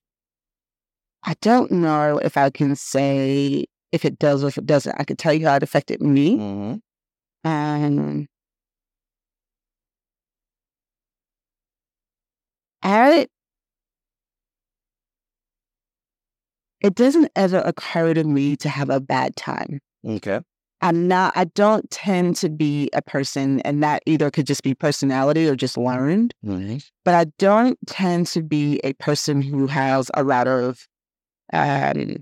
I 1.22 1.34
don't 1.40 1.72
know 1.72 2.18
if 2.18 2.36
I 2.36 2.50
can 2.50 2.76
say 2.76 3.64
if 3.90 4.04
it 4.04 4.18
does 4.18 4.44
or 4.44 4.48
if 4.48 4.58
it 4.58 4.66
doesn't. 4.66 4.94
I 5.00 5.04
can 5.04 5.16
tell 5.16 5.32
you 5.32 5.46
how 5.46 5.56
it 5.56 5.62
affected 5.62 6.02
me. 6.02 6.36
Mm-hmm. 6.36 7.48
Um, 7.48 8.26
I 12.82 13.26
it 16.82 16.94
doesn't 16.94 17.30
ever 17.34 17.62
occur 17.64 18.12
to 18.12 18.24
me 18.24 18.56
to 18.56 18.68
have 18.68 18.90
a 18.90 19.00
bad 19.00 19.36
time. 19.36 19.80
Okay. 20.06 20.40
I'm 20.84 21.08
not, 21.08 21.32
I 21.34 21.44
don't 21.44 21.90
tend 21.90 22.36
to 22.36 22.50
be 22.50 22.90
a 22.92 23.00
person, 23.00 23.60
and 23.60 23.82
that 23.82 24.02
either 24.04 24.30
could 24.30 24.46
just 24.46 24.62
be 24.62 24.74
personality 24.74 25.48
or 25.48 25.56
just 25.56 25.78
learned, 25.78 26.34
but 27.06 27.14
I 27.14 27.24
don't 27.38 27.78
tend 27.86 28.26
to 28.28 28.42
be 28.42 28.80
a 28.84 28.92
person 28.92 29.40
who 29.40 29.66
has 29.66 30.10
a 30.12 30.22
lot 30.22 30.46
of 30.46 30.86
um, 31.54 32.16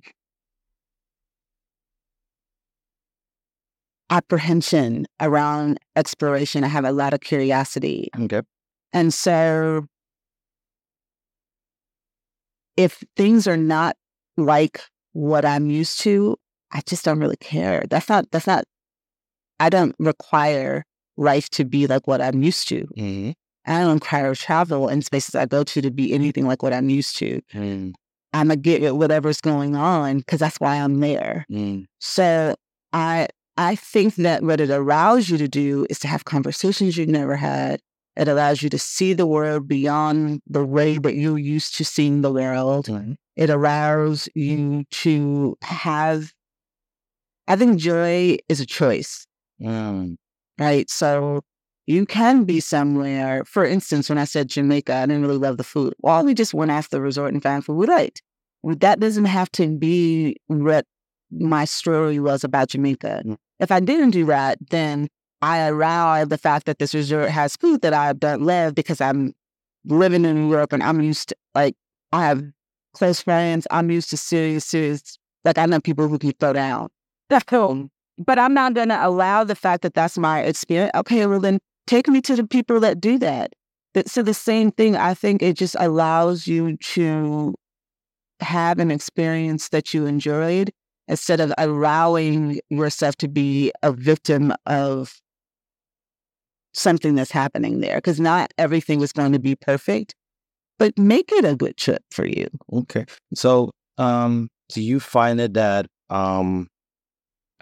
apprehension 4.10 5.06
around 5.20 5.80
exploration. 5.96 6.62
I 6.62 6.68
have 6.68 6.84
a 6.84 6.92
lot 6.92 7.12
of 7.12 7.20
curiosity. 7.20 8.10
Okay. 8.16 8.42
And 8.92 9.12
so 9.12 9.86
if 12.76 13.02
things 13.16 13.48
are 13.48 13.56
not 13.56 13.96
like 14.36 14.82
what 15.14 15.44
I'm 15.44 15.68
used 15.68 15.98
to, 16.02 16.36
I 16.72 16.80
just 16.86 17.04
don't 17.04 17.20
really 17.20 17.36
care. 17.36 17.84
That's 17.88 18.08
not, 18.08 18.30
that's 18.30 18.46
not, 18.46 18.64
I 19.60 19.68
don't 19.68 19.94
require 19.98 20.84
life 21.16 21.48
to 21.50 21.64
be 21.64 21.86
like 21.86 22.06
what 22.06 22.20
I'm 22.20 22.42
used 22.42 22.68
to. 22.68 22.86
Mm-hmm. 22.96 23.30
I 23.66 23.80
don't 23.80 23.94
require 23.94 24.34
travel 24.34 24.88
and 24.88 25.04
spaces 25.04 25.34
I 25.34 25.46
go 25.46 25.62
to 25.64 25.82
to 25.82 25.90
be 25.90 26.12
anything 26.12 26.46
like 26.46 26.62
what 26.62 26.72
I'm 26.72 26.88
used 26.88 27.16
to. 27.18 27.40
Mm-hmm. 27.54 27.90
I'm 28.34 28.48
gonna 28.48 28.56
get 28.56 28.96
whatever's 28.96 29.40
going 29.40 29.76
on 29.76 30.18
because 30.18 30.40
that's 30.40 30.58
why 30.58 30.76
I'm 30.76 31.00
there. 31.00 31.44
So 31.98 32.54
I 32.92 33.28
I 33.56 33.76
think 33.76 34.16
that 34.16 34.42
what 34.42 34.60
it 34.60 34.70
allows 34.70 35.28
you 35.28 35.36
to 35.38 35.48
do 35.48 35.86
is 35.90 35.98
to 36.00 36.08
have 36.08 36.24
conversations 36.24 36.96
you've 36.96 37.08
never 37.08 37.36
had. 37.36 37.80
It 38.16 38.28
allows 38.28 38.62
you 38.62 38.70
to 38.70 38.78
see 38.78 39.12
the 39.12 39.26
world 39.26 39.68
beyond 39.68 40.40
the 40.46 40.64
way 40.64 40.98
that 40.98 41.14
you're 41.14 41.38
used 41.38 41.76
to 41.76 41.84
seeing 41.84 42.22
the 42.22 42.32
world. 42.32 42.86
Mm-hmm. 42.86 43.12
It 43.36 43.50
allows 43.50 44.28
you 44.34 44.84
to 44.90 45.56
have 45.62 46.32
I 47.48 47.56
think 47.56 47.78
joy 47.78 48.38
is 48.48 48.60
a 48.60 48.66
choice, 48.66 49.26
Mm. 49.60 50.16
right? 50.58 50.88
So 50.90 51.42
you 51.86 52.06
can 52.06 52.44
be 52.44 52.60
somewhere. 52.60 53.44
For 53.44 53.64
instance, 53.64 54.08
when 54.08 54.18
I 54.18 54.24
said 54.24 54.48
Jamaica, 54.48 54.94
I 54.94 55.06
didn't 55.06 55.22
really 55.22 55.38
love 55.38 55.56
the 55.56 55.64
food. 55.64 55.94
Well, 56.00 56.24
we 56.24 56.34
just 56.34 56.54
went 56.54 56.70
after 56.70 56.96
the 56.96 57.00
resort 57.02 57.32
and 57.32 57.42
found 57.42 57.64
food 57.64 57.76
we 57.76 57.86
liked. 57.86 58.22
That 58.64 59.00
doesn't 59.00 59.24
have 59.24 59.50
to 59.52 59.68
be 59.76 60.36
what 60.46 60.86
my 61.30 61.64
story 61.64 62.20
was 62.20 62.44
about 62.44 62.68
Jamaica. 62.68 63.22
Mm. 63.26 63.36
If 63.58 63.72
I 63.72 63.80
didn't 63.80 64.10
do 64.10 64.24
that, 64.26 64.58
then 64.70 65.08
I 65.40 65.58
allow 65.58 66.24
the 66.24 66.38
fact 66.38 66.66
that 66.66 66.78
this 66.78 66.94
resort 66.94 67.28
has 67.30 67.56
food 67.56 67.82
that 67.82 67.92
I 67.94 68.12
don't 68.12 68.42
love 68.42 68.74
because 68.76 69.00
I'm 69.00 69.32
living 69.84 70.24
in 70.24 70.48
Europe 70.48 70.72
and 70.72 70.82
I'm 70.82 71.00
used 71.00 71.30
to 71.30 71.36
like 71.56 71.74
I 72.12 72.24
have 72.26 72.44
close 72.94 73.20
friends. 73.22 73.66
I'm 73.70 73.90
used 73.90 74.10
to 74.10 74.16
serious, 74.16 74.64
serious. 74.64 75.18
Like 75.44 75.58
I 75.58 75.66
know 75.66 75.80
people 75.80 76.06
who 76.06 76.18
can 76.18 76.32
throw 76.38 76.52
down. 76.52 76.88
So, 77.48 77.88
but 78.18 78.38
I'm 78.38 78.54
not 78.54 78.74
gonna 78.74 78.98
allow 79.00 79.44
the 79.44 79.54
fact 79.54 79.82
that 79.82 79.94
that's 79.94 80.18
my 80.18 80.40
experience. 80.40 80.92
Okay, 80.94 81.26
well 81.26 81.40
then 81.40 81.58
take 81.86 82.08
me 82.08 82.20
to 82.22 82.36
the 82.36 82.46
people 82.46 82.80
that 82.80 83.00
do 83.00 83.18
that. 83.18 83.52
That 83.94 84.08
so 84.08 84.22
the 84.22 84.34
same 84.34 84.70
thing. 84.70 84.96
I 84.96 85.14
think 85.14 85.42
it 85.42 85.56
just 85.56 85.76
allows 85.78 86.46
you 86.46 86.76
to 86.76 87.54
have 88.40 88.78
an 88.78 88.90
experience 88.90 89.68
that 89.70 89.94
you 89.94 90.06
enjoyed 90.06 90.72
instead 91.08 91.40
of 91.40 91.52
allowing 91.58 92.60
yourself 92.70 93.16
to 93.16 93.28
be 93.28 93.72
a 93.82 93.92
victim 93.92 94.52
of 94.66 95.20
something 96.74 97.14
that's 97.14 97.30
happening 97.30 97.80
there. 97.80 97.96
Because 97.96 98.20
not 98.20 98.52
everything 98.58 98.98
was 98.98 99.12
going 99.12 99.32
to 99.32 99.38
be 99.38 99.54
perfect, 99.54 100.14
but 100.78 100.96
make 100.98 101.30
it 101.32 101.44
a 101.44 101.56
good 101.56 101.76
trip 101.76 102.02
for 102.10 102.24
you. 102.24 102.48
Okay. 102.72 103.04
So, 103.34 103.70
um, 103.98 104.48
do 104.70 104.82
you 104.82 105.00
find 105.00 105.40
it 105.40 105.54
that 105.54 105.86
um, 106.08 106.68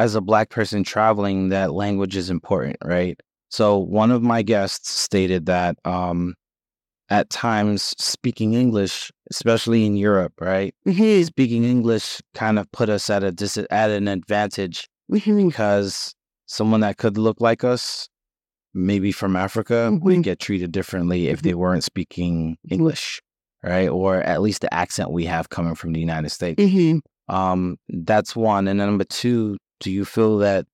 as 0.01 0.14
a 0.14 0.20
black 0.20 0.48
person 0.48 0.82
traveling, 0.82 1.51
that 1.51 1.72
language 1.74 2.16
is 2.16 2.30
important, 2.30 2.76
right? 2.82 3.20
So, 3.51 3.78
one 3.78 4.11
of 4.11 4.22
my 4.22 4.40
guests 4.42 4.90
stated 4.90 5.46
that 5.46 5.76
um, 5.84 6.34
at 7.11 7.28
times 7.28 7.94
speaking 7.98 8.55
English, 8.55 9.12
especially 9.30 9.84
in 9.84 9.96
Europe, 9.96 10.32
right? 10.40 10.74
Mhm, 10.86 11.24
Speaking 11.26 11.64
English 11.64 12.20
kind 12.34 12.59
of 12.59 12.70
put 12.72 12.88
us 12.88 13.11
at 13.11 13.22
a 13.22 13.30
dis- 13.30 13.59
at 13.70 13.90
an 13.90 14.09
advantage 14.09 14.88
mhm, 15.12 15.48
because 15.48 16.14
someone 16.46 16.80
that 16.80 16.96
could 16.96 17.18
look 17.18 17.40
like 17.40 17.62
us, 17.62 18.09
maybe 18.72 19.12
from 19.12 19.36
Africa, 19.36 19.90
would 20.03 20.18
Mhm. 20.18 20.22
get 20.22 20.38
treated 20.38 20.72
differently 20.72 21.28
if 21.28 21.42
they 21.42 21.55
weren't 21.55 21.84
speaking 21.84 22.57
English, 22.70 23.20
right? 23.62 23.88
Or 23.88 24.16
at 24.22 24.40
least 24.40 24.62
the 24.62 24.72
accent 24.72 25.11
we 25.12 25.26
have 25.26 25.51
coming 25.51 25.74
from 25.74 25.92
the 25.92 26.01
United 26.01 26.30
States. 26.30 26.62
mhm. 26.62 27.01
Um, 27.28 27.76
that's 27.88 28.34
one. 28.34 28.66
And 28.66 28.80
then 28.80 28.88
number 28.88 29.05
two, 29.05 29.57
do 29.81 29.91
you 29.91 30.05
feel 30.05 30.39
that 30.39 30.66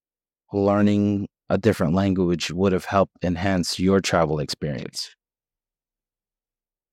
learning 0.52 1.28
a 1.48 1.59
different 1.59 1.94
language 1.94 2.50
would 2.50 2.72
have 2.72 2.84
helped 2.84 3.24
enhance 3.24 3.78
your 3.78 4.00
travel 4.00 4.38
experience? 4.38 5.14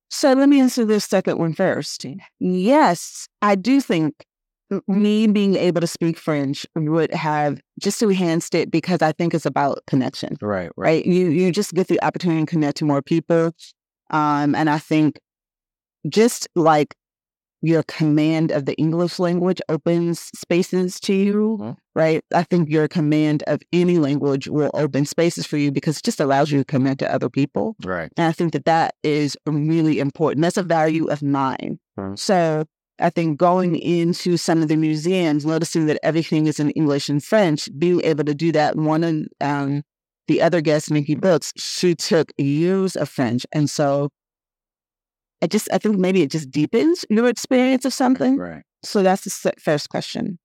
So 0.09 0.33
let 0.33 0.47
me 0.47 0.59
answer 0.59 0.85
this 0.85 1.05
second 1.05 1.39
one 1.39 1.53
first. 1.53 2.05
Yes, 2.39 3.27
I 3.41 3.55
do 3.55 3.81
think 3.81 4.25
me 4.87 5.27
being 5.27 5.55
able 5.55 5.81
to 5.81 5.87
speak 5.87 6.17
French 6.17 6.65
would 6.75 7.13
have 7.13 7.59
just 7.79 8.01
enhanced 8.01 8.55
it 8.55 8.71
because 8.71 9.01
I 9.01 9.11
think 9.11 9.33
it's 9.33 9.45
about 9.45 9.81
connection. 9.87 10.37
Right, 10.41 10.71
right. 10.77 11.03
right? 11.03 11.05
You 11.05 11.29
you 11.29 11.51
just 11.51 11.73
get 11.73 11.87
the 11.87 12.01
opportunity 12.03 12.41
to 12.41 12.45
connect 12.45 12.77
to 12.77 12.85
more 12.85 13.01
people, 13.01 13.53
um, 14.11 14.55
and 14.55 14.69
I 14.69 14.77
think 14.77 15.19
just 16.09 16.47
like 16.55 16.95
your 17.63 17.81
command 17.83 18.51
of 18.51 18.65
the 18.65 18.75
English 18.75 19.17
language 19.19 19.61
opens 19.69 20.19
spaces 20.35 20.99
to 20.99 21.13
you, 21.13 21.57
Mhm. 21.59 21.77
right? 21.95 22.21
I 22.33 22.43
think 22.43 22.69
your 22.69 22.87
command 22.87 23.41
of 23.47 23.61
any 23.71 23.97
language 23.97 24.47
will 24.49 24.69
open 24.73 25.05
spaces 25.05 25.45
for 25.47 25.57
you 25.57 25.71
because 25.71 25.97
it 25.97 26.03
just 26.03 26.19
allows 26.19 26.51
you 26.51 26.59
to 26.59 26.65
connect 26.65 26.99
to 26.99 27.11
other 27.11 27.29
people, 27.29 27.75
Right. 27.83 28.11
and 28.17 28.27
I 28.27 28.33
think 28.33 28.51
that 28.53 28.65
that 28.65 28.95
is 29.01 29.37
really 29.47 29.99
important. 29.99 30.41
That's 30.43 30.57
a 30.57 30.63
value 30.63 31.05
of 31.07 31.23
mine. 31.23 31.79
Mhm. 31.99 32.19
So. 32.19 32.65
I 32.99 33.09
think 33.09 33.39
going 33.39 33.75
into 33.75 34.37
some 34.37 34.61
of 34.61 34.67
the 34.67 34.75
museums, 34.75 35.47
noticing 35.47 35.87
that 35.87 35.99
everything 36.03 36.45
is 36.45 36.59
in 36.59 36.69
English 36.71 37.09
and 37.09 37.23
French, 37.23 37.67
being 37.79 37.99
able 38.03 38.23
to 38.23 38.35
do 38.35 38.51
that. 38.51 38.75
One 38.75 39.03
of 39.03 39.15
um, 39.41 39.81
the 40.27 40.39
other 40.43 40.61
guest, 40.61 40.91
Nikki 40.91 41.15
Brooks, 41.15 41.51
she 41.57 41.95
took 41.95 42.31
years 42.37 42.95
of 42.95 43.09
French. 43.09 43.47
And 43.51 43.67
so 43.67 44.09
I 45.43 45.47
just, 45.47 45.67
I 45.73 45.77
think 45.77 45.97
maybe 45.97 46.21
it 46.21 46.31
just 46.31 46.49
deepens 46.49 47.03
your 47.09 47.27
experience 47.27 47.83
of 47.83 47.93
something. 47.93 48.37
Right. 48.37 48.63
So 48.81 49.03
that's 49.03 49.25
the 49.25 49.51
first 49.59 49.89
question. 49.89 50.39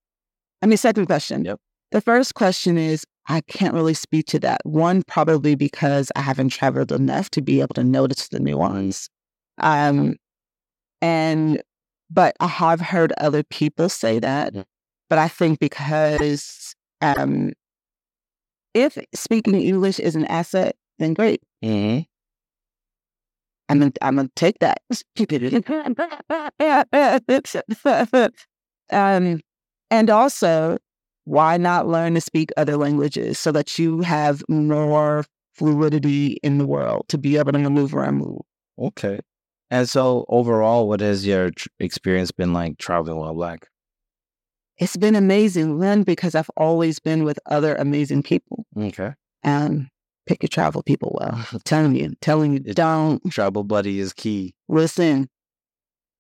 I 0.61 0.67
mean, 0.67 0.77
second 0.77 1.07
question. 1.07 1.45
Yep. 1.45 1.61
The 1.93 2.01
first 2.01 2.35
question 2.35 2.77
is 2.77 3.05
I 3.29 3.43
can't 3.43 3.75
really 3.75 3.95
speak 3.95 4.27
to 4.27 4.41
that. 4.41 4.61
One, 4.65 5.05
probably 5.07 5.55
because 5.55 6.11
I 6.17 6.21
haven't 6.21 6.49
traveled 6.49 6.91
enough 6.91 7.31
to 7.31 7.41
be 7.41 7.61
able 7.61 7.75
to 7.77 7.85
notice 7.85 8.27
the 8.27 8.41
nuance. 8.41 9.09
Um, 9.59 10.17
and, 11.01 11.63
but 12.11 12.35
I 12.41 12.49
have 12.49 12.81
heard 12.81 13.13
other 13.19 13.45
people 13.45 13.89
say 13.89 14.19
that. 14.19 14.53
Mhm. 14.53 14.65
But 15.09 15.21
I 15.21 15.29
think 15.29 15.61
because 15.61 16.75
um, 17.01 17.53
if 18.75 18.99
speaking 19.15 19.55
English 19.55 20.01
is 20.01 20.17
an 20.17 20.25
asset, 20.25 20.75
then 20.99 21.15
great. 21.15 21.41
Mm-hmm. 21.65 22.03
I'm 23.69 23.79
gonna, 23.79 23.93
I'm 24.03 24.17
gonna 24.17 24.31
take 24.35 24.59
that. 24.61 24.81
um, 28.91 29.41
and 29.91 30.11
also, 30.11 30.79
why 31.25 31.57
not 31.59 31.87
learn 31.87 32.15
to 32.15 32.21
speak 32.21 32.51
other 32.57 32.77
languages 32.77 33.39
so 33.39 33.53
that 33.53 33.79
you 33.79 34.01
have 34.01 34.43
more 34.49 35.25
fluidity 35.55 36.39
in 36.43 36.59
the 36.59 36.67
world 36.67 37.05
to 37.09 37.19
be 37.19 37.37
able 37.37 37.53
to 37.53 37.71
move 37.71 37.95
around, 37.95 38.17
move. 38.17 38.41
Okay. 38.79 39.21
And 39.71 39.89
so 39.89 40.25
overall, 40.29 40.89
what 40.89 41.01
has 41.01 41.27
your 41.27 41.51
tr- 41.51 41.69
experience 41.79 42.31
been 42.31 42.55
like 42.55 42.79
traveling 42.79 43.19
while 43.19 43.35
black? 43.35 43.69
It's 44.79 44.97
been 44.97 45.17
amazing, 45.17 45.79
Lynn, 45.79 46.05
because 46.05 46.35
I've 46.35 46.51
always 46.57 47.01
been 47.01 47.25
with 47.25 47.39
other 47.47 47.75
amazing 47.75 48.23
people. 48.23 48.65
Okay. 48.77 49.13
Um, 49.45 49.89
pick 50.29 50.43
your 50.43 50.49
travel 50.49 50.83
people 50.83 51.17
well. 51.21 51.45
I'm 51.53 51.61
telling 51.61 51.97
you, 51.97 52.15
telling 52.21 52.53
you, 52.53 52.61
don't 52.61 53.21
Travel 53.31 53.65
buddy 53.65 53.99
is 53.99 54.13
key. 54.13 54.55
listen. 54.69 55.29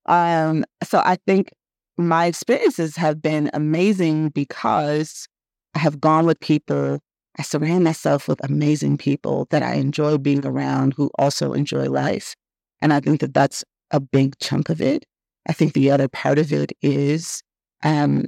Um, 0.06 0.64
so 0.82 1.00
I 1.04 1.18
think 1.26 1.52
my 1.98 2.26
experiences 2.26 2.96
have 2.96 3.20
been 3.20 3.50
amazing 3.52 4.30
because 4.30 5.28
I 5.74 5.80
have 5.80 6.00
gone 6.00 6.24
with 6.24 6.40
people. 6.40 6.98
I 7.38 7.42
surround 7.42 7.84
myself 7.84 8.26
with 8.26 8.42
amazing 8.42 8.96
people 8.96 9.46
that 9.50 9.62
I 9.62 9.74
enjoy 9.74 10.16
being 10.18 10.44
around 10.46 10.94
who 10.94 11.10
also 11.18 11.52
enjoy 11.52 11.88
life. 11.90 12.34
And 12.80 12.92
I 12.92 13.00
think 13.00 13.20
that 13.20 13.34
that's 13.34 13.64
a 13.90 14.00
big 14.00 14.38
chunk 14.38 14.70
of 14.70 14.80
it. 14.80 15.04
I 15.48 15.52
think 15.52 15.72
the 15.72 15.90
other 15.90 16.08
part 16.08 16.38
of 16.38 16.52
it 16.52 16.72
is, 16.82 17.42
um, 17.82 18.24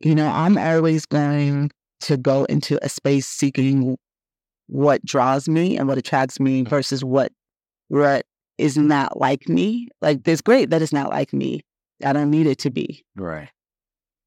you 0.00 0.14
know, 0.14 0.28
I'm 0.28 0.58
always 0.58 1.06
going 1.06 1.70
to 2.00 2.16
go 2.16 2.44
into 2.44 2.78
a 2.84 2.88
space 2.88 3.26
seeking 3.26 3.96
what 4.66 5.04
draws 5.04 5.48
me 5.48 5.76
and 5.76 5.88
what 5.88 5.98
attracts 5.98 6.40
me 6.40 6.62
versus 6.62 7.04
what 7.04 7.32
what 7.88 8.26
is 8.58 8.76
not 8.78 9.20
like 9.20 9.48
me. 9.48 9.88
Like, 10.02 10.26
it's 10.26 10.42
great 10.42 10.70
that 10.70 10.82
is 10.82 10.92
not 10.92 11.10
like 11.10 11.32
me. 11.32 11.62
I 12.04 12.12
don't 12.12 12.30
need 12.30 12.46
it 12.46 12.58
to 12.60 12.70
be. 12.70 13.04
Right. 13.16 13.50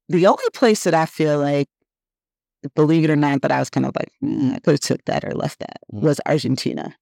The 0.08 0.26
only 0.26 0.44
place 0.54 0.84
that 0.84 0.94
I 0.94 1.06
feel 1.06 1.38
like, 1.38 1.68
believe 2.74 3.04
it 3.04 3.10
or 3.10 3.16
not, 3.16 3.42
that 3.42 3.52
I 3.52 3.58
was 3.60 3.70
kind 3.70 3.86
of 3.86 3.92
like, 3.96 4.10
"Mm, 4.22 4.54
I 4.54 4.58
could 4.60 4.72
have 4.72 4.80
took 4.80 5.04
that 5.06 5.24
or 5.24 5.32
left 5.32 5.60
that 5.60 5.78
Mhm. 5.92 6.02
was 6.02 6.20
Argentina. 6.26 6.96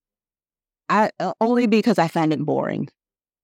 I 0.88 1.10
uh, 1.20 1.32
only 1.40 1.66
because 1.66 1.98
I 1.98 2.08
found 2.08 2.32
it 2.32 2.40
boring, 2.44 2.88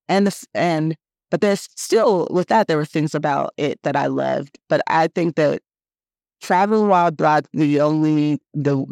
and 0.09 0.27
the, 0.29 0.47
and 0.55 0.97
but 1.31 1.41
there's 1.43 1.69
still 1.77 2.29
with 2.31 2.49
that 2.49 2.69
there 2.69 2.77
were 2.79 2.85
things 2.87 3.15
about 3.15 3.55
it 3.59 3.81
that 3.85 3.97
I 3.97 4.07
loved. 4.09 4.59
But 4.69 4.83
I 4.89 5.09
think 5.09 5.37
that 5.37 5.63
traveling 6.43 6.89
while 6.89 7.11
black, 7.13 7.47
the 7.53 7.81
only 7.81 8.41
the 8.55 8.87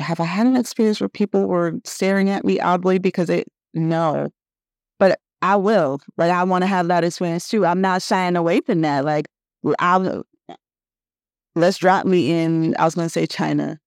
have 0.00 0.20
I 0.20 0.24
had 0.24 0.46
an 0.46 0.56
experience 0.56 1.00
where 1.00 1.08
people 1.08 1.46
were 1.46 1.74
staring 1.84 2.30
at 2.30 2.44
me 2.44 2.60
oddly 2.60 2.98
because 2.98 3.30
it 3.30 3.48
no, 3.74 4.28
but 4.98 5.18
I 5.42 5.56
will. 5.56 6.00
Like 6.16 6.30
I 6.30 6.42
want 6.44 6.62
to 6.62 6.66
have 6.66 6.88
that 6.88 7.04
experience 7.04 7.48
too. 7.48 7.64
I'm 7.66 7.80
not 7.80 8.02
shying 8.02 8.36
away 8.36 8.60
from 8.60 8.80
that. 8.82 9.04
Like 9.04 9.26
I'll 9.78 10.24
let's 11.54 11.78
drop 11.78 12.06
me 12.06 12.30
in. 12.32 12.74
I 12.78 12.84
was 12.84 12.94
going 12.94 13.06
to 13.06 13.12
say 13.12 13.26
China. 13.26 13.78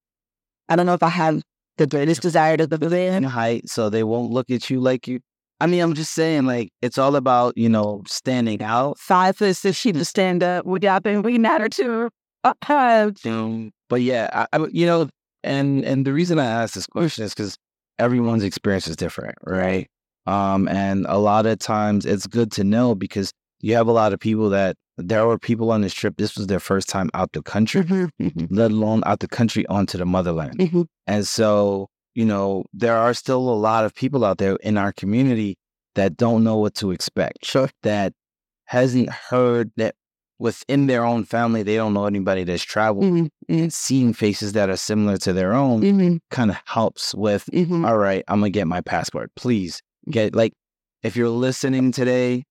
I 0.70 0.76
don't 0.76 0.86
know 0.86 0.94
if 0.94 1.04
I 1.04 1.10
have 1.10 1.42
the 1.78 1.88
greatest 1.88 2.22
desire 2.22 2.58
to 2.58 2.68
live 2.68 2.84
In 2.84 2.90
there. 2.90 3.22
height, 3.30 3.70
so 3.70 3.90
they 3.90 4.04
won't 4.04 4.32
look 4.32 4.50
at 4.50 4.70
you 4.70 4.80
like 4.80 5.08
you. 5.08 5.20
I 5.60 5.68
mean, 5.68 5.82
I'm 5.82 5.94
just 5.94 6.14
saying, 6.14 6.46
like, 6.46 6.72
it's 6.82 6.98
all 6.98 7.16
about, 7.16 7.58
you 7.58 7.70
know, 7.70 8.04
standing 8.08 8.62
out. 8.62 9.00
Five 9.00 9.38
foot 9.38 9.56
six 9.56 9.78
sheep 9.78 9.96
to 9.96 10.06
stand 10.06 10.44
up. 10.44 10.66
We 10.66 10.80
got 10.80 11.04
them. 11.04 11.22
We 11.22 11.38
matter 11.38 11.70
too. 11.70 12.10
Uh, 12.44 13.12
Um, 13.26 13.72
but 13.90 14.02
yeah, 14.02 14.30
I, 14.52 14.58
I, 14.58 14.66
you 14.72 14.86
know, 14.86 15.10
and 15.44 15.84
and 15.86 16.06
the 16.06 16.14
reason 16.14 16.40
I 16.40 16.46
ask 16.46 16.74
this 16.74 16.88
question 16.88 17.26
is 17.26 17.34
because 17.34 17.58
everyone's 18.00 18.44
experience 18.44 18.88
is 18.88 18.96
different, 18.96 19.36
right? 19.44 19.88
Um, 20.26 20.68
and 20.68 21.06
a 21.10 21.18
lot 21.18 21.46
of 21.46 21.60
times 21.60 22.06
it's 22.06 22.28
good 22.28 22.52
to 22.54 22.64
know 22.64 22.96
because 22.96 23.32
you 23.62 23.76
have 23.76 23.88
a 23.88 23.92
lot 23.92 24.14
of 24.14 24.20
people 24.20 24.50
that 24.50 24.76
there 24.98 25.26
were 25.26 25.40
people 25.40 25.72
on 25.72 25.82
this 25.82 25.94
trip. 25.94 26.16
This 26.18 26.36
was 26.38 26.48
their 26.48 26.60
first 26.60 26.88
time 26.90 27.10
out 27.14 27.32
the 27.34 27.42
country, 27.42 27.82
mhm, 27.84 28.10
mhm, 28.22 28.48
let 28.52 28.72
alone 28.72 29.04
out 29.06 29.20
the 29.20 29.28
country 29.28 29.66
onto 29.68 29.98
the 29.98 30.06
motherland. 30.06 30.58
mhm. 30.60 30.86
And 31.08 31.28
so, 31.28 31.88
you 32.16 32.26
know, 32.26 32.66
there 32.74 32.96
are 32.96 33.14
still 33.14 33.50
a 33.50 33.56
lot 33.56 33.86
of 33.86 33.94
people 33.96 34.24
out 34.24 34.38
there 34.38 34.56
in 34.58 34.78
our 34.78 34.94
community 34.94 35.58
that 35.96 36.16
don't 36.18 36.44
know 36.44 36.58
what 36.58 36.76
to 36.76 36.92
expect. 36.92 37.46
Sure. 37.46 37.70
That 37.84 38.14
hasn't 38.66 39.10
heard 39.10 39.72
that 39.78 39.96
within 40.44 40.88
their 40.88 41.06
own 41.06 41.24
family, 41.24 41.64
they 41.64 41.78
don't 41.78 41.94
know 41.94 42.06
anybody 42.06 42.44
that's 42.44 42.64
traveled. 42.64 43.06
Mhm, 43.06 43.30
mhm, 43.50 43.64
And 43.64 43.74
seeing 43.74 44.14
faces 44.14 44.52
that 44.54 44.70
are 44.70 44.76
similar 44.78 45.18
to 45.20 45.32
their 45.32 45.54
own 45.54 45.82
mhm, 45.82 46.20
kind 46.30 46.52
of 46.52 46.58
helps 46.66 47.16
with, 47.16 47.46
mhm. 47.54 47.88
all 47.88 47.98
right, 47.98 48.24
I'm 48.28 48.42
going 48.42 48.52
to 48.52 48.60
get 48.60 48.68
my 48.68 48.82
passport. 48.82 49.32
Please 49.36 49.82
Get 50.12 50.36
like 50.36 50.52
if 51.02 51.16
you're 51.16 51.30
listening 51.30 51.94
today, 51.94 52.44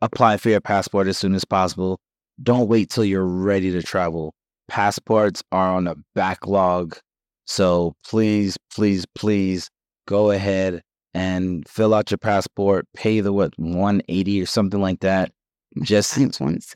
apply 0.00 0.38
for 0.38 0.48
your 0.48 0.62
passport 0.62 1.08
as 1.08 1.18
soon 1.18 1.34
as 1.34 1.44
possible. 1.44 1.98
Don't 2.42 2.68
wait 2.68 2.88
till 2.88 3.04
you're 3.04 3.26
ready 3.26 3.70
to 3.72 3.82
travel. 3.82 4.32
Passports 4.66 5.42
are 5.52 5.74
on 5.74 5.86
a 5.88 5.94
backlog. 6.14 6.96
So 7.46 7.94
please, 8.08 8.56
please, 8.74 9.04
please 9.14 9.68
go 10.08 10.30
ahead 10.30 10.82
and 11.12 11.68
fill 11.68 11.92
out 11.92 12.10
your 12.10 12.18
passport, 12.18 12.86
pay 12.94 13.20
the 13.20 13.32
what 13.32 13.52
180 13.58 14.40
or 14.42 14.46
something 14.46 14.80
like 14.80 15.00
that. 15.00 15.32
Just 15.82 16.10
Since 16.14 16.40
once. 16.40 16.72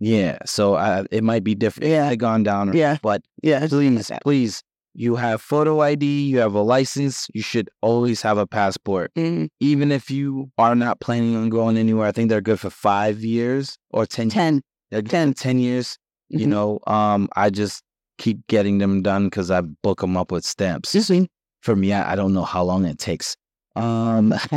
yeah. 0.00 0.38
So 0.44 0.74
uh, 0.74 1.04
it 1.10 1.22
might 1.24 1.44
be 1.44 1.54
different. 1.54 1.90
Yeah. 1.90 2.14
Gone 2.14 2.42
down. 2.42 2.72
Yeah. 2.74 2.98
but 3.02 3.22
Yeah. 3.42 3.66
please, 3.66 4.10
please, 4.22 4.62
you 4.94 5.16
have 5.16 5.40
photo 5.40 5.80
ID, 5.80 6.04
you 6.28 6.38
have 6.38 6.54
a 6.54 6.62
license. 6.62 7.28
You 7.34 7.42
should 7.42 7.68
always 7.82 8.22
have 8.22 8.38
a 8.38 8.46
passport 8.46 9.12
Mm, 9.16 9.48
even 9.60 9.92
if 9.92 10.10
you 10.10 10.50
are 10.58 10.74
not 10.74 11.00
planning 11.00 11.36
on 11.36 11.48
going 11.50 11.76
anywhere, 11.76 12.06
I 12.08 12.12
think 12.12 12.30
they're 12.30 12.40
good 12.40 12.58
for 12.60 12.70
five 12.70 13.20
years 13.20 13.76
or 13.90 14.06
10, 14.06 14.30
10. 14.30 14.62
they're 14.90 15.02
10. 15.02 15.34
10 15.34 15.58
years. 15.58 15.96
You 16.30 16.46
Mhm. 16.46 16.50
know, 16.50 16.78
um, 16.86 17.28
I 17.36 17.50
just 17.50 17.82
keep 18.18 18.46
getting 18.48 18.78
them 18.78 19.02
done 19.02 19.26
because 19.26 19.50
I 19.50 19.60
book 19.60 20.00
them 20.00 20.16
up 20.16 20.32
with 20.32 20.44
stamps. 20.44 21.08
Me. 21.10 21.28
For 21.62 21.74
me, 21.76 21.92
I, 21.92 22.12
I 22.12 22.16
don't 22.16 22.32
know 22.34 22.44
how 22.44 22.62
long 22.64 22.84
it 22.84 22.98
takes. 22.98 23.36
Um, 23.76 24.34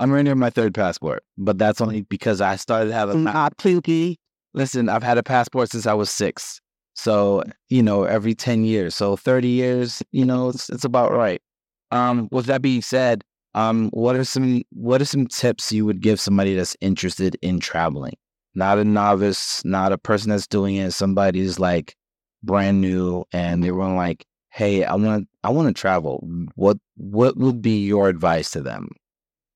I'm 0.00 0.10
renewing 0.10 0.38
my 0.38 0.48
third 0.48 0.74
passport, 0.74 1.22
but 1.36 1.58
that's 1.58 1.80
only 1.80 2.02
because 2.02 2.40
I 2.40 2.56
started 2.56 2.90
having. 2.90 3.22
Not 3.22 3.58
poopy. 3.58 4.18
Listen, 4.54 4.88
I've 4.88 5.02
had 5.02 5.18
a 5.18 5.22
passport 5.22 5.70
since 5.70 5.86
I 5.86 5.92
was 5.92 6.10
six. 6.10 6.60
So, 6.94 7.44
you 7.68 7.82
know, 7.82 8.04
every 8.04 8.34
10 8.34 8.64
years. 8.64 8.94
So 8.94 9.14
30 9.14 9.48
years, 9.48 10.02
you 10.10 10.24
know, 10.24 10.48
it's, 10.48 10.70
it's 10.70 10.84
about 10.84 11.12
right. 11.12 11.40
Um, 11.90 12.28
with 12.32 12.46
that 12.46 12.62
being 12.62 12.80
said, 12.80 13.22
um, 13.54 13.90
what 13.90 14.16
are 14.16 14.24
some 14.24 14.62
what 14.70 15.02
are 15.02 15.06
some 15.06 15.26
tips 15.26 15.72
you 15.72 15.84
would 15.84 16.00
give 16.00 16.20
somebody 16.20 16.54
that's 16.54 16.76
interested 16.80 17.36
in 17.42 17.60
traveling? 17.60 18.14
Not 18.54 18.78
a 18.78 18.84
novice, 18.84 19.62
not 19.64 19.92
a 19.92 19.98
person 19.98 20.30
that's 20.30 20.46
doing 20.46 20.76
it, 20.76 20.92
somebody 20.92 21.40
who's 21.40 21.58
like 21.58 21.94
brand 22.42 22.80
new 22.80 23.24
and 23.32 23.62
they 23.62 23.72
were 23.72 23.88
like, 23.88 24.24
Hey, 24.50 24.84
I 24.84 24.94
wanna 24.94 25.22
I 25.42 25.50
want 25.50 25.74
to 25.74 25.78
travel. 25.78 26.26
What 26.54 26.78
what 26.96 27.36
would 27.36 27.60
be 27.60 27.84
your 27.84 28.08
advice 28.08 28.50
to 28.52 28.60
them? 28.60 28.88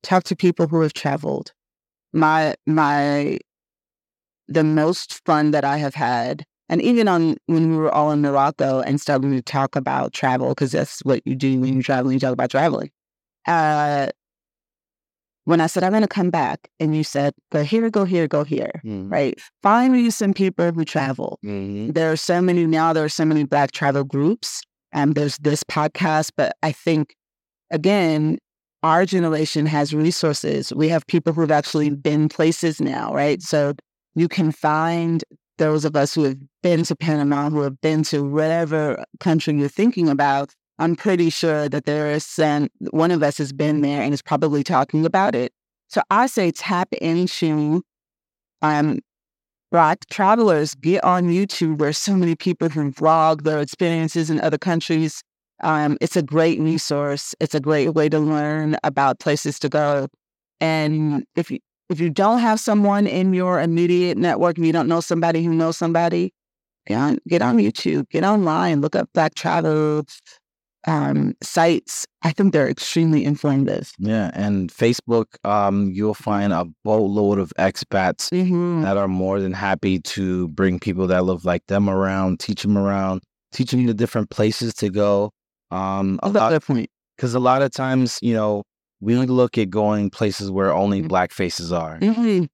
Talk 0.04 0.24
to 0.24 0.36
people 0.36 0.68
who 0.68 0.80
have 0.82 0.92
traveled. 0.92 1.52
My 2.12 2.54
my 2.66 3.38
the 4.46 4.64
most 4.64 5.24
fun 5.24 5.50
that 5.52 5.64
I 5.64 5.78
have 5.78 5.94
had, 5.94 6.44
and 6.68 6.80
even 6.82 7.08
on 7.08 7.36
when 7.46 7.70
we 7.70 7.76
were 7.76 7.92
all 7.92 8.12
in 8.12 8.20
Morocco 8.20 8.80
and 8.80 9.00
starting 9.00 9.32
to 9.32 9.42
talk 9.42 9.74
about 9.74 10.12
travel, 10.12 10.50
because 10.50 10.72
that's 10.72 11.00
what 11.00 11.22
you 11.24 11.34
do 11.34 11.60
when 11.60 11.74
you're 11.74 11.82
traveling, 11.82 12.14
you 12.14 12.20
talk 12.20 12.32
about 12.32 12.50
traveling. 12.50 12.90
Uh 13.46 14.08
when 15.44 15.60
I 15.60 15.66
said 15.66 15.84
I'm 15.84 15.92
gonna 15.92 16.08
come 16.08 16.30
back 16.30 16.68
and 16.80 16.96
you 16.96 17.04
said, 17.04 17.34
go 17.52 17.62
here, 17.62 17.90
go 17.90 18.04
here, 18.04 18.26
go 18.26 18.44
here, 18.44 18.80
right? 18.84 19.38
Find 19.62 19.94
you 19.98 20.10
some 20.10 20.32
people 20.32 20.72
who 20.72 20.84
travel. 20.84 21.38
Mm-hmm. 21.44 21.92
There 21.92 22.10
are 22.10 22.16
so 22.16 22.40
many 22.40 22.66
now, 22.66 22.92
there 22.92 23.04
are 23.04 23.10
so 23.10 23.24
many 23.24 23.44
black 23.44 23.72
travel 23.72 24.04
groups, 24.04 24.62
and 24.92 25.14
there's 25.14 25.36
this 25.38 25.62
podcast, 25.64 26.30
but 26.36 26.56
I 26.62 26.72
think 26.72 27.14
again, 27.70 28.38
our 28.84 29.06
generation 29.06 29.64
has 29.64 29.94
resources. 29.94 30.70
We 30.74 30.90
have 30.90 31.06
people 31.06 31.32
who've 31.32 31.50
actually 31.50 31.88
been 31.88 32.28
places 32.28 32.82
now, 32.82 33.14
right? 33.14 33.40
So 33.40 33.72
you 34.14 34.28
can 34.28 34.52
find 34.52 35.24
those 35.56 35.86
of 35.86 35.96
us 35.96 36.14
who 36.14 36.24
have 36.24 36.36
been 36.62 36.82
to 36.84 36.94
Panama, 36.94 37.48
who 37.48 37.62
have 37.62 37.80
been 37.80 38.02
to 38.04 38.22
whatever 38.22 39.02
country 39.20 39.54
you're 39.54 39.70
thinking 39.70 40.10
about. 40.10 40.52
I'm 40.78 40.96
pretty 40.96 41.30
sure 41.30 41.66
that 41.66 41.86
there 41.86 42.10
is 42.10 42.26
some, 42.26 42.68
one 42.90 43.10
of 43.10 43.22
us 43.22 43.38
has 43.38 43.54
been 43.54 43.80
there 43.80 44.02
and 44.02 44.12
is 44.12 44.20
probably 44.20 44.62
talking 44.62 45.06
about 45.06 45.34
it. 45.34 45.50
So 45.88 46.02
I 46.10 46.26
say 46.26 46.50
tap 46.50 46.92
into 47.00 47.82
um, 48.60 48.98
Black 49.72 50.04
travelers, 50.10 50.74
get 50.74 51.02
on 51.04 51.28
YouTube 51.28 51.78
where 51.78 51.94
so 51.94 52.14
many 52.14 52.36
people 52.36 52.68
who 52.68 52.92
vlog 52.92 53.44
their 53.44 53.60
experiences 53.60 54.28
in 54.28 54.42
other 54.42 54.58
countries. 54.58 55.22
Um, 55.62 55.96
it's 56.00 56.16
a 56.16 56.22
great 56.22 56.60
resource. 56.60 57.34
It's 57.40 57.54
a 57.54 57.60
great 57.60 57.90
way 57.90 58.08
to 58.08 58.18
learn 58.18 58.76
about 58.82 59.20
places 59.20 59.58
to 59.60 59.68
go. 59.68 60.08
And 60.60 61.24
if 61.36 61.50
you 61.50 61.58
if 61.90 62.00
you 62.00 62.10
don't 62.10 62.38
have 62.38 62.60
someone 62.60 63.06
in 63.06 63.34
your 63.34 63.60
immediate 63.60 64.16
network, 64.16 64.58
if 64.58 64.64
you 64.64 64.72
don't 64.72 64.88
know 64.88 65.00
somebody 65.00 65.44
who 65.44 65.54
knows 65.54 65.76
somebody, 65.76 66.32
get 66.86 66.96
on 66.98 67.18
get 67.28 67.42
on 67.42 67.58
YouTube, 67.58 68.08
get 68.10 68.24
online, 68.24 68.80
look 68.80 68.96
up 68.96 69.08
Black 69.14 69.34
travel 69.34 70.04
um, 70.86 71.34
sites. 71.42 72.06
I 72.22 72.32
think 72.32 72.52
they're 72.52 72.68
extremely 72.68 73.24
informative. 73.24 73.92
Yeah, 73.98 74.30
and 74.34 74.72
Facebook, 74.72 75.26
um, 75.44 75.90
you'll 75.92 76.14
find 76.14 76.52
a 76.52 76.66
boatload 76.84 77.38
of 77.38 77.52
expats 77.58 78.30
Mm-hmm. 78.30 78.82
that 78.82 78.96
are 78.96 79.08
more 79.08 79.40
than 79.40 79.52
happy 79.52 80.00
to 80.00 80.48
bring 80.48 80.78
people 80.78 81.06
that 81.08 81.24
live 81.24 81.44
like 81.44 81.66
them 81.66 81.88
around, 81.88 82.40
teach 82.40 82.62
them 82.62 82.76
around, 82.76 83.22
teach 83.52 83.70
them 83.70 83.86
the 83.86 83.94
different 83.94 84.30
places 84.30 84.74
to 84.74 84.90
go. 84.90 85.30
Um, 85.70 86.18
a 86.22 86.26
love 86.26 86.34
lot, 86.36 86.50
that 86.50 86.62
point. 86.64 86.88
because 87.16 87.34
a 87.34 87.40
lot 87.40 87.62
of 87.62 87.70
times, 87.72 88.18
you 88.22 88.34
know, 88.34 88.62
we 89.00 89.16
look 89.16 89.58
at 89.58 89.70
going 89.70 90.10
places 90.10 90.50
where 90.50 90.72
only 90.72 91.02
Mhm. 91.02 91.08
black 91.08 91.32
faces 91.32 91.72
are. 91.72 91.98
Mm-hmm. 91.98 92.44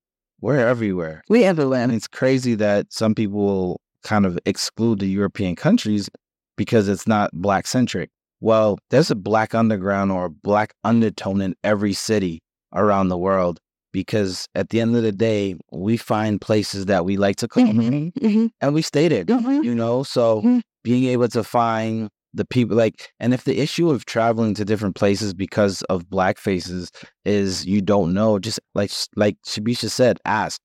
We're 0.40 0.66
everywhere. 0.66 1.22
We 1.28 1.44
everywhere. 1.44 1.82
And 1.82 1.92
it's 1.92 2.08
crazy 2.08 2.54
that 2.56 2.86
some 2.92 3.14
people 3.14 3.38
will 3.38 3.80
kind 4.02 4.24
of 4.24 4.38
exclude 4.46 4.98
the 5.00 5.06
European 5.06 5.54
countries 5.54 6.08
because 6.56 6.88
it's 6.88 7.06
not 7.06 7.30
black 7.34 7.66
centric. 7.66 8.08
Well, 8.40 8.78
there's 8.88 9.10
a 9.10 9.14
black 9.14 9.54
underground 9.54 10.10
or 10.12 10.24
a 10.26 10.30
black 10.30 10.72
undertone 10.82 11.42
in 11.42 11.54
every 11.62 11.92
city 11.92 12.40
around 12.74 13.08
the 13.08 13.18
world 13.18 13.58
because 13.92 14.46
at 14.54 14.70
the 14.70 14.80
end 14.80 14.96
of 14.96 15.02
the 15.02 15.12
day, 15.12 15.56
we 15.72 15.96
find 15.98 16.40
places 16.40 16.86
that 16.86 17.04
we 17.04 17.16
like 17.18 17.36
to 17.36 17.48
come 17.48 17.66
Mm-hmm. 17.78 18.26
Mm-hmm. 18.26 18.46
and 18.62 18.72
we 18.74 18.80
stay 18.82 19.08
there, 19.08 19.24
Mm-hmm. 19.26 19.62
you 19.62 19.74
know? 19.74 20.04
So 20.04 20.40
Mhm. 20.42 20.62
being 20.84 21.04
able 21.04 21.28
to 21.28 21.44
find 21.44 22.08
the 22.34 22.44
people 22.44 22.76
like, 22.76 23.10
and 23.18 23.34
if 23.34 23.44
the 23.44 23.58
issue 23.60 23.90
of 23.90 24.04
traveling 24.04 24.54
to 24.54 24.64
different 24.64 24.94
places 24.94 25.34
because 25.34 25.82
of 25.82 26.08
black 26.08 26.38
faces 26.38 26.90
is 27.24 27.66
you 27.66 27.80
don't 27.80 28.12
know, 28.14 28.38
just 28.38 28.60
like 28.74 28.90
like 29.16 29.36
Shibisha 29.46 29.90
said, 29.90 30.18
ask 30.24 30.60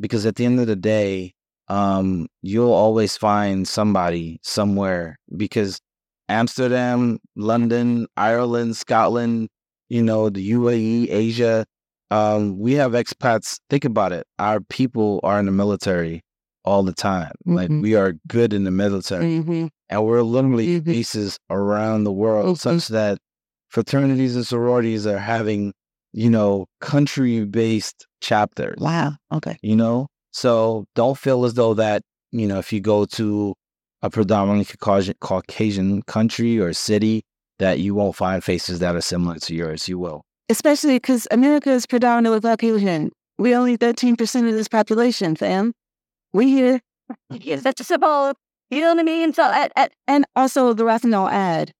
because 0.00 0.26
at 0.26 0.36
the 0.36 0.44
end 0.44 0.60
of 0.60 0.66
the 0.66 0.76
day, 0.76 1.34
um, 1.68 2.28
you'll 2.42 2.72
always 2.72 3.16
find 3.16 3.66
somebody 3.66 4.38
somewhere 4.42 5.18
because 5.36 5.80
Amsterdam, 6.28 7.18
London, 7.36 8.06
Ireland, 8.16 8.76
Scotland, 8.76 9.48
you 9.88 10.02
know, 10.02 10.28
the 10.30 10.42
UAE, 10.52 11.10
Asia, 11.10 11.64
um, 12.10 12.58
we 12.58 12.74
have 12.74 12.92
expats. 12.92 13.58
Think 13.70 13.84
about 13.84 14.12
it. 14.12 14.26
Our 14.38 14.60
people 14.60 15.20
are 15.22 15.38
in 15.40 15.46
the 15.46 15.52
military 15.52 16.22
all 16.64 16.82
the 16.82 16.92
time. 16.92 17.32
Like 17.44 17.70
Mhm. 17.70 17.82
we 17.82 17.94
are 17.94 18.14
good 18.28 18.52
in 18.52 18.64
the 18.64 18.70
military 18.70 19.38
Mm-hmm. 19.40 19.66
And 19.90 20.04
we're 20.04 20.22
literally 20.22 20.80
Mhm. 20.80 20.84
bases 20.84 21.38
around 21.50 22.04
the 22.04 22.12
world 22.12 22.56
Mhm. 22.56 22.60
such 22.60 22.88
that 22.88 23.18
fraternities 23.68 24.34
and 24.36 24.46
sororities 24.46 25.06
are 25.06 25.18
having, 25.18 25.72
you 26.12 26.30
know, 26.30 26.66
country 26.80 27.44
based 27.44 28.06
chapters 28.20 28.76
Wow. 28.78 29.12
Okay. 29.32 29.56
you 29.62 29.76
know? 29.76 30.06
So 30.32 30.84
don't 30.94 31.18
feel 31.18 31.44
as 31.44 31.54
though 31.54 31.74
that, 31.74 32.02
you 32.32 32.46
know, 32.46 32.58
if 32.58 32.72
you 32.72 32.80
go 32.80 33.04
to 33.06 33.54
a 34.02 34.10
predominantly 34.10 34.64
Caucasian, 34.78 35.14
Caucasian 35.20 36.02
country 36.02 36.58
or 36.60 36.72
city, 36.72 37.22
that 37.58 37.80
you 37.80 37.94
won't 37.94 38.14
find 38.14 38.42
faces 38.44 38.78
that 38.78 38.94
are 38.94 39.00
similar 39.00 39.36
to 39.40 39.54
yours. 39.54 39.88
You 39.88 39.98
will. 39.98 40.22
Especially 40.48 40.94
because 40.96 41.26
America 41.30 41.70
is 41.70 41.86
predominantly 41.86 42.40
Caucasian. 42.40 43.10
We 43.38 43.54
only 43.54 43.76
13% 43.76 44.48
of 44.48 44.54
this 44.54 44.68
population, 44.68 45.34
fam. 45.36 45.72
We 46.32 46.46
here. 46.50 46.80
That's 47.30 47.86
simple. 47.86 48.34
You 48.70 48.80
know 48.82 48.90
what 48.90 49.00
I 49.00 49.02
mean? 49.02 49.32
So, 49.32 49.44
at, 49.44 49.72
at, 49.76 49.92
and 50.06 50.26
also 50.36 50.72
the 50.74 50.84
last 50.84 51.02
thing 51.02 51.14
I'll 51.14 51.28
add, 51.28 51.72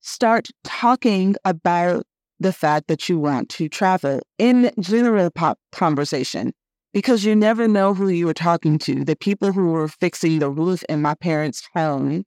start 0.00 0.48
talking 0.64 1.36
about 1.44 2.04
the 2.38 2.52
fact 2.52 2.88
that 2.88 3.08
you 3.08 3.18
want 3.18 3.50
to 3.50 3.68
travel 3.68 4.20
in 4.38 4.70
general 4.80 5.30
pop 5.30 5.58
conversation 5.72 6.52
because 6.94 7.24
you 7.24 7.36
never 7.36 7.68
know 7.68 7.92
who 7.92 8.08
you 8.08 8.28
are 8.28 8.34
talking 8.34 8.78
to. 8.78 9.04
The 9.04 9.16
people 9.16 9.52
who 9.52 9.72
were 9.72 9.88
fixing 9.88 10.38
the 10.38 10.50
roof 10.50 10.82
in 10.88 11.02
my 11.02 11.14
parents' 11.14 11.68
home, 11.74 12.24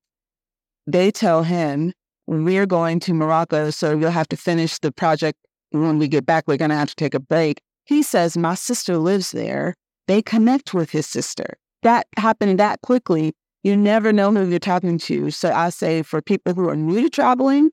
they 0.86 1.09
tell 1.11 1.43
him, 1.43 1.93
we're 2.28 2.68
going 2.68 2.99
to 3.01 3.14
Morocco, 3.14 3.70
so 3.72 3.97
you'll 3.97 4.11
have 4.11 4.30
to 4.30 4.38
finish 4.38 4.80
the 4.80 4.91
project 4.91 5.39
when 5.72 5.97
we 5.97 6.07
get 6.07 6.26
back. 6.26 6.45
We're 6.47 6.57
going 6.57 6.70
to 6.70 6.78
have 6.78 6.89
to 6.89 6.95
take 6.95 7.16
a 7.16 7.20
break. 7.20 7.59
He 7.86 8.03
says, 8.03 8.38
my 8.38 8.55
sister 8.55 8.97
lives 8.97 9.32
there. 9.32 9.74
They 10.07 10.22
connect 10.22 10.74
with 10.74 10.91
his 10.91 11.07
sister. 11.07 11.57
That 11.82 12.07
happened 12.16 12.59
that 12.59 12.82
quickly. 12.82 13.34
You 13.64 13.78
never 13.78 14.11
know 14.11 14.32
who 14.32 14.49
you're 14.49 14.59
talking 14.59 14.97
to. 14.99 15.32
So 15.32 15.51
I 15.51 15.70
say 15.70 16.01
for 16.03 16.22
people 16.22 16.53
who 16.53 16.68
are 16.70 16.76
new 16.76 17.03
to 17.03 17.09
traveling, 17.09 17.72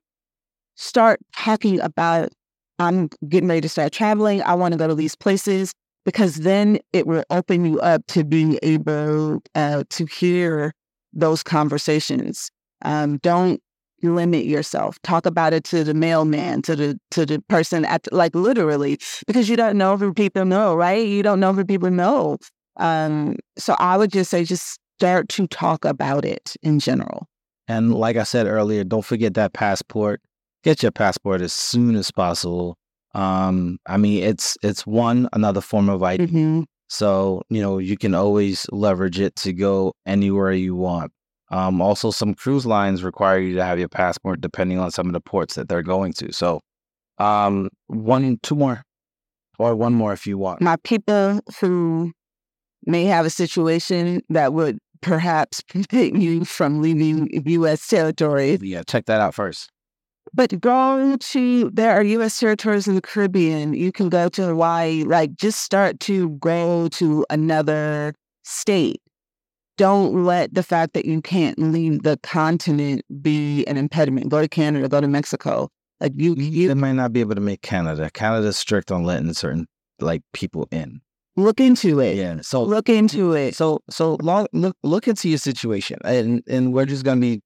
start 0.77 1.21
talking 1.37 1.81
about, 1.81 2.31
I'm 2.79 3.11
getting 3.29 3.49
ready 3.49 3.61
to 3.63 3.69
start 3.69 3.93
traveling. 3.93 4.43
I 4.43 4.55
want 4.55 4.73
to 4.73 4.79
go 4.79 4.87
to 4.87 4.95
these 4.95 5.17
places 5.17 5.73
because 6.05 6.37
then 6.37 6.79
it 6.93 7.07
will 7.07 7.25
open 7.31 7.65
you 7.65 7.81
up 7.81 8.07
to 8.09 8.25
being 8.25 8.59
able 8.63 9.43
uh, 9.55 9.85
to 9.91 10.07
hear 10.07 10.73
those 11.13 11.43
conversations. 11.43 12.51
Um, 12.83 13.19
don't 13.19 13.61
limit 14.03 14.47
yourself. 14.47 14.99
Talk 15.03 15.27
about 15.27 15.53
it 15.53 15.65
to 15.65 15.85
the 15.85 15.93
mailman, 15.93 16.63
to 16.63 16.77
the 16.77 16.99
to 17.11 17.27
the 17.27 17.43
person 17.49 17.85
at 17.85 18.11
like 18.13 18.35
literally, 18.35 18.99
because 19.27 19.49
you 19.49 19.57
don't 19.57 19.77
know 19.77 19.95
if 19.95 20.15
people 20.15 20.45
know, 20.45 20.75
right? 20.75 21.07
You 21.07 21.23
don't 21.23 21.41
know 21.41 21.57
if 21.59 21.67
people 21.67 21.91
know. 21.91 22.39
Um, 22.77 23.37
so 23.59 23.77
I 23.79 23.99
would 23.99 24.11
just 24.11 24.31
say, 24.31 24.45
just 24.45 24.79
start 25.01 25.31
to 25.31 25.47
talk 25.47 25.87
about 25.87 26.27
it 26.27 26.55
in 26.63 26.79
general. 26.79 27.27
And 27.67 27.95
like 27.95 28.17
I 28.17 28.23
said 28.25 28.47
earlier, 28.47 28.85
don't 28.85 29.05
forget 29.05 29.33
that 29.33 29.55
passport. 29.55 30.21
Get 30.63 30.83
your 30.83 30.93
passport 30.93 31.41
as 31.41 31.55
soon 31.55 31.97
as 31.97 32.11
possible. 32.11 32.77
Um, 33.15 33.79
I 33.87 33.97
mean, 33.97 34.23
it's 34.23 34.59
it's 34.63 34.87
one 34.87 35.27
another 35.33 35.63
form 35.63 35.89
of 35.89 36.03
ID. 36.03 36.27
Mm-hmm. 36.27 36.63
So, 36.89 37.41
you 37.49 37.63
know, 37.63 37.79
you 37.79 37.97
can 37.97 38.15
always 38.15 38.67
leverage 38.73 39.19
it 39.19 39.37
to 39.37 39.55
go 39.55 39.95
anywhere 40.05 40.53
you 40.53 40.75
want. 40.77 41.13
Um, 41.51 41.81
also, 41.81 42.11
some 42.11 42.35
cruise 42.35 42.67
lines 42.67 43.03
require 43.03 43.39
you 43.39 43.55
to 43.55 43.65
have 43.65 43.79
your 43.79 43.89
passport 43.89 44.43
depending 44.43 44.79
on 44.79 44.91
some 44.91 45.07
of 45.07 45.15
the 45.15 45.21
ports 45.21 45.55
that 45.55 45.71
they're 45.71 45.83
going 45.83 46.13
to. 46.15 46.31
So, 46.31 46.61
um, 47.17 47.71
one, 47.87 48.39
two 48.43 48.55
more, 48.55 48.83
or 49.59 49.75
one 49.75 49.95
more 49.95 50.13
if 50.13 50.27
you 50.27 50.37
want. 50.37 50.61
My 50.61 50.77
people 50.85 51.41
who 51.59 52.13
may 52.85 53.05
have 53.05 53.25
a 53.25 53.31
situation 53.31 54.23
that 54.29 54.53
would 54.53 54.79
perhaps 55.03 55.61
prevent 55.61 56.17
you 56.17 56.45
from 56.45 56.81
leaving 56.81 57.29
U.S. 57.47 57.87
territory. 57.87 58.59
Yeah, 58.61 58.83
check 58.83 59.07
that 59.07 59.21
out 59.21 59.35
first. 59.35 59.71
But 60.33 60.61
go 60.61 61.17
to, 61.17 61.71
there 61.71 61.93
are 61.93 62.03
U.S. 62.03 62.39
territories 62.39 62.87
in 62.87 62.95
the 62.95 63.01
Caribbean. 63.01 63.75
You 63.75 63.91
can 63.91 64.09
go 64.09 64.29
to 64.29 64.47
Hawaii, 64.47 65.05
like 65.05 65.35
just 65.35 65.63
start 65.63 65.99
to 66.01 66.31
go 66.31 66.89
to 66.89 67.27
another 67.31 68.15
state. 68.45 69.01
Don't 69.77 70.25
let 70.25 70.55
the 70.55 70.63
fact 70.63 70.93
that 70.93 71.07
you 71.07 71.23
can't 71.23 71.59
leave 71.59 72.03
the 72.03 72.19
continent 72.23 73.03
be 73.23 73.65
an 73.67 73.77
impediment. 73.77 74.29
Go 74.29 74.41
to 74.41 74.49
Canada, 74.49 74.89
go 74.89 75.01
to 75.01 75.09
Mexico. 75.09 75.69
Like 76.01 76.13
you, 76.17 76.35
you 76.35 76.69
They 76.69 76.75
might 76.75 76.93
not 76.93 77.13
be 77.13 77.21
able 77.21 77.35
to 77.35 77.41
make 77.41 77.63
Canada. 77.63 78.11
Canada's 78.11 78.57
strict 78.57 78.93
on 78.93 79.05
letting 79.05 79.33
certain 79.35 79.67
like 80.01 80.23
people 80.33 80.69
in. 80.71 81.01
Look 81.37 81.61
into 81.61 82.01
it. 82.01 82.17
Yeah. 82.17 82.41
So 82.43 82.63
Look 82.63 82.89
into 82.89 83.33
it. 83.33 83.55
So 83.55 83.81
so 83.91 84.17
long, 84.23 84.47
look 84.53 84.77
look 84.83 85.09
into 85.09 85.29
your 85.29 85.39
situation, 85.39 85.99
and 86.05 86.43
and 86.49 86.73
we're 86.73 86.87
just 86.87 87.05
gonna 87.05 87.21
be 87.21 87.41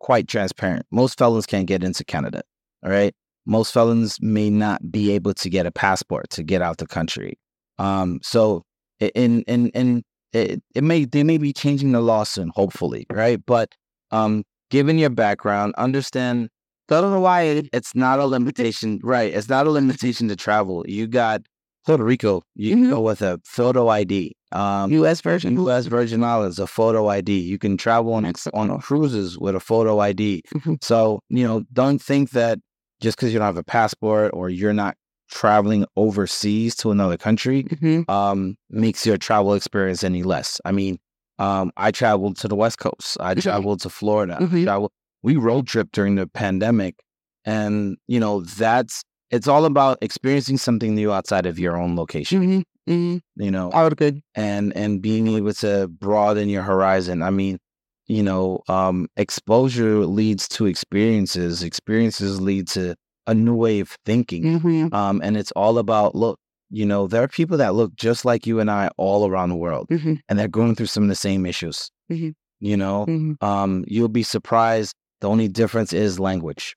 quite 0.00 0.28
transparent. 0.28 0.86
Most 0.90 1.18
felons 1.18 1.46
can't 1.46 1.66
get 1.66 1.82
into 1.82 2.04
Canada. 2.04 2.42
All 2.84 2.90
right. 2.90 3.14
Most 3.46 3.72
felons 3.72 4.18
may 4.20 4.50
not 4.50 4.90
be 4.90 5.12
able 5.12 5.34
to 5.34 5.48
get 5.48 5.66
a 5.66 5.72
passport 5.72 6.28
to 6.30 6.42
get 6.42 6.62
out 6.62 6.78
the 6.78 6.86
country. 6.86 7.38
Um. 7.78 8.20
So 8.22 8.64
in 9.00 9.42
in 9.42 9.68
in 9.70 10.02
it, 10.32 10.62
it 10.74 10.84
may 10.84 11.04
they 11.04 11.24
may 11.24 11.38
be 11.38 11.52
changing 11.52 11.92
the 11.92 12.00
law 12.00 12.24
soon, 12.24 12.50
hopefully, 12.54 13.06
right? 13.10 13.40
But 13.46 13.74
um, 14.10 14.44
given 14.70 14.98
your 14.98 15.10
background, 15.10 15.74
understand 15.78 16.50
Go 16.88 17.02
to 17.02 17.08
Hawaii. 17.08 17.68
it's 17.74 17.94
not 17.94 18.18
a 18.18 18.24
limitation, 18.24 18.98
right? 19.02 19.32
It's 19.32 19.48
not 19.48 19.66
a 19.66 19.70
limitation 19.70 20.26
to 20.28 20.36
travel. 20.36 20.84
You 20.88 21.06
got 21.06 21.42
Puerto 21.88 22.04
Rico. 22.04 22.42
You 22.54 22.74
can 22.74 22.84
Mhm. 22.84 22.90
go 22.90 23.00
with 23.00 23.22
a 23.22 23.40
photo 23.44 23.88
ID. 23.88 24.32
Um, 24.52 24.90
U.S. 24.92 25.20
version. 25.22 25.54
U.S. 25.54 25.86
Virgin 25.86 26.22
Islands, 26.22 26.58
a 26.58 26.66
photo 26.66 27.08
ID. 27.08 27.38
You 27.38 27.58
can 27.58 27.76
travel 27.78 28.12
on 28.14 28.30
on 28.54 28.78
cruises 28.80 29.38
with 29.38 29.54
a 29.56 29.60
photo 29.60 29.98
ID. 30.00 30.42
Mhm. 30.54 30.82
So 30.84 31.20
you 31.30 31.44
know, 31.46 31.64
don't 31.72 32.00
think 32.00 32.30
that 32.30 32.58
just 33.00 33.16
because 33.16 33.32
you 33.32 33.38
don't 33.38 33.46
have 33.46 33.56
a 33.56 33.64
passport 33.64 34.32
or 34.34 34.50
you're 34.50 34.72
not 34.74 34.96
traveling 35.30 35.86
overseas 35.96 36.74
to 36.76 36.90
another 36.90 37.16
country 37.16 37.64
Mhm. 37.64 38.08
um, 38.10 38.56
makes 38.70 39.06
your 39.06 39.16
travel 39.18 39.54
experience 39.54 40.02
any 40.04 40.22
less. 40.22 40.60
I 40.64 40.72
mean, 40.72 40.98
um, 41.38 41.70
I 41.76 41.90
traveled 41.90 42.36
to 42.38 42.48
the 42.48 42.56
West 42.56 42.78
Coast. 42.78 43.16
I 43.20 43.34
Mhm. 43.34 43.42
traveled 43.42 43.80
to 43.80 43.90
Florida. 43.90 44.36
I 44.40 44.44
Mhm. 44.44 44.64
traveled- 44.64 44.92
we 45.22 45.36
road 45.36 45.66
trip 45.66 45.88
during 45.92 46.14
the 46.16 46.26
pandemic, 46.26 46.96
and 47.44 47.96
you 48.08 48.20
know 48.20 48.40
that's 48.42 49.02
it's 49.30 49.48
all 49.48 49.64
about 49.64 49.98
experiencing 50.02 50.58
something 50.58 50.94
new 50.94 51.12
outside 51.12 51.46
of 51.46 51.58
your 51.58 51.76
own 51.76 51.96
location. 51.96 52.42
Mhm. 52.42 52.62
Mhm. 52.88 53.20
You 53.36 53.50
know, 53.50 53.70
All 53.72 53.90
good. 53.90 54.22
and 54.34 54.74
and 54.76 55.02
being 55.02 55.28
able 55.28 55.52
to 55.54 55.88
broaden 55.88 56.48
your 56.48 56.62
horizon. 56.62 57.22
I 57.22 57.30
mean, 57.30 57.58
you 58.06 58.22
know, 58.22 58.60
um, 58.68 59.08
exposure 59.16 60.06
leads 60.06 60.48
to 60.48 60.66
experiences. 60.66 61.62
Experiences 61.62 62.40
lead 62.40 62.66
to 62.68 62.94
a 63.26 63.34
new 63.34 63.54
way 63.54 63.80
of 63.80 63.96
thinking. 64.06 64.44
Mhm. 64.60 64.92
Um, 64.94 65.20
and 65.22 65.36
it's 65.36 65.52
all 65.52 65.78
about 65.78 66.14
look. 66.14 66.38
You 66.70 66.84
know, 66.86 67.06
there 67.06 67.22
are 67.22 67.28
people 67.28 67.56
that 67.58 67.74
look 67.74 67.94
just 67.96 68.24
like 68.24 68.46
you 68.46 68.60
and 68.60 68.70
I 68.70 68.90
all 68.98 69.28
around 69.28 69.48
the 69.50 69.56
world, 69.56 69.86
Mhm. 69.90 70.20
and 70.28 70.38
they're 70.38 70.48
going 70.48 70.74
through 70.74 70.86
some 70.86 71.02
of 71.02 71.08
the 71.10 71.14
same 71.14 71.46
issues. 71.46 71.90
Mhm. 72.10 72.34
You 72.60 72.76
know, 72.76 73.06
Mhm. 73.06 73.42
um, 73.42 73.84
you'll 73.86 74.08
be 74.08 74.22
surprised. 74.22 74.94
The 75.20 75.28
only 75.28 75.48
difference 75.48 75.92
is 75.92 76.18
language. 76.18 76.74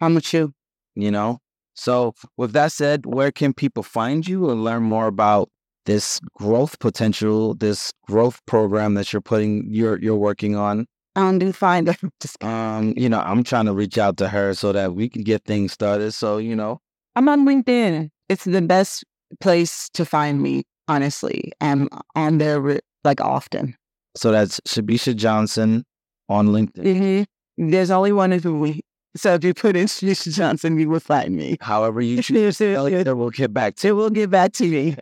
I'm 0.00 0.14
with 0.14 0.32
you. 0.34 0.52
You 0.94 1.10
know. 1.10 1.38
So, 1.74 2.14
with 2.36 2.52
that 2.52 2.70
said, 2.72 3.06
where 3.06 3.32
can 3.32 3.54
people 3.54 3.82
find 3.82 4.26
you 4.28 4.50
and 4.50 4.62
learn 4.62 4.82
more 4.82 5.06
about 5.06 5.48
this 5.86 6.20
growth 6.34 6.78
potential, 6.78 7.54
this 7.54 7.92
growth 8.06 8.40
program 8.46 8.94
that 8.94 9.12
you're 9.12 9.22
putting, 9.22 9.64
you're 9.68 9.98
you're 9.98 10.16
working 10.16 10.54
on? 10.56 10.86
I 11.16 11.36
do 11.38 11.52
find. 11.52 11.86
Just, 12.20 12.42
Um, 12.44 12.94
you 12.96 13.08
know, 13.08 13.20
I'm 13.20 13.42
trying 13.42 13.66
to 13.66 13.72
reach 13.74 13.98
out 13.98 14.16
to 14.18 14.28
her 14.28 14.54
so 14.54 14.72
that 14.72 14.94
we 14.94 15.08
can 15.08 15.22
get 15.22 15.44
things 15.44 15.72
started. 15.72 16.12
So, 16.12 16.38
you 16.38 16.54
know, 16.56 16.80
I'm 17.16 17.28
on 17.28 17.46
LinkedIn. 17.46 18.10
It's 18.28 18.44
the 18.44 18.62
best 18.62 19.04
place 19.40 19.88
to 19.94 20.04
find 20.04 20.40
me, 20.42 20.64
honestly. 20.88 21.52
I'm 21.60 21.88
on 22.14 22.38
there 22.38 22.80
like 23.04 23.20
often. 23.20 23.74
so 24.16 24.30
that's 24.30 24.60
Shibisha 24.60 25.16
Johnson 25.16 25.84
on 26.28 26.48
LinkedIn. 26.48 27.26
hmm 27.58 27.70
There's 27.70 27.90
only 27.90 28.12
one 28.12 28.32
of 28.32 28.44
me. 28.44 28.80
So 29.14 29.34
if 29.34 29.44
you 29.44 29.52
put 29.52 29.76
in 29.76 29.86
Shibisha 29.86 30.32
Johnson, 30.34 30.78
you 30.78 30.88
will 30.88 31.00
find 31.00 31.36
me. 31.36 31.58
However 31.60 32.00
you 32.00 32.22
choose, 32.22 32.60
It 32.60 33.14
we'll 33.16 33.30
get 33.30 33.52
back 33.52 33.76
to. 33.76 33.88
you. 33.88 33.96
We'll 33.96 34.10
get 34.10 34.30
back 34.30 34.52
to 34.54 34.64
me. 34.66 34.96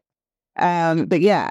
Um, 0.56 1.06
but 1.06 1.20
yeah, 1.20 1.50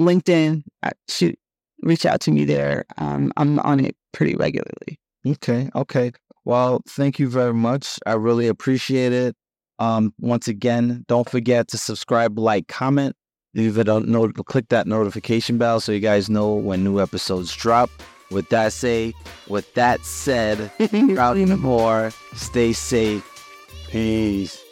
LinkedIn, 0.00 0.64
uh, 0.82 0.90
shoot, 1.08 1.38
reach 1.82 2.04
out 2.04 2.20
to 2.22 2.30
me 2.30 2.44
there. 2.44 2.84
Um, 2.98 3.32
I'm 3.36 3.58
on 3.60 3.84
it 3.84 3.96
pretty 4.12 4.34
regularly. 4.34 4.98
Okay, 5.26 5.70
okay. 5.74 6.12
Well, 6.44 6.80
thank 6.88 7.18
you 7.18 7.28
very 7.28 7.54
much. 7.54 7.98
I 8.06 8.14
really 8.14 8.48
appreciate 8.48 9.12
it. 9.12 9.36
Um, 9.78 10.12
once 10.18 10.48
again, 10.48 11.04
don't 11.06 11.28
forget 11.28 11.68
to 11.68 11.78
subscribe, 11.78 12.38
like, 12.38 12.68
comment, 12.68 13.14
leave 13.54 13.78
it 13.78 13.88
on 13.88 14.10
note, 14.10 14.34
click 14.46 14.68
that 14.70 14.86
notification 14.86 15.56
bell 15.58 15.80
so 15.80 15.92
you 15.92 16.00
guys 16.00 16.28
know 16.28 16.52
when 16.54 16.82
new 16.82 17.00
episodes 17.00 17.54
drop. 17.54 17.90
With 18.30 18.48
that 18.50 18.72
say, 18.72 19.14
with 19.48 19.72
that 19.74 20.04
said, 20.04 20.70
proud 21.14 21.36
more, 21.58 22.12
stay 22.34 22.72
safe. 22.72 23.24
Peace. 23.90 24.69